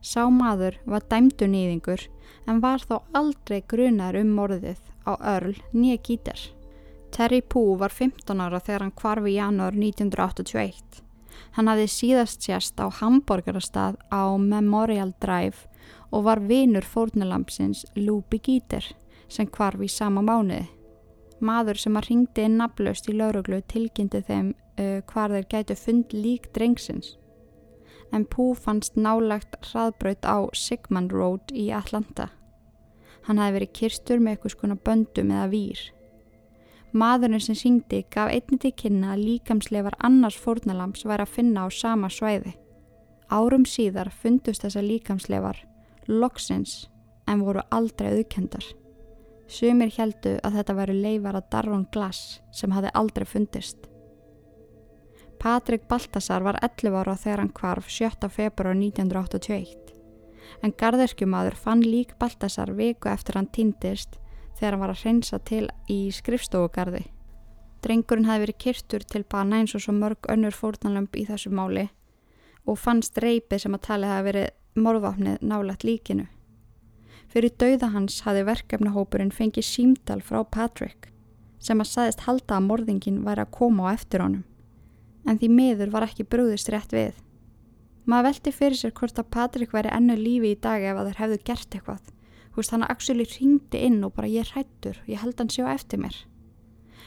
Sá 0.00 0.28
maður 0.28 0.78
var 0.88 1.04
dæmdu 1.08 1.48
nýðingur 1.48 2.06
en 2.48 2.60
var 2.60 2.84
þó 2.84 3.02
aldrei 3.16 3.62
grunar 3.68 4.16
um 4.20 4.32
morðið 4.36 4.80
á 5.08 5.12
Earl 5.36 5.56
nýja 5.72 6.00
gítar. 6.04 6.40
Terry 7.14 7.40
Pooh 7.42 7.78
var 7.78 7.94
15 7.94 8.40
ára 8.42 8.58
þegar 8.58 8.82
hann 8.82 8.96
kvarfi 8.98 9.30
í 9.30 9.36
janúar 9.36 9.76
1981. 9.78 11.02
Hann 11.54 11.70
hafði 11.70 11.86
síðast 11.90 12.42
sérst 12.42 12.80
á 12.82 12.90
Hamburgerastað 12.90 14.00
á 14.10 14.34
Memorial 14.34 15.14
Drive 15.22 15.68
og 16.10 16.26
var 16.26 16.42
vinur 16.42 16.82
fórnulampsins 16.82 17.84
Luby 17.94 18.40
Gítir 18.42 18.90
sem 19.28 19.46
kvarfi 19.46 19.86
í 19.86 19.94
sama 19.94 20.24
mánuði. 20.26 20.66
Maður 21.38 21.78
sem 21.78 21.98
að 21.98 22.08
ringdi 22.10 22.46
inn 22.48 22.58
naflust 22.58 23.06
í 23.10 23.14
lauruglu 23.14 23.60
tilkynnti 23.70 24.22
þeim 24.26 24.54
uh, 24.54 24.98
hvar 25.06 25.34
þeir 25.34 25.50
gætu 25.50 25.78
fund 25.78 26.14
lík 26.14 26.50
drengsins 26.56 27.14
en 28.14 28.26
Pú 28.30 28.52
fannst 28.54 28.98
nálagt 28.98 29.56
hraðbraut 29.70 30.26
á 30.26 30.38
Sigmund 30.54 31.12
Road 31.12 31.50
í 31.50 31.70
Atlanta. 31.74 32.28
Hann 33.26 33.40
hafi 33.40 33.56
verið 33.58 33.74
kirstur 33.78 34.22
með 34.22 34.36
eitthvað 34.36 34.54
skona 34.54 34.76
böndum 34.86 35.32
eða 35.34 35.48
výr. 35.50 35.80
Maðurinn 36.94 37.42
sem 37.42 37.56
syngdi 37.58 38.04
gaf 38.14 38.30
einni 38.30 38.58
til 38.62 38.70
kynna 38.78 39.14
að 39.14 39.24
líkamsleifar 39.28 39.96
annars 40.06 40.36
fórnalams 40.38 41.02
væri 41.02 41.24
að 41.26 41.32
finna 41.34 41.66
á 41.66 41.68
sama 41.74 42.06
svæði. 42.06 42.54
Árum 43.34 43.64
síðar 43.66 44.12
fundust 44.14 44.62
þessa 44.62 44.82
líkamsleifar 44.84 45.64
loksins 46.06 46.84
en 47.26 47.42
voru 47.42 47.64
aldrei 47.74 48.12
auðkendar. 48.12 48.64
Sumir 49.50 49.90
heldu 49.96 50.36
að 50.44 50.60
þetta 50.60 50.78
væri 50.78 50.94
leifar 51.00 51.40
að 51.40 51.50
Darron 51.50 51.86
Glass 51.92 52.38
sem 52.52 52.72
hafi 52.72 52.92
aldrei 52.94 53.26
fundist. 53.26 53.88
Patrik 55.42 55.88
Baltasar 55.88 56.44
var 56.46 56.60
11 56.62 56.94
ára 56.94 57.16
þegar 57.18 57.42
hann 57.42 57.56
kvarf 57.56 57.90
7. 57.90 58.28
februar 58.30 58.76
1981 58.78 59.90
en 60.62 60.72
garðirkjumadur 60.78 61.56
fann 61.58 61.82
lík 61.82 62.14
Baltasar 62.20 62.72
viku 62.76 63.10
eftir 63.10 63.36
hann 63.40 63.50
týndist 63.52 64.20
þegar 64.58 64.76
hann 64.76 64.82
var 64.84 64.92
að 64.94 65.02
hreinsa 65.02 65.40
til 65.50 65.66
í 65.90 65.98
skrifstofugarði. 66.14 67.04
Drengurinn 67.84 68.28
hafi 68.28 68.44
verið 68.46 68.60
kyrstur 68.64 69.04
til 69.04 69.24
bana 69.28 69.60
eins 69.60 69.74
og 69.76 69.84
svo 69.84 69.92
mörg 69.96 70.30
önnur 70.32 70.56
fórnalömp 70.56 71.16
í 71.20 71.26
þessu 71.28 71.52
máli 71.52 71.88
og 72.64 72.80
fannst 72.80 73.18
reipið 73.20 73.66
sem 73.66 73.76
að 73.76 73.84
tali 73.88 74.08
hafi 74.08 74.28
verið 74.30 74.80
morðvapnið 74.80 75.44
nálat 75.44 75.84
líkinu. 75.84 76.24
Fyrir 77.28 77.52
dauða 77.60 77.90
hans 77.92 78.22
hafi 78.24 78.46
verkefnahópurinn 78.46 79.34
fengið 79.34 79.68
símdal 79.68 80.22
frá 80.24 80.40
Patrik 80.44 81.10
sem 81.60 81.80
að 81.80 81.92
saðist 81.92 82.24
halda 82.28 82.58
að 82.58 82.66
morðingin 82.70 83.22
væri 83.26 83.44
að 83.44 83.54
koma 83.58 83.90
á 83.90 83.94
eftir 83.96 84.24
honum 84.24 84.44
en 85.28 85.38
því 85.40 85.50
miður 85.50 85.92
var 85.92 86.06
ekki 86.06 86.26
brúðist 86.28 86.68
rétt 86.72 86.92
við. 86.92 87.14
Maður 88.04 88.28
veldi 88.28 88.52
fyrir 88.52 88.78
sér 88.78 88.92
hvort 88.96 89.20
að 89.20 89.30
Patrik 89.32 89.72
væri 89.72 89.92
ennu 89.96 90.16
lífi 90.20 90.52
í 90.52 90.60
dag 90.60 90.84
ef 90.84 90.98
að 91.00 91.10
þeir 91.10 91.20
hefðu 91.22 91.38
gert 91.48 91.76
eitthvað. 91.78 92.13
Veist, 92.54 92.70
hann 92.70 92.86
actually 92.86 93.26
ringdi 93.26 93.80
inn 93.86 94.04
og 94.06 94.14
bara 94.14 94.30
ég 94.30 94.52
hrættur, 94.54 95.00
ég 95.10 95.20
held 95.22 95.40
hann 95.40 95.50
sjá 95.50 95.66
eftir 95.72 95.98
mér. 96.02 96.16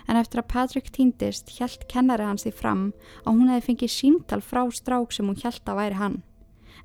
En 0.07 0.19
eftir 0.19 0.41
að 0.41 0.49
Patrik 0.51 0.89
týndist, 0.95 1.51
hjælt 1.57 1.87
kennari 1.91 2.27
hans 2.27 2.45
því 2.45 2.53
fram 2.55 2.83
að 3.23 3.33
hún 3.33 3.51
hefði 3.51 3.65
fengið 3.67 3.93
símtal 3.93 4.41
frá 4.43 4.61
strák 4.71 5.15
sem 5.15 5.27
hún 5.27 5.39
hjælt 5.39 5.67
að 5.67 5.79
væri 5.81 5.99
hann. 5.99 6.17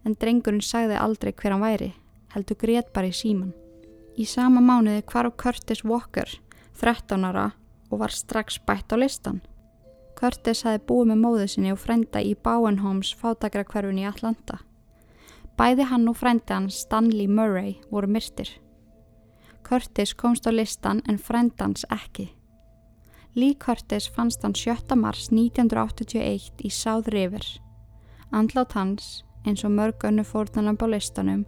En 0.02 0.16
drengurinn 0.18 0.64
sagði 0.64 0.98
aldrei 0.98 1.32
hver 1.32 1.54
hann 1.54 1.62
væri, 1.62 1.92
heldur 2.34 2.58
grét 2.58 2.90
bara 2.94 3.10
í 3.10 3.14
síman. 3.14 3.52
Í 4.18 4.26
sama 4.26 4.60
mánuði 4.60 5.04
hvar 5.08 5.30
á 5.30 5.32
Curtis 5.32 5.84
Walker, 5.84 6.28
13 6.80 7.24
ára, 7.28 7.52
og 7.90 8.02
var 8.02 8.14
strax 8.14 8.58
bætt 8.66 8.92
á 8.92 8.96
listan. 8.98 9.40
Curtis 10.18 10.64
hafi 10.66 10.82
búið 10.86 11.12
með 11.12 11.22
móðu 11.22 11.46
sinni 11.48 11.72
og 11.72 11.80
frænda 11.82 12.20
í 12.22 12.34
Bowenholms 12.34 13.14
fátakrakverfin 13.18 14.02
í 14.02 14.08
Atlanta. 14.08 14.60
Bæði 15.58 15.86
hann 15.90 16.08
og 16.08 16.16
frænda 16.16 16.56
hann 16.56 16.70
Stanley 16.70 17.26
Murray 17.28 17.74
voru 17.90 18.08
myrtir. 18.08 18.48
Curtis 19.62 20.14
komst 20.14 20.46
á 20.48 20.50
listan 20.50 21.02
en 21.08 21.18
frændans 21.18 21.84
ekki. 21.90 22.32
Lee 23.34 23.54
Curtis 23.54 24.08
fannst 24.08 24.42
hann 24.42 24.54
7. 24.54 24.96
mars 24.96 25.28
1981 25.32 26.50
í 26.64 26.70
South 26.70 27.08
River. 27.08 27.44
Andlátt 28.32 28.72
hans, 28.72 29.24
eins 29.46 29.64
og 29.64 29.72
mörg 29.72 30.04
önnu 30.04 30.24
fórnalamb 30.24 30.82
á 30.84 30.88
listanum, 30.88 31.44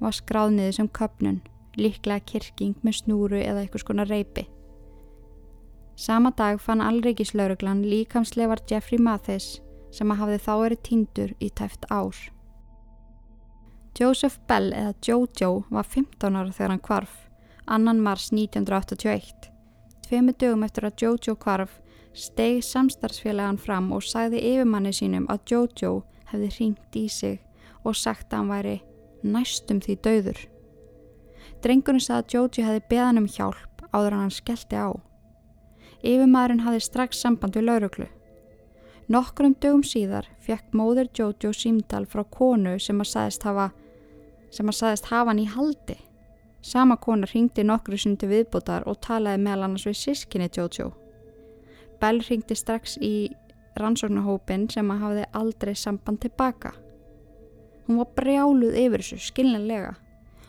var 0.00 0.12
skráðniði 0.12 0.76
sem 0.76 0.88
köpnun, 0.88 1.42
líklega 1.76 2.24
kirking 2.24 2.76
með 2.84 3.00
snúru 3.00 3.40
eða 3.40 3.64
eitthvað 3.64 3.84
skona 3.84 4.06
reypi. 4.08 4.46
Sama 5.96 6.30
dag 6.36 6.60
fann 6.60 6.84
allreikislauruglan 6.84 7.84
líkamsleifar 7.88 8.60
Jeffrey 8.68 9.00
Mathis 9.00 9.62
sem 9.92 10.10
að 10.12 10.20
hafði 10.22 10.40
þá 10.44 10.52
verið 10.62 10.82
tindur 10.88 11.36
í 11.40 11.48
tæft 11.48 11.88
ár. 11.88 12.16
Joseph 13.96 14.36
Bell 14.46 14.72
eða 14.76 14.92
Jojo 15.00 15.64
var 15.72 15.86
15 15.88 16.36
ára 16.36 16.52
þegar 16.52 16.72
hann 16.74 16.82
kvarf, 16.84 17.12
annan 17.64 18.00
mars 18.04 18.28
1981. 18.32 19.48
Tveimu 20.04 20.34
dögum 20.36 20.66
eftir 20.66 20.84
að 20.84 21.00
Jojo 21.00 21.34
kvarf 21.40 21.78
steg 22.12 22.60
samstarfsfélagan 22.64 23.56
fram 23.56 23.88
og 23.96 24.04
sagði 24.04 24.42
yfirmanni 24.50 24.92
sínum 24.92 25.24
að 25.32 25.48
Jojo 25.52 25.92
hefði 26.28 26.50
hringt 26.58 26.98
í 26.98 27.06
sig 27.08 27.40
og 27.84 27.96
sagt 27.96 28.34
að 28.34 28.42
hann 28.42 28.52
væri 28.52 28.76
næstum 29.24 29.80
því 29.80 29.96
döður. 30.04 30.42
Drengurinn 31.64 32.04
sagði 32.04 32.20
að 32.20 32.36
Jojo 32.36 32.66
hefði 32.68 32.84
beðan 32.90 33.22
um 33.22 33.30
hjálp 33.32 33.86
áður 33.96 34.18
hann 34.18 34.34
skellti 34.34 34.76
á. 34.76 34.92
Yfirmaðurinn 36.04 36.66
hafði 36.66 36.84
strax 36.84 37.24
samband 37.24 37.56
við 37.56 37.68
lauruglu. 37.70 38.10
Nokkrum 39.08 39.56
dögum 39.62 39.84
síðar 39.86 40.28
fekk 40.42 40.76
móður 40.76 41.08
Jojo 41.16 41.52
símdal 41.56 42.04
frá 42.10 42.24
konu 42.28 42.76
sem 42.82 43.00
að 43.00 43.12
saðist 43.12 43.48
hafa, 43.48 43.70
sem 44.50 44.68
að 44.68 44.78
saðist 44.80 45.10
hafa 45.10 45.32
hann 45.32 45.42
í 45.42 45.48
haldi. 45.50 45.96
Sama 46.62 46.96
kona 46.96 47.28
ringdi 47.30 47.64
nokkru 47.64 47.98
sundi 47.98 48.28
viðbútar 48.30 48.86
og 48.90 49.00
talaði 49.04 49.42
meðal 49.42 49.66
annars 49.68 49.86
við 49.86 49.98
sískinni 50.00 50.48
Jojo. 50.50 50.92
Bell 52.00 52.20
ringdi 52.26 52.56
strax 52.58 52.96
í 52.98 53.30
rannsóknarhópin 53.80 54.66
sem 54.72 54.90
að 54.90 55.02
hafiði 55.04 55.26
aldrei 55.40 55.74
samband 55.76 56.22
tilbaka. 56.24 56.72
Hún 57.86 58.00
var 58.00 58.10
brjáluð 58.18 58.74
yfir 58.74 59.04
þessu 59.04 59.20
skilnilega 59.28 59.94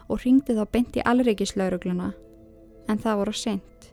og 0.07 0.23
ringdi 0.23 0.55
þá 0.57 0.63
beint 0.71 0.97
í 0.97 1.05
allreikislaurugluna 1.05 2.13
en 2.87 3.03
það 3.03 3.21
voru 3.21 3.35
sent. 3.35 3.91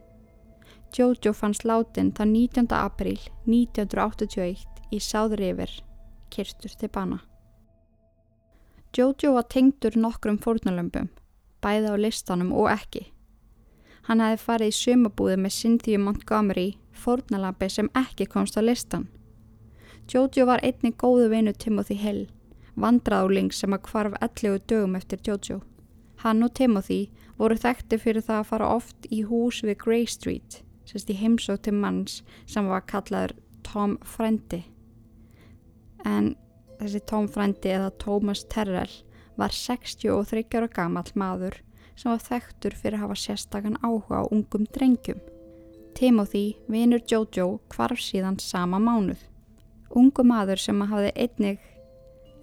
Jojo 0.95 1.33
fannst 1.35 1.65
látin 1.67 2.13
það 2.15 2.31
19. 2.31 2.71
april 2.79 3.17
1981 3.45 4.65
í 4.95 4.99
South 5.03 5.35
River, 5.35 5.69
kyrstur 6.31 6.71
til 6.79 6.89
bana. 6.89 7.19
Jojo 8.95 9.33
var 9.35 9.43
tengdur 9.51 9.97
nokkrum 9.99 10.37
fórnalömpum, 10.39 11.09
bæði 11.59 11.89
á 11.91 11.95
listanum 11.99 12.53
og 12.55 12.69
ekki. 12.71 13.01
Hann 14.07 14.21
hefði 14.23 14.39
farið 14.39 14.71
í 14.71 14.75
sumabúði 14.77 15.35
með 15.41 15.55
Cynthia 15.57 15.99
Montgomery, 15.99 16.77
fórnalampi 16.95 17.67
sem 17.73 17.89
ekki 17.91 18.27
komst 18.31 18.55
á 18.55 18.63
listan. 18.63 19.09
Jojo 20.07 20.45
var 20.47 20.63
einni 20.63 20.93
góðu 20.95 21.27
vinu 21.33 21.51
Timothy 21.51 21.97
Hill, 21.99 22.21
vandraðúling 22.79 23.51
sem 23.51 23.75
að 23.75 23.83
kvarf 23.89 24.15
11 24.21 24.63
dögum 24.69 24.95
eftir 24.95 25.19
Jojo. 25.27 25.59
Hann 26.23 26.45
og 26.47 26.53
Timothy 26.55 27.09
voru 27.35 27.59
þekkti 27.59 27.99
fyrir 27.99 28.23
það 28.23 28.39
að 28.45 28.49
fara 28.53 28.71
oft 28.77 29.09
í 29.11 29.25
hús 29.27 29.59
við 29.65 29.79
Grey 29.83 30.07
Street, 30.07 30.61
sérst 30.87 31.11
í 31.11 31.19
heimsótt 31.19 31.65
til 31.67 31.75
manns 31.75 32.21
sem 32.47 32.71
var 32.71 32.87
kallaður 32.87 33.35
Tom 33.67 33.99
Frendi. 34.07 34.63
En 36.05 36.37
þessi 36.79 37.01
Tom 37.09 37.27
Frendi 37.31 37.71
eða 37.75 37.91
Thomas 38.01 38.43
Terrell 38.51 38.91
var 39.39 39.53
63 39.53 40.45
ára 40.55 40.67
gammal 40.71 41.05
maður 41.15 41.59
sem 41.95 42.11
var 42.11 42.23
þekktur 42.23 42.75
fyrir 42.75 42.99
að 42.99 43.05
hafa 43.05 43.19
sérstakann 43.19 43.79
áhuga 43.83 44.23
á 44.23 44.23
ungum 44.31 44.65
drengjum. 44.75 45.21
Timothy, 45.95 46.57
vinur 46.67 47.03
Jojo, 47.07 47.61
kvarf 47.71 48.01
síðan 48.03 48.39
sama 48.43 48.81
mánuð. 48.83 49.21
Ungu 49.95 50.25
maður 50.27 50.59
sem 50.59 50.81
hafði 50.83 51.13
einnig 51.15 51.61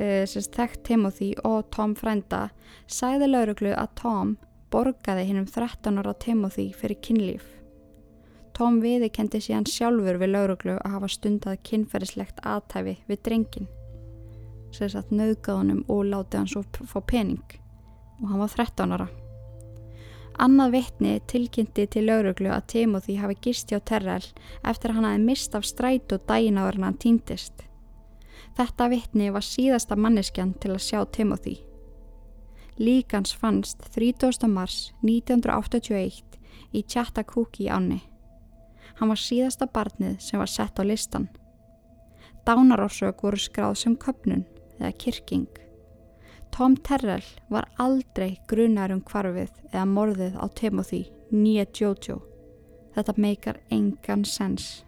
uh, 0.01 0.25
þekkt 0.25 0.85
Timothy 0.89 1.35
og 1.45 1.69
Tom 1.75 1.93
Frenda 1.99 2.47
sagði 2.89 3.29
lauruglu 3.29 3.75
að 3.77 3.93
Tom 4.01 4.37
borgaði 4.73 5.27
hinn 5.29 5.43
um 5.43 5.51
13 5.51 6.01
ára 6.01 6.15
Timothy 6.17 6.71
fyrir 6.73 7.01
kynlíf. 7.05 7.45
Tom 8.57 8.81
viði 8.81 9.09
kendi 9.13 9.41
síðan 9.41 9.69
sjálfur 9.69 10.21
við 10.21 10.33
lauruglu 10.33 10.79
að 10.79 10.97
hafa 10.97 11.13
stundað 11.13 11.63
kynferðislegt 11.69 12.41
aðtæfi 12.45 12.99
við 13.09 13.25
drengin. 13.29 13.69
Sér 14.73 14.89
satt 14.89 15.11
nöðgáðunum 15.13 15.83
og 15.93 16.07
látið 16.09 16.39
hann 16.41 16.49
svo 16.49 16.63
fá 16.89 17.01
pening 17.05 17.59
og 18.23 18.31
hann 18.31 18.41
var 18.41 18.53
13 18.55 18.95
ára. 18.97 19.09
Annað 20.41 20.73
vittni 20.79 21.19
tilkynnti 21.29 21.85
til 21.93 22.07
lauruglu 22.09 22.49
að 22.55 22.69
Timothy 22.73 23.19
hafi 23.21 23.37
gist 23.45 23.73
hjá 23.73 23.83
Terrell 23.85 24.25
eftir 24.65 24.95
hann 24.97 25.05
hafi 25.05 25.21
mist 25.21 25.59
af 25.59 25.67
stræt 25.69 26.15
og 26.17 26.25
dæin 26.29 26.57
áður 26.57 26.79
en 26.81 26.87
hann 26.89 26.97
týndist. 27.03 27.67
Þetta 28.57 28.89
vittni 28.93 29.29
var 29.33 29.45
síðasta 29.45 29.97
manneskjan 29.97 30.55
til 30.63 30.73
að 30.73 30.85
sjá 30.87 31.05
Timothy. 31.13 31.59
Líkans 32.81 33.35
fannst 33.37 33.85
30. 33.93 34.49
mars 34.49 34.95
1981 35.05 36.41
í 36.73 36.83
Chattahoochee 36.89 37.69
áni. 37.69 38.01
Hann 38.97 39.13
var 39.13 39.21
síðasta 39.21 39.69
barnið 39.69 40.17
sem 40.25 40.41
var 40.41 40.49
sett 40.49 40.81
á 40.81 40.85
listan. 40.85 41.29
Dánarórsök 42.47 43.21
voru 43.23 43.39
skráð 43.39 43.77
sem 43.85 43.97
köpnun 43.97 44.47
eða 44.83 44.99
kirking. 44.99 45.49
Tom 46.53 46.77
Terrell 46.77 47.25
var 47.49 47.71
aldrei 47.81 48.37
grunar 48.51 48.93
um 48.93 49.01
kvarfið 49.01 49.53
eða 49.71 49.87
morðið 49.89 50.35
á 50.37 50.47
Timothy 50.53 51.07
nýja 51.33 51.65
Jojo. 51.73 52.19
Þetta 52.93 53.15
meikar 53.17 53.61
engan 53.73 54.27
sens. 54.29 54.83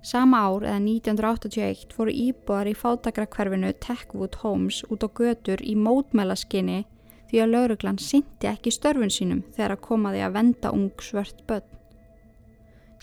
Sama 0.00 0.40
ár 0.46 0.64
eða 0.64 0.78
1981 0.80 1.92
fóru 1.92 2.14
íbúðar 2.14 2.70
í 2.70 2.76
fátakrakverfinu 2.78 3.74
Techwood 3.82 4.38
Homes 4.40 4.80
út 4.88 5.04
á 5.04 5.08
götur 5.10 5.60
í 5.60 5.74
mótmælaskinni 5.76 6.86
því 7.28 7.42
að 7.42 7.52
lauruglan 7.52 8.00
syndi 8.00 8.48
ekki 8.48 8.72
störfun 8.72 9.12
sínum 9.12 9.42
þegar 9.52 9.76
að 9.76 9.84
komaði 9.90 10.24
að 10.24 10.38
venda 10.38 10.72
ung 10.72 11.04
svört 11.04 11.44
börn. 11.50 11.68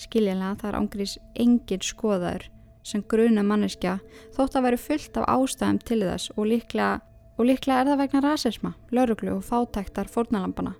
Skiljanlega 0.01 0.63
þar 0.63 0.79
ángrís 0.81 1.19
engin 1.37 1.85
skoðaður 1.85 2.49
sem 2.85 3.01
gruna 3.09 3.43
manneskja 3.43 3.97
þótt 4.37 4.55
að 4.55 4.69
veru 4.69 4.81
fullt 4.85 5.19
af 5.19 5.29
ástæðum 5.33 5.81
til 5.83 6.01
þess 6.05 6.31
og 6.37 6.49
líklega 6.53 6.93
Og 7.35 7.49
líklega 7.49 7.81
er 7.81 7.89
það 7.89 7.99
vegna 7.99 8.19
rasisma, 8.23 8.71
lauruglu 8.95 9.33
og 9.35 9.43
fátæktar 9.43 10.07
fórnalampana, 10.07 10.71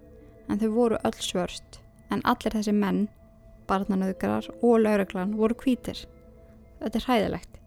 en 0.47 0.59
þau 0.61 0.69
voru 0.71 0.99
öll 1.03 1.17
svörst, 1.19 1.81
en 2.07 2.21
allir 2.23 2.55
þessi 2.55 2.71
menn, 2.71 3.09
barnanauðgarar 3.67 4.47
og 4.61 4.77
lauruglan 4.85 5.33
voru 5.35 5.57
kvítir. 5.59 6.05
Þetta 6.79 7.01
er 7.01 7.07
hræðilegt. 7.09 7.59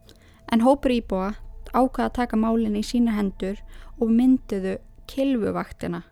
En 0.53 0.65
hópur 0.65 0.95
íbúa 0.95 1.35
ákvaða 1.75 2.07
að 2.07 2.15
taka 2.17 2.41
málinni 2.41 2.81
í 2.81 2.87
sína 2.87 3.13
hendur 3.19 3.61
og 4.01 4.09
mynduðu 4.09 4.79
kilvuvaktina. 5.11 6.07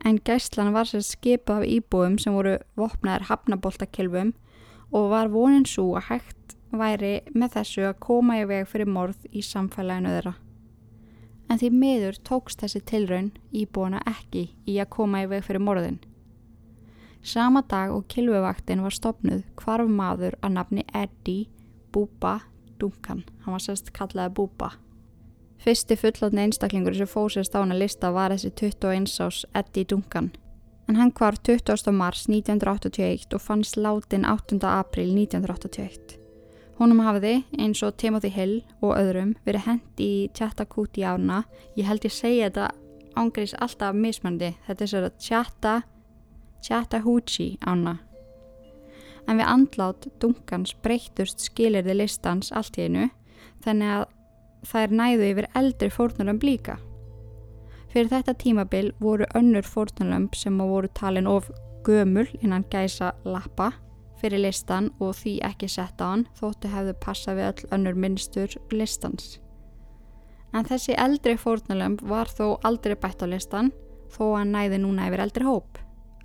En 0.00 0.16
gæslan 0.24 0.72
var 0.72 0.88
sér 0.88 1.04
skipað 1.04 1.66
af 1.66 1.68
íbúum 1.68 2.16
sem 2.16 2.32
voru 2.32 2.56
vopnaðir 2.80 3.28
hafnaboltakilvum 3.28 4.32
og 4.96 5.10
var 5.12 5.28
vonin 5.28 5.68
svo 5.68 5.98
að 6.00 6.14
hægt 6.14 6.56
væri 6.70 7.16
með 7.34 7.56
þessu 7.58 7.88
að 7.88 7.98
koma 8.06 8.38
í 8.40 8.46
veg 8.48 8.68
fyrir 8.70 8.88
morð 8.88 9.26
í 9.32 9.42
samfélaginu 9.42 10.14
þeirra 10.14 10.36
en 11.50 11.58
því 11.58 11.70
miður 11.74 12.18
tókst 12.26 12.62
þessi 12.62 12.80
tilraun 12.86 13.32
íbúana 13.50 14.00
ekki 14.06 14.46
í 14.70 14.76
að 14.78 14.92
koma 14.94 15.24
í 15.24 15.30
veg 15.30 15.42
fyrir 15.46 15.64
morðin. 15.66 15.98
Sama 17.26 17.64
dag 17.68 17.92
og 17.92 18.06
kilvuvaktin 18.08 18.84
var 18.84 18.94
stopnuð 18.96 19.42
hvarf 19.60 19.90
maður 19.90 20.38
að 20.40 20.54
nafni 20.56 20.86
Eddie 20.94 21.50
Búba 21.92 22.38
Duncan, 22.80 23.24
hann 23.42 23.56
var 23.56 23.64
sérst 23.64 23.90
kallaði 23.96 24.32
Búba. 24.38 24.70
Fyrsti 25.60 25.98
fullotni 26.00 26.46
einstaklingur 26.46 26.96
sem 26.96 27.10
fóðsist 27.10 27.52
á 27.52 27.60
hana 27.60 27.76
lista 27.76 28.08
var 28.14 28.32
þessi 28.32 28.54
21 28.62 29.18
ás 29.20 29.42
Eddie 29.52 29.84
Duncan, 29.84 30.30
en 30.88 30.96
hann 30.96 31.12
hvar 31.12 31.36
20. 31.36 31.92
mars 31.92 32.24
1981 32.30 33.36
og 33.36 33.44
fannst 33.44 33.76
látin 33.76 34.24
8. 34.24 34.62
april 34.70 35.12
1981. 35.18 36.19
Honum 36.80 37.02
hafiði 37.04 37.42
eins 37.60 37.82
og 37.84 37.98
Timothy 38.00 38.30
Hill 38.32 38.54
og 38.80 38.94
öðrum 38.96 39.34
verið 39.44 39.66
hendi 39.66 40.04
í 40.06 40.20
Chattahoochee 40.32 41.04
ána. 41.04 41.42
Ég 41.76 41.84
held 41.84 42.06
ég 42.08 42.14
segja 42.14 42.46
þetta 42.48 42.70
ángrís 43.20 43.52
alltaf 43.60 43.98
mismandi. 43.98 44.54
Þetta 44.64 44.86
er 44.86 44.90
svona 44.92 45.10
Chatta, 45.20 45.74
Chattahoochee 46.64 47.58
ána. 47.68 47.98
En 49.28 49.36
við 49.36 49.50
andlát 49.52 50.08
Dunkans 50.24 50.72
breyttust 50.80 51.44
skilirði 51.44 51.98
listans 51.98 52.48
allt 52.56 52.80
í 52.80 52.88
einu 52.88 53.10
þannig 53.60 53.92
að 53.98 54.06
það 54.70 54.86
er 54.86 54.96
næðu 55.02 55.28
yfir 55.34 55.50
eldri 55.60 55.90
fórnulömb 55.92 56.48
líka. 56.48 56.78
Fyrir 57.92 58.08
þetta 58.08 58.38
tímabil 58.40 58.94
voru 59.04 59.28
önnur 59.36 59.68
fórnulömb 59.68 60.32
sem 60.32 60.56
voru 60.56 60.88
talin 60.96 61.28
of 61.28 61.52
gömul 61.84 62.28
innan 62.40 62.64
gæsa 62.72 63.12
lappa 63.28 63.74
fyrir 64.20 64.44
listan 64.44 64.90
og 65.00 65.14
því 65.18 65.36
ekki 65.50 65.68
sett 65.68 66.00
á 66.00 66.12
hann 66.12 66.26
þóttu 66.38 66.70
hefðu 66.72 66.96
passa 67.04 67.34
við 67.36 67.50
öll 67.50 67.70
önnur 67.76 67.98
minnstur 68.04 68.56
listans. 68.72 69.38
En 70.52 70.66
þessi 70.66 70.96
eldri 70.98 71.36
fórnalömb 71.38 72.02
var 72.02 72.30
þó 72.30 72.58
aldrei 72.66 72.96
bætt 72.98 73.22
á 73.22 73.26
listan 73.30 73.70
þó 74.10 74.34
að 74.40 74.50
næði 74.50 74.82
núna 74.82 75.06
yfir 75.10 75.24
eldri 75.26 75.46
hóp 75.46 75.78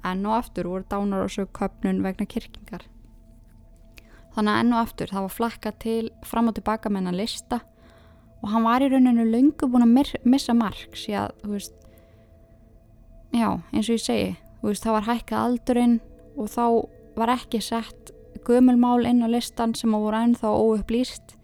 enn 0.06 0.26
og 0.30 0.40
aftur 0.40 0.70
voru 0.70 0.86
dánar 0.90 1.26
og 1.26 1.32
svo 1.34 1.48
köpnun 1.50 2.04
vegna 2.06 2.28
kirkingar. 2.30 2.84
Þannig 4.36 4.52
að 4.52 4.60
enn 4.62 4.74
og 4.76 4.82
aftur 4.82 5.14
það 5.14 5.26
var 5.26 5.34
flakka 5.34 5.72
til 5.82 6.12
fram 6.28 6.52
og 6.52 6.58
tilbaka 6.58 6.92
með 6.92 7.10
hann 7.10 7.20
lista 7.20 7.62
og 8.42 8.52
hann 8.52 8.66
var 8.68 8.84
í 8.84 8.90
rauninu 8.92 9.26
lungu 9.30 9.70
búin 9.72 9.86
að 9.88 10.20
missa 10.28 10.54
mark 10.54 10.98
síðan, 11.00 11.34
þú 11.42 11.54
veist, 11.56 11.78
já, 13.34 13.48
eins 13.72 13.88
og 13.88 13.96
ég 13.96 14.04
segi, 14.04 14.36
þú 14.60 14.70
veist, 14.70 14.84
það 14.84 14.98
var 14.98 15.08
hækkað 15.10 15.46
aldurinn 15.46 15.96
og 16.36 16.52
þá 16.52 16.66
var 17.16 17.32
ekki 17.36 17.62
sett 17.64 18.12
gömulmál 18.46 19.06
inn 19.08 19.24
á 19.26 19.30
listan 19.32 19.74
sem 19.76 19.96
á 19.96 19.98
voru 19.98 20.20
ennþá 20.20 20.52
óupplýst. 20.52 21.36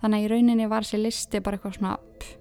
Þannig 0.00 0.18
að 0.18 0.24
í 0.24 0.28
rauninni 0.32 0.68
var 0.68 0.84
þessi 0.84 1.00
listi 1.02 1.40
bara 1.44 1.58
eitthvað 1.58 1.76
svona 1.76 1.96
pff, 2.20 2.36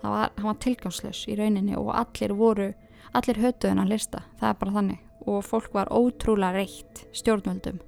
það 0.00 0.16
var, 0.16 0.32
var 0.44 0.58
tilgangslös 0.64 1.20
í 1.28 1.36
rauninni 1.38 1.76
og 1.80 1.92
allir 1.96 2.34
voru 2.36 2.72
allir 3.16 3.40
hötuðin 3.42 3.82
að 3.82 3.94
lista, 3.94 4.24
það 4.40 4.52
er 4.52 4.58
bara 4.60 4.74
þannig. 4.78 5.06
Og 5.28 5.44
fólk 5.44 5.72
var 5.76 5.92
ótrúlega 5.92 6.56
reitt 6.56 7.04
stjórnvöldum. 7.16 7.80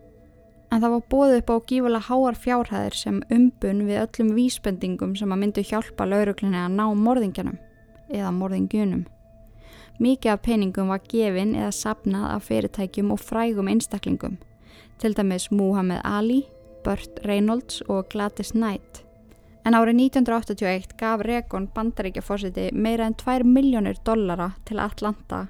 En 0.72 0.80
það 0.80 0.94
var 0.94 1.08
bóðið 1.12 1.38
upp 1.38 1.50
á 1.52 1.56
gífulega 1.68 2.06
háar 2.08 2.38
fjárhæðir 2.40 2.96
sem 2.96 3.18
umbun 3.32 3.84
við 3.88 4.00
öllum 4.06 4.34
vísbendingum 4.36 5.16
sem 5.16 5.32
að 5.32 5.42
myndu 5.44 5.64
hjálpa 5.68 6.08
lauruglinni 6.08 6.60
að 6.60 6.76
ná 6.78 6.86
morðingjanum 6.96 7.58
eða 8.12 8.32
morðingjunum 8.36 9.04
Mikið 10.00 10.32
af 10.32 10.42
peningum 10.42 10.88
var 10.88 11.02
gefin 11.08 11.54
eða 11.54 11.70
sapnað 11.76 12.28
af 12.30 12.48
fyrirtækjum 12.48 13.12
og 13.12 13.20
frægum 13.20 13.68
einstaklingum, 13.68 14.38
til 14.98 15.16
dæmis 15.16 15.50
Muhammed 15.50 16.00
Ali, 16.04 16.46
Burt 16.84 17.20
Reynolds 17.26 17.82
og 17.88 18.08
Gladys 18.08 18.52
Knight. 18.52 19.02
En 19.64 19.76
árið 19.78 20.00
1981 20.08 20.96
gaf 20.98 21.20
Regon 21.22 21.68
bandaríkjafósiti 21.74 22.70
meira 22.72 23.06
en 23.06 23.14
2 23.14 23.44
miljónir 23.46 24.00
dollara 24.04 24.52
til 24.66 24.80
Atlanta 24.82 25.46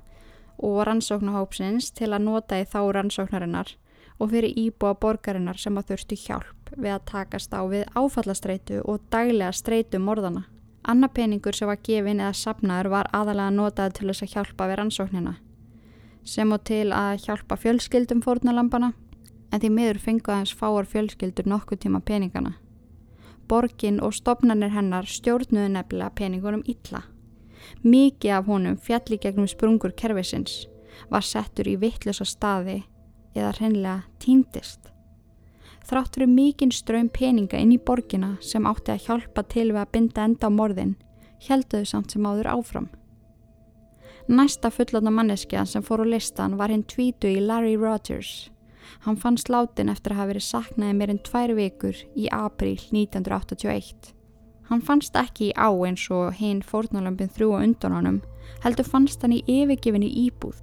og 0.58 0.82
rannsóknahópsins 0.86 1.92
til 1.96 2.12
að 2.12 2.26
nota 2.26 2.60
í 2.60 2.66
þá 2.68 2.80
rannsóknarinnar 2.98 3.72
og 4.18 4.30
fyrir 4.34 4.58
íbúa 4.58 4.94
borgarinnar 5.00 5.58
sem 5.58 5.78
að 5.78 5.92
þurftu 5.92 6.18
hjálp 6.26 6.74
við 6.76 6.92
að 6.92 7.06
takast 7.08 7.54
á 7.56 7.62
við 7.64 7.88
áfallastreitu 7.96 8.82
og 8.84 9.00
daglega 9.10 9.52
streitu 9.56 9.98
morðana. 9.98 10.44
Anna 10.82 11.08
peningur 11.08 11.54
sem 11.54 11.68
var 11.70 11.78
gefin 11.82 12.20
eða 12.20 12.34
sapnaður 12.34 12.90
var 12.96 13.10
aðalega 13.14 13.54
notað 13.54 13.94
til 13.98 14.08
þess 14.10 14.26
að 14.26 14.34
hjálpa 14.34 14.68
við 14.68 14.78
rannsóknina 14.80 15.36
sem 16.24 16.52
og 16.54 16.62
til 16.62 16.92
að 16.94 17.24
hjálpa 17.24 17.56
fjölskyldum 17.58 18.20
fórnalampana 18.22 18.92
en 19.50 19.60
því 19.60 19.70
miður 19.74 19.98
fengu 20.02 20.30
aðeins 20.30 20.54
fáar 20.54 20.86
fjölskyldur 20.86 21.48
nokkuð 21.50 21.80
tíma 21.82 22.00
peningana. 22.00 22.52
Borgin 23.50 23.98
og 24.00 24.14
stopnarnir 24.14 24.70
hennar 24.70 25.08
stjórnuðu 25.10 25.72
nefnilega 25.74 26.14
peningunum 26.14 26.62
illa 26.64 27.02
Mikið 27.82 28.34
af 28.36 28.46
honum 28.46 28.76
fjalli 28.78 29.18
gegnum 29.18 29.48
sprungur 29.50 29.94
kervisins, 29.96 30.66
var 31.10 31.24
settur 31.26 31.68
í 31.70 31.76
vittlösa 31.80 32.26
staði 32.28 32.82
eða 33.34 33.52
hreinlega 33.58 34.02
týndist. 34.22 34.91
Þrátt 35.88 36.16
fyrir 36.16 36.30
mikinn 36.30 36.72
ströym 36.72 37.08
peninga 37.10 37.58
inn 37.58 37.74
í 37.74 37.78
borgina 37.78 38.36
sem 38.40 38.66
átti 38.70 38.94
að 38.94 39.06
hjálpa 39.06 39.42
til 39.50 39.68
við 39.72 39.80
að 39.82 39.92
binda 39.96 40.26
enda 40.28 40.48
á 40.48 40.50
morðin, 40.54 40.96
helduðu 41.48 41.88
samt 41.90 42.14
sem 42.14 42.26
áður 42.26 42.52
áfram. 42.54 42.88
Næsta 44.30 44.70
fullotna 44.70 45.10
manneskja 45.10 45.64
sem 45.66 45.82
fór 45.82 46.04
á 46.04 46.06
listan 46.06 46.56
var 46.56 46.70
hinn 46.70 46.86
tvítu 46.86 47.26
í 47.26 47.42
Larry 47.42 47.74
Rogers. 47.76 48.50
Hann 49.02 49.18
fann 49.18 49.38
slátin 49.38 49.90
eftir 49.90 50.14
að 50.14 50.20
hafa 50.20 50.30
verið 50.30 50.46
saknaði 50.46 50.98
meirinn 50.98 51.22
tvær 51.26 51.54
vikur 51.58 51.98
í 52.14 52.28
april 52.30 52.76
1981. 52.92 54.12
Hann 54.70 54.84
fannst 54.86 55.18
ekki 55.18 55.50
í 55.50 55.56
á 55.58 55.68
eins 55.74 56.06
og 56.14 56.38
hinn 56.38 56.62
fórnalömpin 56.62 57.32
þrjú 57.34 57.50
og 57.56 57.66
undan 57.66 57.96
honum, 57.98 58.22
heldur 58.62 58.86
fannst 58.86 59.22
hann 59.26 59.34
í 59.34 59.42
yfirgefinni 59.50 60.12
íbúð. 60.28 60.62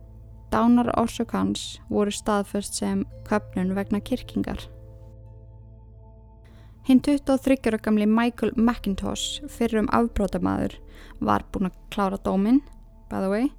Dánar 0.50 0.90
orsök 0.98 1.36
hans 1.36 1.78
voru 1.92 2.14
staðförst 2.16 2.80
sem 2.80 3.04
köpnun 3.28 3.76
vegna 3.76 4.00
kirkingar. 4.00 4.64
Hinn 6.90 7.02
23. 7.02 7.78
gamli 7.86 8.06
Michael 8.10 8.56
McIntosh 8.58 9.44
fyrir 9.46 9.84
um 9.84 9.88
afbrótamaður 9.94 10.74
var 11.22 11.44
búin 11.54 11.68
að 11.68 11.76
klára 11.94 12.18
dóminn 12.26 12.64
by 13.12 13.20
the 13.22 13.28
way, 13.30 13.50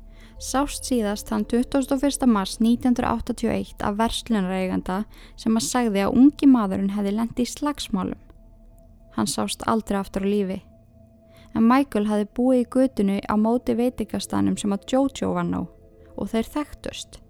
sást 0.43 0.89
síðast 0.89 1.29
þann 1.31 1.45
21. 1.53 2.27
mars 2.27 2.57
1981 2.59 3.85
af 3.87 4.01
verslunareiganda 4.01 4.97
sem 5.39 5.55
að 5.61 5.63
sagði 5.69 6.03
að 6.03 6.19
ungi 6.19 6.49
maðurinn 6.51 6.91
hefði 6.97 7.13
lendi 7.21 7.47
í 7.47 7.53
slagsmálum. 7.53 8.19
Hann 9.15 9.31
sást 9.31 9.63
aldrei 9.71 10.01
aftur 10.01 10.27
á 10.27 10.33
lífi. 10.33 10.57
En 11.55 11.69
Michael 11.71 12.09
hefði 12.09 12.27
búið 12.35 12.65
í 12.65 12.67
gutinu 12.75 13.21
á 13.31 13.35
móti 13.39 13.77
veitikastanum 13.79 14.57
sem 14.59 14.75
að 14.75 14.89
Jojo 14.91 15.31
vann 15.37 15.55
á 15.55 15.63
og 16.19 16.33
þeir 16.35 16.51
þekktust. 16.57 17.21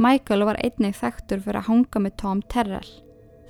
Michael 0.00 0.48
var 0.48 0.62
einnig 0.64 0.96
þekktur 0.96 1.44
fyrir 1.44 1.60
að 1.60 1.68
hanga 1.68 2.04
með 2.06 2.16
Tom 2.24 2.40
Terrell 2.48 2.94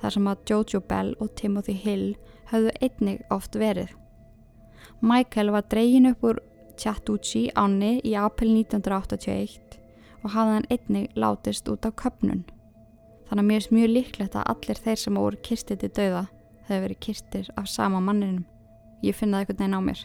þar 0.01 0.15
sem 0.15 0.29
að 0.31 0.45
Jojo 0.51 0.81
Bell 0.89 1.15
og 1.19 1.33
Timothy 1.39 1.75
Hill 1.75 2.17
höfðu 2.53 2.75
einnig 2.81 3.25
oft 3.35 3.57
verið. 3.59 3.95
Michael 5.01 5.53
var 5.55 5.67
dreyin 5.71 6.11
upp 6.11 6.25
úr 6.25 6.41
Chattoochee 6.79 7.53
áni 7.55 7.99
í 8.07 8.15
april 8.19 8.55
1981 8.55 9.79
og 10.23 10.33
hafði 10.35 10.55
hann 10.57 10.71
einnig 10.71 11.19
látist 11.19 11.69
út 11.71 11.87
á 11.87 11.91
köpnun. 11.91 12.45
Þannig 13.29 13.43
að 13.45 13.49
mér 13.51 13.65
er 13.65 13.75
mjög 13.77 13.91
líklegt 13.93 14.37
að 14.39 14.49
allir 14.55 14.83
þeir 14.85 15.01
sem 15.03 15.19
voru 15.19 15.41
kirstið 15.45 15.83
til 15.83 15.91
dauða 15.99 16.25
hefur 16.69 16.85
verið 16.85 17.03
kirstir 17.05 17.51
af 17.57 17.69
sama 17.69 18.01
manninum. 18.01 18.47
Ég 19.05 19.17
finnaði 19.17 19.47
eitthvað 19.47 19.61
neina 19.63 19.81
á 19.81 19.83
mér. 19.85 20.01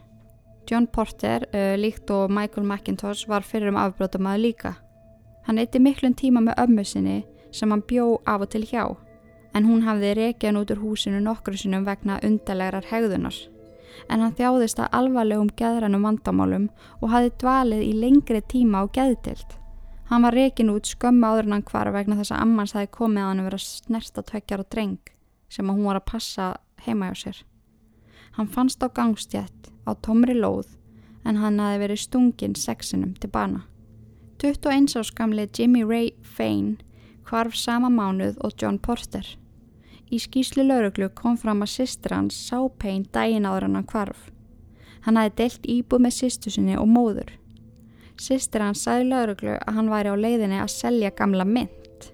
John 0.70 0.88
Porter, 0.88 1.44
uh, 1.52 1.76
líkt 1.76 2.12
og 2.12 2.32
Michael 2.32 2.68
McIntosh, 2.68 3.28
var 3.28 3.44
fyrir 3.44 3.72
um 3.72 3.80
afbrótamaður 3.80 4.44
líka. 4.44 4.76
Hann 5.48 5.60
eitti 5.60 5.80
miklum 5.80 6.14
tíma 6.16 6.40
með 6.44 6.62
ömmu 6.64 6.86
sinni 6.88 7.24
sem 7.52 7.72
hann 7.72 7.84
bjó 7.88 8.22
af 8.26 8.46
og 8.46 8.54
til 8.54 8.64
hjá, 8.64 8.86
en 9.54 9.66
hún 9.70 9.84
hafði 9.88 10.14
reykjan 10.20 10.58
út 10.60 10.72
úr 10.74 10.82
húsinu 10.84 11.22
nokkru 11.24 11.58
sinum 11.58 11.86
vegna 11.86 12.20
undarlegar 12.26 12.86
hegðunar 12.90 13.36
en 14.10 14.24
hann 14.24 14.36
þjáðist 14.38 14.80
að 14.82 14.94
alvarlegum 15.00 15.50
geðrænum 15.58 16.06
vandamálum 16.08 16.70
og 17.00 17.12
hafi 17.14 17.32
dvalið 17.42 17.84
í 17.86 17.92
lengri 18.00 18.42
tíma 18.42 18.84
á 18.84 18.86
geðtilt. 18.94 19.58
Hann 20.10 20.26
var 20.26 20.36
rekin 20.36 20.72
út 20.74 20.90
skömmu 20.90 21.28
áður 21.28 21.48
en 21.48 21.56
hann 21.58 21.66
hvar 21.70 21.92
vegna 21.96 22.18
þess 22.20 22.34
að 22.36 22.44
ammans 22.46 22.76
hafi 22.76 22.92
komið 22.94 23.24
að 23.24 23.30
hann 23.32 23.44
vera 23.48 23.60
snersta 23.64 24.24
tvekjar 24.28 24.64
og 24.66 24.70
dreng 24.74 25.12
sem 25.54 25.70
að 25.70 25.78
hún 25.78 25.90
var 25.90 26.00
að 26.00 26.10
passa 26.12 26.48
heima 26.86 27.12
hjá 27.12 27.20
sér. 27.24 27.44
Hann 28.38 28.50
fannst 28.50 28.84
á 28.84 28.88
gangstjætt 28.90 29.70
á 29.88 29.92
tomri 30.02 30.36
lóð 30.36 30.74
en 31.24 31.40
hann 31.40 31.62
hafi 31.62 31.84
verið 31.86 32.04
stungin 32.04 32.58
sexinum 32.58 33.14
til 33.16 33.32
bana. 33.32 33.64
21 34.44 34.98
áskamli 35.00 35.48
Jimmy 35.56 35.86
Ray 35.88 36.12
Fain 36.22 36.82
hvarf 37.30 37.56
sama 37.56 37.90
mánuð 37.90 38.36
og 38.44 38.52
John 38.60 38.80
Porter. 38.80 39.24
Í 40.14 40.20
skýslu 40.22 40.62
lauruglu 40.68 41.08
kom 41.18 41.40
fram 41.42 41.64
að 41.66 41.72
sýstir 41.72 42.14
hans 42.14 42.36
sá 42.38 42.60
Payne 42.78 43.08
dægin 43.16 43.48
áður 43.50 43.64
hann 43.66 43.86
hvarf. 43.90 44.28
Hann 45.08 45.18
hafi 45.18 45.32
deilt 45.40 45.66
íbúð 45.66 46.04
með 46.06 46.14
sýstusinni 46.20 46.76
og 46.78 46.86
móður. 46.92 47.32
Sýstir 48.22 48.62
hans 48.62 48.84
sagði 48.86 49.08
lauruglu 49.10 49.56
að 49.56 49.80
hann 49.80 49.90
væri 49.90 50.14
á 50.14 50.16
leiðinni 50.26 50.60
að 50.62 50.70
selja 50.76 51.10
gamla 51.18 51.48
mynd. 51.50 52.06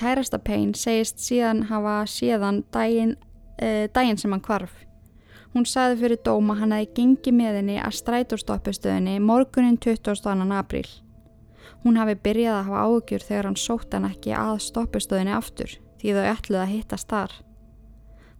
Kærasta 0.00 0.40
Payne 0.40 0.72
segist 0.72 1.20
síðan 1.20 1.66
hafa 1.68 1.98
síðan 2.08 2.62
dægin, 2.72 3.16
eh, 3.58 4.16
sem 4.16 4.32
hann 4.32 4.40
hvarf. 4.40 4.72
Hún 5.52 5.68
sagði 5.68 6.00
fyrir 6.00 6.24
dóma 6.24 6.56
hann 6.56 6.72
hefði 6.72 6.94
gengið 6.96 7.34
með 7.34 7.54
henni 7.60 7.78
að 7.78 7.98
strætóstoppustöðinni 8.00 9.20
morgunin 9.20 9.76
22. 9.76 10.50
apríl. 10.50 10.88
Hún 11.84 11.96
hafi 11.96 12.14
byrjað 12.14 12.56
að 12.56 12.64
hafa 12.64 12.84
ágjur 12.88 13.22
þegar 13.22 13.44
hann 13.44 13.56
sótt 13.56 13.92
hann 13.92 14.08
ekki 14.08 14.32
að 14.32 14.62
stoppustöðinni 14.64 15.36
aftur 15.36 15.83
því 16.04 16.12
þau 16.12 16.24
ætluð 16.34 16.60
að 16.60 16.72
hittast 16.74 17.08
þar. 17.08 17.34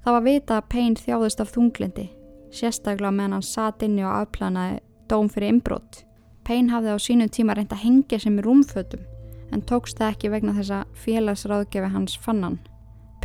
Það 0.04 0.16
var 0.16 0.24
vita 0.26 0.56
að 0.58 0.66
Payne 0.74 1.00
þjáðist 1.00 1.40
af 1.40 1.52
þunglindi, 1.54 2.04
sérstaklega 2.52 3.12
meðan 3.16 3.38
hann 3.38 3.46
satt 3.48 3.84
inni 3.86 4.04
og 4.04 4.12
afplanaði 4.18 4.82
dóm 5.08 5.30
fyrir 5.32 5.54
inbrott. 5.54 6.02
Payne 6.44 6.74
hafði 6.74 6.92
á 6.92 6.98
sínum 7.00 7.32
tíma 7.32 7.56
reynd 7.56 7.72
að 7.72 7.86
hengja 7.86 8.20
sem 8.20 8.36
í 8.36 8.44
rúmfötum 8.44 9.06
en 9.54 9.64
tókst 9.64 9.96
það 9.96 10.12
ekki 10.12 10.32
vegna 10.34 10.52
þess 10.58 10.76
að 10.76 11.00
félagsráðgefi 11.06 11.90
hans 11.94 12.18
fann 12.20 12.44
hann. 12.44 12.60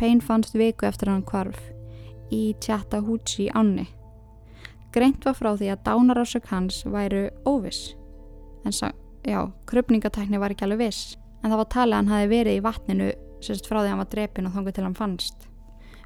Payne 0.00 0.24
fannst 0.24 0.56
viku 0.56 0.88
eftir 0.88 1.12
hann 1.12 1.26
kvarf 1.28 1.60
í 2.32 2.54
Chattahoochee 2.64 3.52
áni. 3.52 3.90
Greint 4.94 5.26
var 5.26 5.36
frá 5.36 5.52
því 5.52 5.74
að 5.74 5.82
dánarásök 5.84 6.48
hans 6.48 6.80
væru 6.88 7.28
óviss. 7.44 7.92
En 8.64 8.72
sá, 8.72 8.88
já, 9.20 9.50
krupningatækni 9.68 10.40
var 10.40 10.54
ekki 10.54 10.64
alveg 10.64 10.86
viss 10.86 11.18
en 11.42 11.50
það 11.50 11.60
var 11.60 11.74
talið 11.74 11.92
að 11.92 12.00
hann 12.00 12.14
hafi 12.14 12.30
verið 12.32 12.56
í 12.56 12.64
vatninu 12.64 13.10
sérst 13.44 13.68
frá 13.68 13.80
því 13.80 13.92
hann 13.92 14.02
var 14.02 14.10
drepin 14.12 14.48
og 14.48 14.56
þángu 14.56 14.74
til 14.74 14.84
hann 14.86 14.98
fannst. 14.98 15.46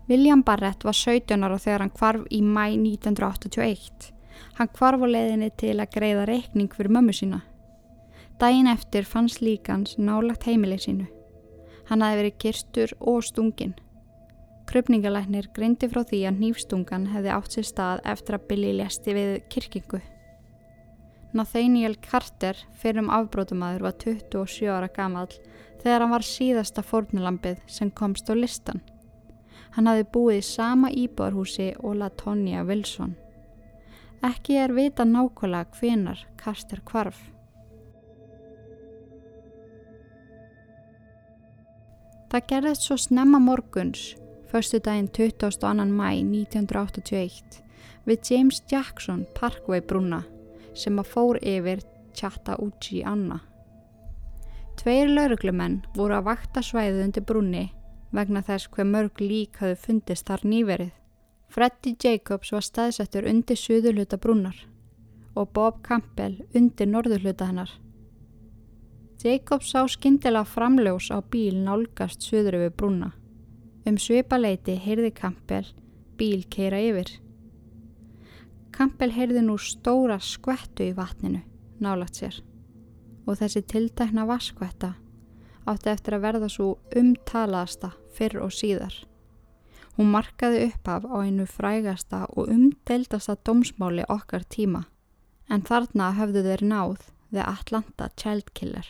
William 0.09 0.43
Barrett 0.45 0.85
var 0.85 0.97
17 0.97 1.47
ára 1.47 1.59
þegar 1.59 1.85
hann 1.85 1.95
kvarf 1.95 2.27
í 2.31 2.43
mæ 2.45 2.75
1981. 2.77 4.11
Hann 4.59 4.73
kvarf 4.75 5.01
á 5.01 5.09
leiðinni 5.09 5.51
til 5.57 5.79
að 5.79 5.93
greiða 5.97 6.27
reikning 6.29 6.71
fyrir 6.75 6.93
mömmu 6.93 7.15
sína. 7.17 7.41
Dægin 8.41 8.69
eftir 8.69 9.07
fannst 9.09 9.41
líkans 9.41 9.97
nálagt 9.97 10.45
heimilið 10.49 10.85
sínu. 10.87 11.07
Hann 11.89 12.03
hafi 12.03 12.21
verið 12.21 12.39
kirstur 12.43 12.95
og 13.01 13.23
stungin. 13.25 13.75
Krupningalæknir 14.69 15.51
greindi 15.55 15.89
frá 15.93 16.03
því 16.09 16.25
að 16.29 16.41
nýfstungan 16.43 17.11
hefði 17.13 17.33
átt 17.37 17.57
sér 17.57 17.69
stað 17.69 18.05
eftir 18.15 18.39
að 18.39 18.47
Billy 18.49 18.73
lesti 18.81 19.15
við 19.17 19.33
kirkingu. 19.53 20.01
Nathaniel 21.35 21.97
Carter, 21.99 22.55
fyrir 22.79 23.03
um 23.03 23.09
afbrótumadur, 23.11 23.83
var 23.83 23.95
27 23.99 24.69
ára 24.71 24.87
gammal 24.87 25.33
þegar 25.83 26.05
hann 26.05 26.13
var 26.15 26.23
síðasta 26.23 26.83
fórnulambið 26.87 27.63
sem 27.67 27.91
komst 27.91 28.29
á 28.31 28.39
listan. 28.39 28.79
Hann 29.75 29.91
hafði 29.91 30.05
búið 30.15 30.37
í 30.39 30.45
sama 30.47 30.91
íbárhúsi 30.95 31.73
og 31.83 31.97
Latonia 31.99 32.63
Wilson. 32.63 33.17
Ekki 34.23 34.61
er 34.63 34.75
vita 34.77 35.03
nákvæmlega 35.03 35.75
hvenar 35.75 36.21
Kaster 36.39 36.79
kvarf. 36.87 37.19
Það 42.31 42.47
gerðist 42.53 42.87
svo 42.87 42.99
snemma 42.99 43.41
morguns, 43.43 44.15
förstu 44.51 44.79
daginn 44.79 45.11
22. 45.11 45.91
mæ 45.91 46.15
1981, 46.23 47.59
við 48.07 48.31
James 48.31 48.63
Jackson 48.71 49.27
Parkway 49.35 49.83
brúna 49.83 50.23
sem 50.75 50.99
að 50.99 51.11
fór 51.15 51.39
yfir 51.43 51.83
Chattahoochee 52.15 53.05
Anna. 53.07 53.41
Tveir 54.79 55.09
lauruglumenn 55.11 55.81
voru 55.95 56.19
að 56.19 56.29
vakta 56.29 56.63
svæðið 56.63 57.05
undir 57.07 57.27
brunni 57.29 57.65
vegna 58.15 58.43
þess 58.47 58.71
hver 58.75 58.87
mörg 58.91 59.23
lík 59.23 59.59
hafði 59.63 59.79
fundist 59.87 60.29
þar 60.29 60.45
nýverið. 60.51 60.93
Freddy 61.55 61.95
Jacobs 62.03 62.51
var 62.55 62.65
staðsettur 62.67 63.27
undir 63.31 63.59
suðurluta 63.59 64.19
brunnar 64.19 64.57
og 65.35 65.51
Bob 65.55 65.81
Campbell 65.87 66.43
undir 66.55 66.91
norðurluta 66.91 67.49
hennar. 67.51 67.71
Jacobs 69.23 69.71
sá 69.73 69.87
skindilega 69.89 70.45
framljós 70.45 71.09
á 71.15 71.19
bíl 71.23 71.57
nálgast 71.65 72.23
suður 72.27 72.59
yfir 72.59 72.75
brunna. 72.77 73.11
Um 73.89 73.97
svipaleiti 74.01 74.77
heyrði 74.81 75.11
Campbell 75.17 75.71
bíl 76.19 76.45
keira 76.51 76.81
yfir. 76.83 77.09
Campbell 78.75 79.15
heyrði 79.15 79.45
nú 79.47 79.55
stóra 79.61 80.19
skvettu 80.19 80.89
í 80.89 80.95
vatninu 80.97 81.45
nálagt 81.83 82.19
sér 82.19 82.41
og 83.25 83.39
þessi 83.39 83.63
tiltekna 83.71 84.25
vaskvætta 84.29 84.95
átti 85.71 85.93
eftir 85.93 86.17
að 86.17 86.25
verða 86.27 86.49
svo 86.53 86.67
umtalaðasta 86.99 87.93
fyrr 88.17 88.43
og 88.45 88.53
síðar. 88.53 88.97
Hún 89.95 90.11
markaði 90.13 90.67
upphaf 90.67 91.07
á 91.07 91.17
einu 91.23 91.47
frægasta 91.47 92.25
og 92.35 92.51
umdeildasta 92.51 93.39
dómsmáli 93.47 94.05
okkar 94.11 94.45
tíma 94.51 94.85
en 95.49 95.63
þarna 95.63 96.11
höfðu 96.19 96.43
þeir 96.49 96.67
náð 96.67 97.09
The 97.31 97.47
Atlanta 97.47 98.11
Child 98.19 98.53
Killer. 98.59 98.87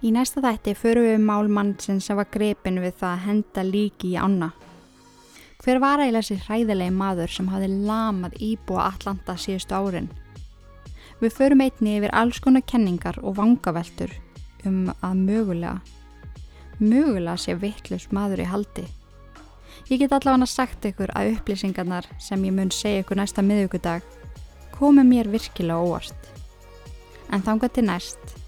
Í 0.00 0.10
næsta 0.16 0.40
þætti 0.40 0.72
förum 0.80 1.04
við 1.04 1.18
málmann 1.28 1.74
sem 1.82 2.00
var 2.16 2.28
grepin 2.32 2.80
við 2.80 2.94
það 3.02 3.10
að 3.10 3.24
henda 3.26 3.64
líki 3.68 4.14
í 4.14 4.16
ána. 4.16 4.46
Hver 5.60 5.76
var 5.82 6.00
eiginlega 6.00 6.24
þessi 6.24 6.46
hræðilegi 6.46 6.94
maður 6.96 7.34
sem 7.34 7.50
hafi 7.52 7.68
lamað 7.68 8.38
íbúa 8.40 8.86
Atlanta 8.94 9.34
síðustu 9.36 9.76
árin? 9.76 10.08
Við 11.20 11.36
förum 11.36 11.60
einni 11.60 11.98
yfir 11.98 12.14
alls 12.16 12.40
konar 12.40 12.64
kenningar 12.64 13.18
og 13.20 13.36
vangaveltur 13.36 14.14
um 14.64 14.88
að 15.04 15.20
mögulega, 15.20 15.76
mögulega 16.80 17.36
sé 17.36 17.58
vittlust 17.60 18.16
maður 18.16 18.46
í 18.46 18.48
haldi. 18.48 18.86
Ég 19.92 20.00
get 20.00 20.16
allavega 20.16 20.48
sagt 20.48 20.88
ykkur 20.88 21.12
að 21.12 21.34
upplýsingarnar 21.34 22.08
sem 22.16 22.48
ég 22.48 22.56
mun 22.56 22.72
segja 22.72 23.04
ykkur 23.04 23.20
næsta 23.20 23.44
miðugudag 23.44 24.06
komi 24.80 25.04
mér 25.04 25.28
virkilega 25.28 25.76
óvart. 25.76 26.30
En 27.28 27.44
þanga 27.44 27.68
til 27.68 27.84
næst, 27.84 28.39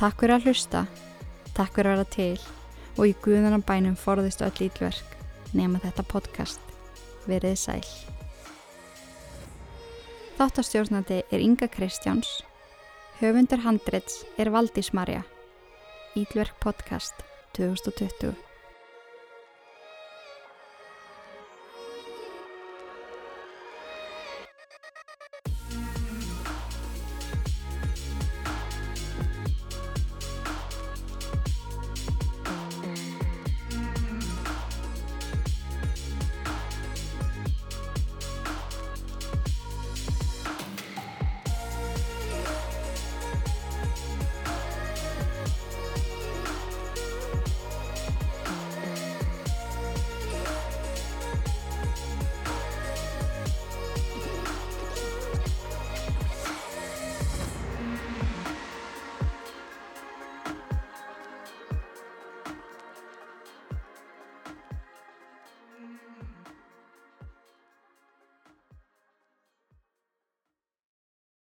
takk 0.00 0.22
fyrir 0.22 0.38
að 0.38 0.46
hlusta, 0.48 0.86
takk 1.52 1.74
fyrir 1.76 1.92
að 1.92 1.98
vera 1.98 2.12
til 2.14 2.60
og 2.96 3.04
í 3.10 3.16
guðanan 3.20 3.64
bænum 3.68 3.98
forðist 4.00 4.40
öll 4.44 4.64
ílverk 4.64 5.16
nema 5.52 5.80
þetta 5.82 6.06
podcast. 6.08 6.60
Verið 7.28 7.58
sæl. 7.60 7.84
Þáttastjórnandi 10.38 11.20
er 11.28 11.44
Inga 11.44 11.68
Kristjáns. 11.68 12.40
Höfundur 13.20 13.60
handrits 13.66 14.22
er 14.40 14.48
Valdís 14.54 14.94
Marja. 14.96 15.26
Ílverk 16.16 16.56
podcast 16.64 17.20
2020. 17.58 18.49